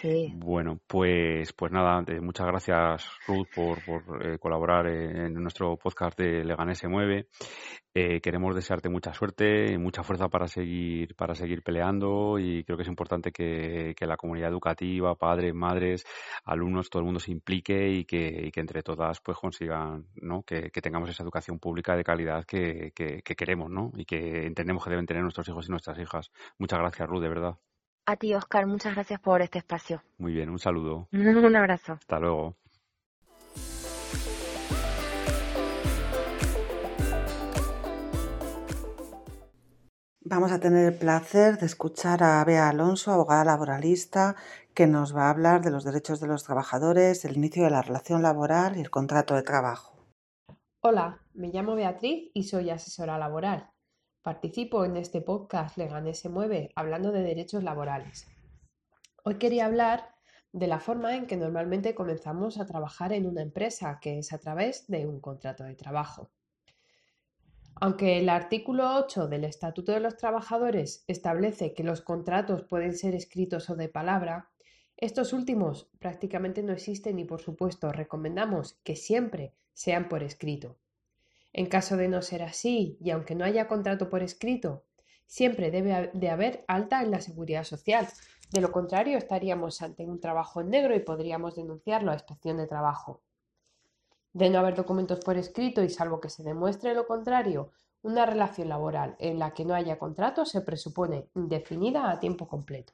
Sí. 0.00 0.32
Bueno, 0.36 0.80
pues, 0.86 1.52
pues 1.52 1.70
nada, 1.70 2.02
eh, 2.06 2.18
muchas 2.18 2.46
gracias 2.46 3.10
Ruth 3.26 3.48
por, 3.54 3.84
por 3.84 4.26
eh, 4.26 4.38
colaborar 4.38 4.86
en 4.86 5.34
nuestro 5.34 5.76
podcast 5.76 6.18
de 6.18 6.42
Leganés 6.44 6.78
se 6.78 6.88
mueve. 6.88 7.28
Eh, 7.96 8.20
queremos 8.20 8.56
desearte 8.56 8.88
mucha 8.88 9.14
suerte 9.14 9.72
y 9.72 9.78
mucha 9.78 10.02
fuerza 10.02 10.26
para 10.28 10.48
seguir, 10.48 11.14
para 11.14 11.36
seguir 11.36 11.62
peleando 11.62 12.40
y 12.40 12.64
creo 12.64 12.76
que 12.76 12.82
es 12.82 12.88
importante 12.88 13.30
que, 13.30 13.94
la 14.00 14.16
comunidad 14.16 14.50
educativa, 14.50 15.14
padres, 15.14 15.54
madres, 15.54 16.04
alumnos, 16.44 16.90
todo 16.90 17.00
el 17.00 17.06
mundo 17.06 17.20
se 17.20 17.30
implique 17.30 17.88
y 17.90 18.04
que, 18.04 18.50
entre 18.56 18.82
todas 18.82 19.20
pues 19.20 19.38
consigan 19.74 20.06
¿no? 20.16 20.42
que, 20.42 20.70
tengamos 20.70 21.10
esa 21.10 21.22
educación 21.22 21.58
pública 21.58 21.96
de 21.96 22.04
calidad 22.04 22.44
que, 22.44 22.92
queremos 23.36 23.70
¿no? 23.70 23.92
y 23.96 24.04
que 24.04 24.46
entendemos 24.46 24.84
que 24.84 24.90
deben 24.90 25.06
tener 25.06 25.22
nuestros 25.22 25.48
hijos 25.48 25.66
y 25.66 25.70
nuestras 25.70 25.98
hijas. 25.98 26.30
Muchas 26.58 26.78
gracias, 26.78 27.08
Ruth, 27.08 27.22
de 27.22 27.28
verdad. 27.28 27.56
A 28.06 28.16
ti, 28.16 28.34
Oscar, 28.34 28.66
muchas 28.66 28.94
gracias 28.94 29.20
por 29.20 29.40
este 29.40 29.58
espacio. 29.58 30.02
Muy 30.18 30.32
bien, 30.32 30.50
un 30.50 30.58
saludo. 30.58 31.08
un 31.12 31.56
abrazo. 31.56 31.94
Hasta 31.94 32.20
luego. 32.20 32.56
Vamos 40.26 40.52
a 40.52 40.58
tener 40.58 40.92
el 40.92 40.98
placer 40.98 41.58
de 41.58 41.66
escuchar 41.66 42.22
a 42.22 42.42
Bea 42.44 42.70
Alonso, 42.70 43.12
abogada 43.12 43.44
laboralista, 43.44 44.36
que 44.74 44.88
nos 44.88 45.16
va 45.16 45.26
a 45.26 45.30
hablar 45.30 45.62
de 45.62 45.70
los 45.70 45.84
derechos 45.84 46.18
de 46.18 46.26
los 46.26 46.42
trabajadores, 46.42 47.24
el 47.24 47.36
inicio 47.36 47.62
de 47.62 47.70
la 47.70 47.82
relación 47.82 48.22
laboral 48.22 48.76
y 48.76 48.80
el 48.80 48.90
contrato 48.90 49.36
de 49.36 49.42
trabajo. 49.42 49.96
Hola, 50.80 51.22
me 51.32 51.48
llamo 51.48 51.76
Beatriz 51.76 52.32
y 52.34 52.42
soy 52.42 52.70
asesora 52.70 53.16
laboral. 53.16 53.70
Participo 54.22 54.84
en 54.84 54.96
este 54.96 55.20
podcast 55.20 55.76
Leganés 55.78 56.18
se 56.18 56.28
mueve 56.28 56.72
hablando 56.74 57.12
de 57.12 57.22
derechos 57.22 57.62
laborales. 57.62 58.26
Hoy 59.22 59.36
quería 59.36 59.66
hablar 59.66 60.12
de 60.52 60.66
la 60.66 60.80
forma 60.80 61.14
en 61.14 61.26
que 61.26 61.36
normalmente 61.36 61.94
comenzamos 61.94 62.58
a 62.58 62.66
trabajar 62.66 63.12
en 63.12 63.26
una 63.26 63.42
empresa, 63.42 63.98
que 64.00 64.18
es 64.18 64.32
a 64.32 64.38
través 64.38 64.88
de 64.88 65.06
un 65.06 65.20
contrato 65.20 65.62
de 65.62 65.76
trabajo. 65.76 66.30
Aunque 67.76 68.18
el 68.18 68.28
artículo 68.28 68.96
8 68.96 69.28
del 69.28 69.44
Estatuto 69.44 69.92
de 69.92 70.00
los 70.00 70.16
Trabajadores 70.16 71.04
establece 71.06 71.74
que 71.74 71.84
los 71.84 72.00
contratos 72.00 72.64
pueden 72.64 72.96
ser 72.96 73.14
escritos 73.14 73.68
o 73.70 73.76
de 73.76 73.88
palabra, 73.88 74.50
estos 74.96 75.32
últimos 75.32 75.88
prácticamente 75.98 76.62
no 76.62 76.72
existen 76.72 77.18
y 77.18 77.24
por 77.24 77.40
supuesto 77.40 77.92
recomendamos 77.92 78.74
que 78.84 78.96
siempre 78.96 79.52
sean 79.72 80.08
por 80.08 80.22
escrito. 80.22 80.76
En 81.52 81.66
caso 81.66 81.96
de 81.96 82.08
no 82.08 82.22
ser 82.22 82.42
así 82.42 82.96
y 83.00 83.10
aunque 83.10 83.34
no 83.34 83.44
haya 83.44 83.68
contrato 83.68 84.08
por 84.08 84.22
escrito, 84.22 84.84
siempre 85.26 85.70
debe 85.70 86.10
de 86.12 86.30
haber 86.30 86.64
alta 86.68 87.02
en 87.02 87.10
la 87.10 87.20
seguridad 87.20 87.64
social. 87.64 88.08
De 88.50 88.60
lo 88.60 88.70
contrario, 88.72 89.18
estaríamos 89.18 89.82
ante 89.82 90.04
un 90.04 90.20
trabajo 90.20 90.60
en 90.60 90.70
negro 90.70 90.94
y 90.94 91.00
podríamos 91.00 91.56
denunciarlo 91.56 92.10
a 92.10 92.14
inspección 92.14 92.56
de 92.56 92.66
trabajo. 92.66 93.20
De 94.32 94.50
no 94.50 94.58
haber 94.58 94.74
documentos 94.74 95.20
por 95.20 95.36
escrito 95.36 95.82
y 95.82 95.90
salvo 95.90 96.20
que 96.20 96.30
se 96.30 96.42
demuestre 96.42 96.94
lo 96.94 97.06
contrario, 97.06 97.70
una 98.02 98.26
relación 98.26 98.68
laboral 98.68 99.16
en 99.18 99.38
la 99.38 99.54
que 99.54 99.64
no 99.64 99.74
haya 99.74 99.98
contrato 99.98 100.44
se 100.44 100.60
presupone 100.60 101.28
indefinida 101.34 102.10
a 102.10 102.20
tiempo 102.20 102.46
completo. 102.46 102.92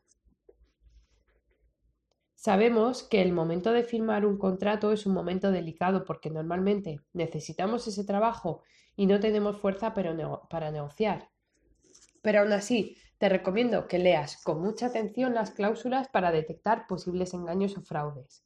Sabemos 2.42 3.03
que 3.03 3.20
el 3.20 3.35
momento 3.35 3.70
de 3.70 3.83
firmar 3.83 4.24
un 4.24 4.38
contrato 4.38 4.92
es 4.92 5.05
un 5.05 5.12
momento 5.12 5.50
delicado 5.50 6.07
porque 6.07 6.31
normalmente 6.31 6.98
necesitamos 7.12 7.87
ese 7.87 8.03
trabajo 8.03 8.62
y 8.96 9.05
no 9.05 9.20
tenemos 9.20 9.59
fuerza 9.59 9.92
para, 9.92 10.70
negociar. 10.70 11.29
Pero 12.22 12.40
aún 12.40 12.53
así, 12.55 12.96
te 13.18 13.29
recomiendo 13.29 13.87
que 13.87 13.98
leas 13.98 14.42
con 14.42 14.62
mucha 14.62 14.87
atención 14.87 15.35
las 15.35 15.50
cláusulas 15.50 16.09
para 16.09 16.33
detectar 16.33 16.87
posibles 16.87 17.35
engaños 17.35 17.76
o 17.76 17.83
fraudes. 17.83 18.42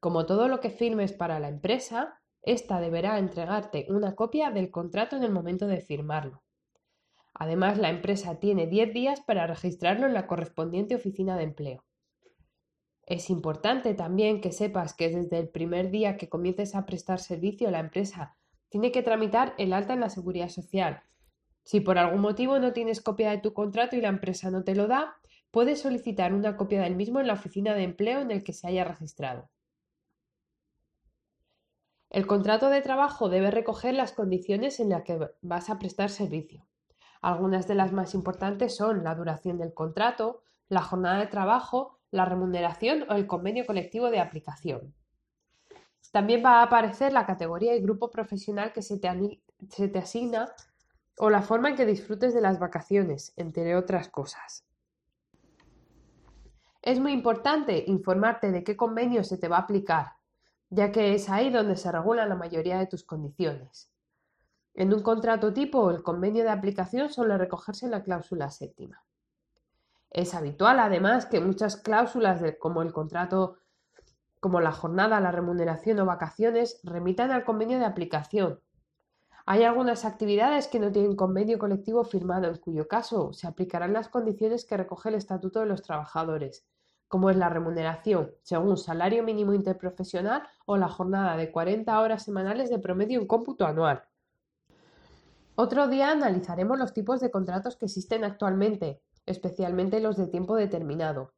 Como 0.00 0.26
todo 0.26 0.46
lo 0.46 0.60
que 0.60 0.68
firmes 0.68 1.14
para 1.14 1.40
la 1.40 1.48
empresa, 1.48 2.20
ésta 2.42 2.78
deberá 2.78 3.18
entregarte 3.18 3.86
una 3.88 4.16
copia 4.16 4.50
del 4.50 4.70
contrato 4.70 5.16
en 5.16 5.24
el 5.24 5.32
momento 5.32 5.66
de 5.66 5.80
firmarlo. 5.80 6.42
Además, 7.32 7.78
la 7.78 7.88
empresa 7.88 8.38
tiene 8.38 8.66
10 8.66 8.92
días 8.92 9.22
para 9.22 9.46
registrarlo 9.46 10.06
en 10.06 10.12
la 10.12 10.26
correspondiente 10.26 10.94
oficina 10.94 11.38
de 11.38 11.44
empleo. 11.44 11.87
Es 13.08 13.30
importante 13.30 13.94
también 13.94 14.42
que 14.42 14.52
sepas 14.52 14.92
que 14.92 15.08
desde 15.08 15.38
el 15.38 15.48
primer 15.48 15.90
día 15.90 16.18
que 16.18 16.28
comiences 16.28 16.74
a 16.74 16.84
prestar 16.84 17.20
servicio, 17.20 17.70
la 17.70 17.78
empresa 17.78 18.36
tiene 18.68 18.92
que 18.92 19.02
tramitar 19.02 19.54
el 19.56 19.72
alta 19.72 19.94
en 19.94 20.00
la 20.00 20.10
seguridad 20.10 20.50
social. 20.50 21.02
Si 21.62 21.80
por 21.80 21.96
algún 21.96 22.20
motivo 22.20 22.58
no 22.58 22.74
tienes 22.74 23.00
copia 23.00 23.30
de 23.30 23.38
tu 23.38 23.54
contrato 23.54 23.96
y 23.96 24.02
la 24.02 24.08
empresa 24.08 24.50
no 24.50 24.62
te 24.62 24.74
lo 24.74 24.88
da, 24.88 25.16
puedes 25.50 25.80
solicitar 25.80 26.34
una 26.34 26.58
copia 26.58 26.82
del 26.82 26.96
mismo 26.96 27.18
en 27.18 27.28
la 27.28 27.32
oficina 27.32 27.72
de 27.72 27.84
empleo 27.84 28.20
en 28.20 28.30
el 28.30 28.44
que 28.44 28.52
se 28.52 28.68
haya 28.68 28.84
registrado. 28.84 29.48
El 32.10 32.26
contrato 32.26 32.68
de 32.68 32.82
trabajo 32.82 33.30
debe 33.30 33.50
recoger 33.50 33.94
las 33.94 34.12
condiciones 34.12 34.80
en 34.80 34.90
las 34.90 35.04
que 35.04 35.18
vas 35.40 35.70
a 35.70 35.78
prestar 35.78 36.10
servicio. 36.10 36.66
Algunas 37.22 37.66
de 37.66 37.74
las 37.74 37.90
más 37.90 38.12
importantes 38.12 38.76
son 38.76 39.02
la 39.02 39.14
duración 39.14 39.56
del 39.56 39.72
contrato, 39.72 40.42
la 40.68 40.82
jornada 40.82 41.20
de 41.20 41.26
trabajo, 41.28 41.97
la 42.10 42.24
remuneración 42.24 43.04
o 43.08 43.14
el 43.14 43.26
convenio 43.26 43.66
colectivo 43.66 44.10
de 44.10 44.20
aplicación. 44.20 44.94
También 46.10 46.42
va 46.44 46.60
a 46.60 46.62
aparecer 46.62 47.12
la 47.12 47.26
categoría 47.26 47.74
y 47.74 47.82
grupo 47.82 48.10
profesional 48.10 48.72
que 48.72 48.82
se 48.82 48.98
te, 48.98 49.98
asigna 49.98 50.50
o 51.18 51.30
la 51.30 51.42
forma 51.42 51.70
en 51.70 51.76
que 51.76 51.84
disfrutes 51.84 52.32
de 52.32 52.40
las 52.40 52.58
vacaciones, 52.58 53.32
entre 53.36 53.76
otras 53.76 54.08
cosas. 54.08 54.64
Es 56.80 57.00
muy 57.00 57.12
importante 57.12 57.84
informarte 57.86 58.50
de 58.50 58.64
qué 58.64 58.76
convenio 58.76 59.24
se 59.24 59.36
te 59.36 59.48
va 59.48 59.56
a 59.56 59.60
aplicar, 59.60 60.12
ya 60.70 60.92
que 60.92 61.14
es 61.14 61.28
ahí 61.28 61.50
donde 61.50 61.76
se 61.76 61.92
regulan 61.92 62.28
la 62.28 62.36
mayoría 62.36 62.78
de 62.78 62.86
tus 62.86 63.04
condiciones. 63.04 63.90
En 64.74 64.94
un 64.94 65.02
contrato 65.02 65.52
tipo, 65.52 65.90
el 65.90 66.02
convenio 66.02 66.44
de 66.44 66.50
aplicación 66.50 67.10
suele 67.10 67.36
recogerse 67.36 67.84
en 67.84 67.90
la 67.90 68.02
cláusula 68.02 68.50
séptima. 68.50 69.02
Es 70.10 70.34
habitual, 70.34 70.80
además, 70.80 71.26
que 71.26 71.40
muchas 71.40 71.76
cláusulas 71.76 72.42
como 72.58 72.82
el 72.82 72.92
contrato, 72.92 73.58
como 74.40 74.60
la 74.60 74.72
jornada, 74.72 75.20
la 75.20 75.32
remuneración 75.32 76.00
o 76.00 76.06
vacaciones, 76.06 76.80
remitan 76.82 77.30
al 77.30 77.44
convenio 77.44 77.78
de 77.78 77.84
aplicación. 77.84 78.60
Hay 79.44 79.64
algunas 79.64 80.04
actividades 80.04 80.68
que 80.68 80.78
no 80.78 80.92
tienen 80.92 81.16
convenio 81.16 81.58
colectivo 81.58 82.04
firmado, 82.04 82.48
en 82.48 82.56
cuyo 82.58 82.86
caso 82.86 83.32
se 83.32 83.46
aplicarán 83.46 83.94
las 83.94 84.08
condiciones 84.08 84.64
que 84.66 84.76
recoge 84.76 85.08
el 85.08 85.14
Estatuto 85.14 85.60
de 85.60 85.66
los 85.66 85.82
Trabajadores, 85.82 86.66
como 87.08 87.30
es 87.30 87.36
la 87.36 87.48
remuneración 87.48 88.30
según 88.42 88.76
salario 88.76 89.22
mínimo 89.22 89.54
interprofesional 89.54 90.42
o 90.66 90.76
la 90.76 90.88
jornada 90.88 91.36
de 91.36 91.50
40 91.50 91.98
horas 91.98 92.24
semanales 92.24 92.68
de 92.68 92.78
promedio 92.78 93.20
en 93.20 93.26
cómputo 93.26 93.66
anual. 93.66 94.04
Otro 95.54 95.88
día 95.88 96.10
analizaremos 96.10 96.78
los 96.78 96.92
tipos 96.92 97.20
de 97.20 97.30
contratos 97.30 97.76
que 97.76 97.86
existen 97.86 98.24
actualmente, 98.24 99.00
especialmente 99.28 100.00
los 100.00 100.16
de 100.16 100.26
tiempo 100.26 100.56
determinado. 100.56 101.34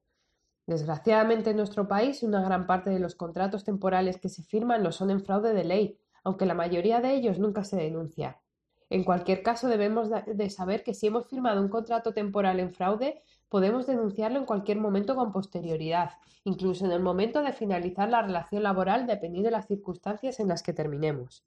Desgraciadamente 0.66 1.50
en 1.50 1.56
nuestro 1.56 1.88
país 1.88 2.22
una 2.22 2.42
gran 2.42 2.66
parte 2.66 2.90
de 2.90 3.00
los 3.00 3.14
contratos 3.14 3.64
temporales 3.64 4.18
que 4.18 4.28
se 4.28 4.42
firman 4.42 4.82
lo 4.82 4.92
son 4.92 5.10
en 5.10 5.20
fraude 5.20 5.52
de 5.52 5.64
ley, 5.64 5.98
aunque 6.22 6.46
la 6.46 6.54
mayoría 6.54 7.00
de 7.00 7.14
ellos 7.14 7.38
nunca 7.38 7.64
se 7.64 7.76
denuncia. 7.76 8.40
En 8.88 9.04
cualquier 9.04 9.42
caso 9.42 9.68
debemos 9.68 10.10
de 10.10 10.50
saber 10.50 10.82
que 10.82 10.94
si 10.94 11.06
hemos 11.06 11.28
firmado 11.28 11.60
un 11.60 11.68
contrato 11.68 12.12
temporal 12.12 12.58
en 12.58 12.72
fraude, 12.72 13.22
podemos 13.48 13.86
denunciarlo 13.86 14.38
en 14.38 14.44
cualquier 14.44 14.78
momento 14.78 15.14
con 15.14 15.32
posterioridad, 15.32 16.10
incluso 16.44 16.84
en 16.84 16.92
el 16.92 17.00
momento 17.00 17.42
de 17.42 17.52
finalizar 17.52 18.08
la 18.08 18.22
relación 18.22 18.62
laboral 18.62 19.06
dependiendo 19.06 19.48
de 19.48 19.52
las 19.52 19.66
circunstancias 19.66 20.40
en 20.40 20.48
las 20.48 20.62
que 20.62 20.72
terminemos. 20.72 21.44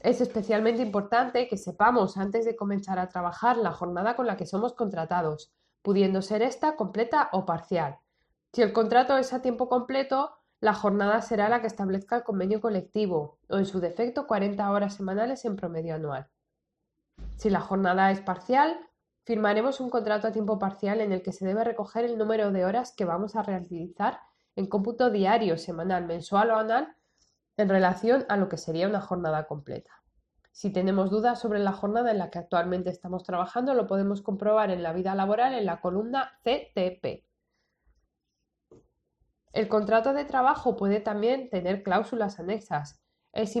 Es 0.00 0.22
especialmente 0.22 0.80
importante 0.80 1.46
que 1.46 1.58
sepamos 1.58 2.16
antes 2.16 2.46
de 2.46 2.56
comenzar 2.56 2.98
a 2.98 3.08
trabajar 3.08 3.58
la 3.58 3.72
jornada 3.72 4.16
con 4.16 4.26
la 4.26 4.38
que 4.38 4.46
somos 4.46 4.72
contratados, 4.72 5.52
pudiendo 5.82 6.22
ser 6.22 6.40
esta 6.40 6.74
completa 6.74 7.28
o 7.32 7.44
parcial. 7.44 7.98
Si 8.52 8.62
el 8.62 8.72
contrato 8.72 9.18
es 9.18 9.34
a 9.34 9.42
tiempo 9.42 9.68
completo, 9.68 10.32
la 10.60 10.72
jornada 10.72 11.20
será 11.20 11.50
la 11.50 11.60
que 11.60 11.66
establezca 11.66 12.16
el 12.16 12.22
convenio 12.22 12.62
colectivo, 12.62 13.38
o 13.50 13.58
en 13.58 13.66
su 13.66 13.78
defecto 13.78 14.26
40 14.26 14.70
horas 14.70 14.94
semanales 14.94 15.44
en 15.44 15.56
promedio 15.56 15.94
anual. 15.94 16.28
Si 17.36 17.50
la 17.50 17.60
jornada 17.60 18.10
es 18.10 18.22
parcial, 18.22 18.80
firmaremos 19.24 19.80
un 19.80 19.90
contrato 19.90 20.28
a 20.28 20.32
tiempo 20.32 20.58
parcial 20.58 21.02
en 21.02 21.12
el 21.12 21.22
que 21.22 21.32
se 21.32 21.46
debe 21.46 21.62
recoger 21.62 22.06
el 22.06 22.16
número 22.16 22.50
de 22.52 22.64
horas 22.64 22.94
que 22.96 23.04
vamos 23.04 23.36
a 23.36 23.42
realizar 23.42 24.20
en 24.56 24.66
cómputo 24.66 25.10
diario, 25.10 25.58
semanal, 25.58 26.06
mensual 26.06 26.50
o 26.50 26.56
anual 26.56 26.96
en 27.60 27.68
relación 27.68 28.24
a 28.28 28.36
lo 28.36 28.48
que 28.48 28.56
sería 28.56 28.88
una 28.88 29.00
jornada 29.00 29.46
completa. 29.46 29.90
Si 30.52 30.72
tenemos 30.72 31.10
dudas 31.10 31.40
sobre 31.40 31.60
la 31.60 31.72
jornada 31.72 32.10
en 32.10 32.18
la 32.18 32.30
que 32.30 32.38
actualmente 32.38 32.90
estamos 32.90 33.22
trabajando, 33.22 33.74
lo 33.74 33.86
podemos 33.86 34.20
comprobar 34.22 34.70
en 34.70 34.82
la 34.82 34.92
vida 34.92 35.14
laboral 35.14 35.54
en 35.54 35.64
la 35.64 35.80
columna 35.80 36.32
CTP. 36.42 37.24
El 39.52 39.68
contrato 39.68 40.12
de 40.12 40.24
trabajo 40.24 40.76
puede 40.76 41.00
también 41.00 41.50
tener 41.50 41.82
cláusulas 41.82 42.38
anexas. 42.38 43.00
Es, 43.32 43.56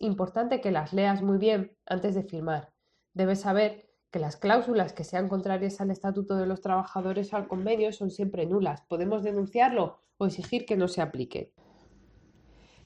importante 0.00 0.60
que 0.60 0.70
las 0.70 0.92
leas 0.92 1.22
muy 1.22 1.38
bien 1.38 1.76
antes 1.86 2.14
de 2.14 2.24
firmar. 2.24 2.72
Debes 3.14 3.40
saber 3.40 3.88
que 4.10 4.18
las 4.18 4.36
cláusulas 4.36 4.92
que 4.92 5.04
sean 5.04 5.28
contrarias 5.28 5.80
al 5.80 5.90
Estatuto 5.90 6.36
de 6.36 6.46
los 6.46 6.60
Trabajadores 6.60 7.32
o 7.32 7.36
al 7.36 7.46
convenio 7.46 7.92
son 7.92 8.10
siempre 8.10 8.46
nulas. 8.46 8.82
Podemos 8.82 9.22
denunciarlo 9.22 10.00
o 10.18 10.26
exigir 10.26 10.66
que 10.66 10.76
no 10.76 10.88
se 10.88 11.02
aplique 11.02 11.54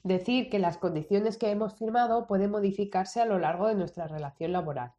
decir 0.05 0.51
que 0.51 0.61
las 0.61 0.79
condiciones 0.79 1.39
que 1.39 1.51
hemos 1.51 1.75
firmado 1.75 2.27
pueden 2.27 2.51
modificarse 2.51 3.21
a 3.21 3.25
lo 3.25 3.39
largo 3.39 3.67
de 3.67 3.75
nuestra 3.75 4.07
relación 4.07 4.53
laboral. 4.53 4.93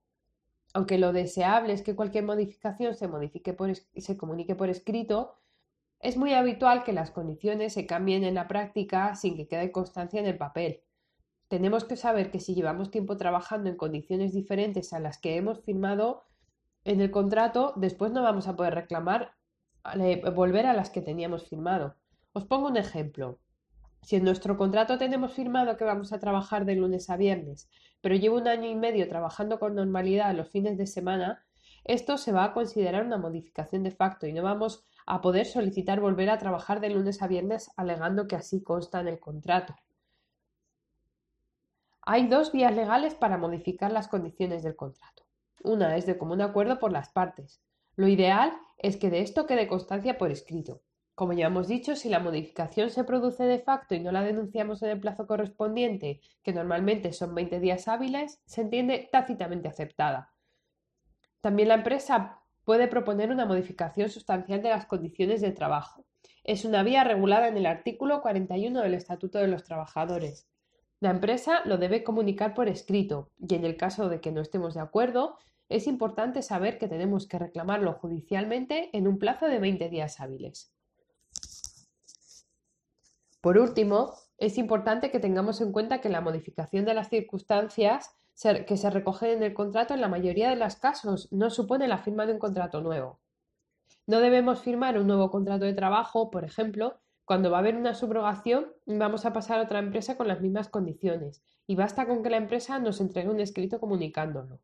Aunque 0.74 0.98
lo 0.98 1.14
deseable 1.14 1.72
es 1.72 1.84
que 1.84 1.96
cualquier 1.96 2.26
modificación 2.26 2.96
se, 2.96 3.08
modifique 3.08 3.54
por, 3.54 3.74
se 3.76 4.18
comunique 4.18 4.56
por 4.56 4.70
escrito, 4.70 5.36
es 6.00 6.18
muy 6.18 6.34
habitual 6.34 6.84
que 6.84 6.92
las 6.92 7.12
condiciones 7.12 7.74
se 7.74 7.86
cambien 7.86 8.24
en 8.24 8.36
la 8.36 8.48
práctica 8.48 9.16
sin 9.16 9.38
que 9.38 9.48
quede 9.48 9.72
constancia 9.72 10.20
en 10.20 10.26
el 10.26 10.38
papel. 10.38 10.82
Tenemos 11.48 11.86
que 11.86 11.96
saber 11.96 12.32
que 12.32 12.40
si 12.40 12.56
llevamos 12.56 12.92
tiempo 12.92 13.16
trabajando 13.16 13.70
en 13.70 13.78
condiciones 13.78 14.34
diferentes 14.34 14.92
a 14.92 15.00
las 15.00 15.20
que 15.20 15.38
hemos 15.38 15.62
firmado 15.62 16.24
en 16.84 17.00
el 17.00 17.12
contrato, 17.12 17.74
después 17.76 18.12
no 18.12 18.24
vamos 18.24 18.48
a 18.48 18.56
poder 18.56 18.74
reclamar 18.74 19.34
eh, 20.00 20.22
volver 20.32 20.66
a 20.66 20.74
las 20.74 20.90
que 20.90 21.02
teníamos 21.02 21.48
firmado. 21.48 21.96
Os 22.34 22.46
pongo 22.46 22.68
un 22.68 22.78
ejemplo. 22.78 23.40
Si 24.06 24.16
en 24.16 24.24
nuestro 24.24 24.56
contrato 24.56 25.00
tenemos 25.00 25.34
firmado 25.34 25.78
que 25.78 25.84
vamos 25.84 26.14
a 26.14 26.20
trabajar 26.20 26.64
de 26.66 26.76
lunes 26.76 27.10
a 27.10 27.18
viernes, 27.18 27.72
pero 28.02 28.14
llevo 28.14 28.38
un 28.38 28.48
año 28.48 28.70
y 28.70 28.76
medio 28.76 29.10
trabajando 29.10 29.58
con 29.58 29.74
normalidad 29.74 30.36
los 30.36 30.48
fines 30.48 30.78
de 30.78 30.86
semana, 30.86 31.44
esto 31.84 32.20
se 32.20 32.32
va 32.32 32.44
a 32.44 32.54
considerar 32.54 33.04
una 33.04 33.18
modificación 33.18 33.82
de 33.82 33.90
facto 33.90 34.28
y 34.28 34.34
no 34.34 34.44
vamos 34.44 34.86
a 35.08 35.22
poder 35.22 35.48
solicitar 35.48 36.02
volver 36.02 36.30
a 36.30 36.38
trabajar 36.38 36.82
de 36.82 36.92
lunes 36.92 37.24
a 37.24 37.28
viernes 37.28 37.72
alegando 37.78 38.28
que 38.28 38.36
así 38.36 38.62
consta 38.62 39.00
en 39.00 39.08
el 39.08 39.20
contrato. 39.20 39.76
Hay 42.04 42.28
dos 42.28 42.52
vías 42.52 42.76
legales 42.76 43.16
para 43.16 43.40
modificar 43.40 43.92
las 43.92 44.08
condiciones 44.08 44.62
del 44.62 44.76
contrato. 44.76 45.24
Una 45.64 45.98
es 45.98 46.06
de 46.06 46.20
común 46.20 46.42
acuerdo 46.42 46.78
por 46.78 46.92
las 46.92 47.10
partes. 47.10 47.60
Lo 47.96 48.08
ideal 48.08 48.54
es 48.78 48.98
que 48.98 49.10
de 49.10 49.22
esto 49.22 49.48
quede 49.48 49.68
constancia 49.68 50.20
por 50.20 50.30
escrito. 50.30 50.84
Como 51.16 51.32
ya 51.32 51.48
hemos 51.48 51.70
dicho, 51.70 51.96
si 51.96 52.10
la 52.10 52.20
modificación 52.20 52.90
se 52.90 53.06
produce 53.06 53.46
de 53.46 53.60
facto 53.60 53.96
y 53.96 54.02
no 54.02 54.12
la 54.12 54.22
denunciamos 54.22 54.84
en 54.84 54.90
el 54.90 55.00
plazo 55.00 55.26
correspondiente, 55.26 56.20
que 56.44 56.52
normalmente 56.52 57.14
son 57.14 57.34
20 57.34 57.62
días 57.62 57.88
hábiles, 57.88 58.42
se 58.46 58.62
entiende 58.62 59.08
tácitamente 59.10 59.70
aceptada. 59.70 60.34
También 61.40 61.70
la 61.70 61.76
empresa 61.76 62.42
puede 62.66 62.90
proponer 62.90 63.32
una 63.32 63.46
modificación 63.46 64.10
sustancial 64.10 64.62
de 64.62 64.70
las 64.70 64.88
condiciones 64.88 65.40
de 65.40 65.54
trabajo. 65.54 66.06
Es 66.44 66.66
una 66.66 66.84
vía 66.84 67.06
regulada 67.06 67.48
en 67.48 67.56
el 67.56 67.66
artículo 67.66 68.22
41 68.22 68.82
del 68.82 68.94
Estatuto 68.94 69.40
de 69.40 69.48
los 69.48 69.64
Trabajadores. 69.64 70.50
La 71.00 71.12
empresa 71.12 71.62
lo 71.64 71.78
debe 71.78 72.04
comunicar 72.04 72.54
por 72.54 72.68
escrito 72.68 73.32
y 73.38 73.56
en 73.56 73.64
el 73.64 73.78
caso 73.78 74.10
de 74.10 74.20
que 74.20 74.34
no 74.34 74.42
estemos 74.42 74.74
de 74.74 74.82
acuerdo, 74.82 75.38
es 75.70 75.88
importante 75.88 76.42
saber 76.42 76.78
que 76.78 76.90
tenemos 76.90 77.26
que 77.26 77.40
reclamarlo 77.40 77.94
judicialmente 77.94 78.90
en 78.92 79.08
un 79.08 79.18
plazo 79.18 79.46
de 79.46 79.60
20 79.60 79.90
días 79.90 80.20
hábiles. 80.20 80.75
Por 83.46 83.60
último, 83.60 84.16
es 84.40 84.58
importante 84.58 85.12
que 85.12 85.20
tengamos 85.20 85.62
en 85.62 85.72
cuenta 85.72 86.02
que 86.02 86.10
la 86.10 86.20
modificación 86.20 86.84
de 86.84 86.96
las 86.96 87.10
circunstancias 87.10 88.18
que 88.66 88.76
se 88.76 88.90
recogen 88.90 89.30
en 89.30 89.44
el 89.44 89.54
contrato 89.54 89.94
en 89.94 90.02
la 90.02 90.08
mayoría 90.08 90.50
de 90.50 90.56
los 90.56 90.78
casos 90.78 91.32
no 91.32 91.52
supone 91.52 91.88
la 91.88 92.00
firma 92.00 92.26
de 92.26 92.34
un 92.34 92.40
contrato 92.40 92.82
nuevo. 92.82 93.20
No 94.08 94.20
debemos 94.20 94.64
firmar 94.64 94.98
un 94.98 95.06
nuevo 95.06 95.30
contrato 95.30 95.66
de 95.66 95.76
trabajo, 95.76 96.32
por 96.32 96.44
ejemplo, 96.44 96.96
cuando 97.24 97.52
va 97.52 97.58
a 97.58 97.60
haber 97.60 97.76
una 97.76 97.94
subrogación 97.94 98.74
vamos 98.88 99.28
a 99.28 99.34
pasar 99.34 99.60
a 99.60 99.66
otra 99.66 99.78
empresa 99.78 100.18
con 100.18 100.28
las 100.28 100.42
mismas 100.42 100.68
condiciones 100.68 101.44
y 101.68 101.76
basta 101.76 102.08
con 102.08 102.24
que 102.24 102.32
la 102.32 102.38
empresa 102.38 102.80
nos 102.80 103.00
entregue 103.00 103.30
un 103.30 103.42
escrito 103.42 103.80
comunicándolo. 103.80 104.60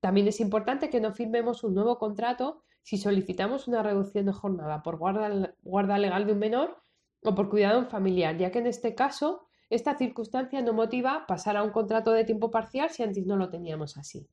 También 0.00 0.26
es 0.26 0.40
importante 0.40 0.90
que 0.90 1.00
no 1.00 1.12
firmemos 1.12 1.62
un 1.62 1.76
nuevo 1.76 1.98
contrato 1.98 2.64
si 2.82 2.98
solicitamos 2.98 3.68
una 3.68 3.84
reducción 3.84 4.26
de 4.26 4.32
jornada 4.32 4.82
por 4.82 4.96
guarda, 4.96 5.54
guarda 5.62 5.98
legal 5.98 6.26
de 6.26 6.32
un 6.32 6.40
menor 6.40 6.87
o 7.24 7.34
por 7.34 7.48
cuidado 7.48 7.86
familiar, 7.86 8.36
ya 8.36 8.50
que 8.50 8.60
en 8.60 8.66
este 8.66 8.94
caso 8.94 9.48
esta 9.70 9.96
circunstancia 9.96 10.62
no 10.62 10.72
motiva 10.72 11.26
pasar 11.26 11.56
a 11.56 11.62
un 11.62 11.70
contrato 11.70 12.12
de 12.12 12.24
tiempo 12.24 12.50
parcial 12.50 12.90
si 12.90 13.02
antes 13.02 13.26
no 13.26 13.36
lo 13.36 13.50
teníamos 13.50 13.96
así. 13.96 14.28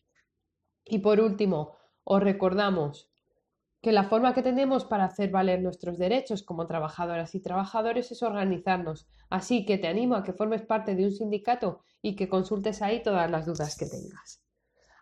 Y 0.86 0.99
por 0.99 1.19
último, 1.19 1.77
os 2.03 2.21
recordamos 2.21 3.09
que 3.81 3.91
la 3.91 4.05
forma 4.05 4.33
que 4.33 4.41
tenemos 4.41 4.86
para 4.86 5.05
hacer 5.05 5.29
valer 5.29 5.61
nuestros 5.61 5.97
derechos 5.97 6.41
como 6.41 6.65
trabajadoras 6.65 7.36
y 7.36 7.39
trabajadores 7.39 8.11
es 8.11 8.23
organizarnos. 8.23 9.07
Así 9.29 9.65
que 9.65 9.77
te 9.77 9.88
animo 9.88 10.15
a 10.15 10.23
que 10.23 10.33
formes 10.33 10.63
parte 10.63 10.95
de 10.95 11.05
un 11.05 11.11
sindicato 11.11 11.81
y 12.01 12.15
que 12.15 12.29
consultes 12.29 12.81
ahí 12.81 13.03
todas 13.03 13.29
las 13.29 13.45
dudas 13.45 13.77
que 13.77 13.86
tengas. 13.86 14.41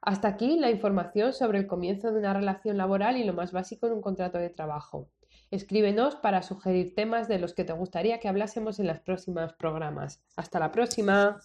Hasta 0.01 0.27
aquí 0.27 0.57
la 0.59 0.69
información 0.69 1.31
sobre 1.31 1.59
el 1.59 1.67
comienzo 1.67 2.11
de 2.11 2.19
una 2.19 2.33
relación 2.33 2.75
laboral 2.75 3.15
y 3.15 3.23
lo 3.23 3.33
más 3.33 3.53
básico 3.53 3.87
en 3.87 3.93
un 3.93 4.01
contrato 4.01 4.37
de 4.37 4.49
trabajo. 4.49 5.09
Escríbenos 5.53 6.15
para 6.15 6.41
sugerir 6.41 6.95
temas 6.95 7.27
de 7.27 7.37
los 7.37 7.53
que 7.53 7.63
te 7.63 7.73
gustaría 7.73 8.19
que 8.19 8.27
hablásemos 8.27 8.79
en 8.79 8.87
los 8.87 8.99
próximos 9.01 9.53
programas. 9.53 10.19
Hasta 10.35 10.57
la 10.57 10.71
próxima. 10.71 11.39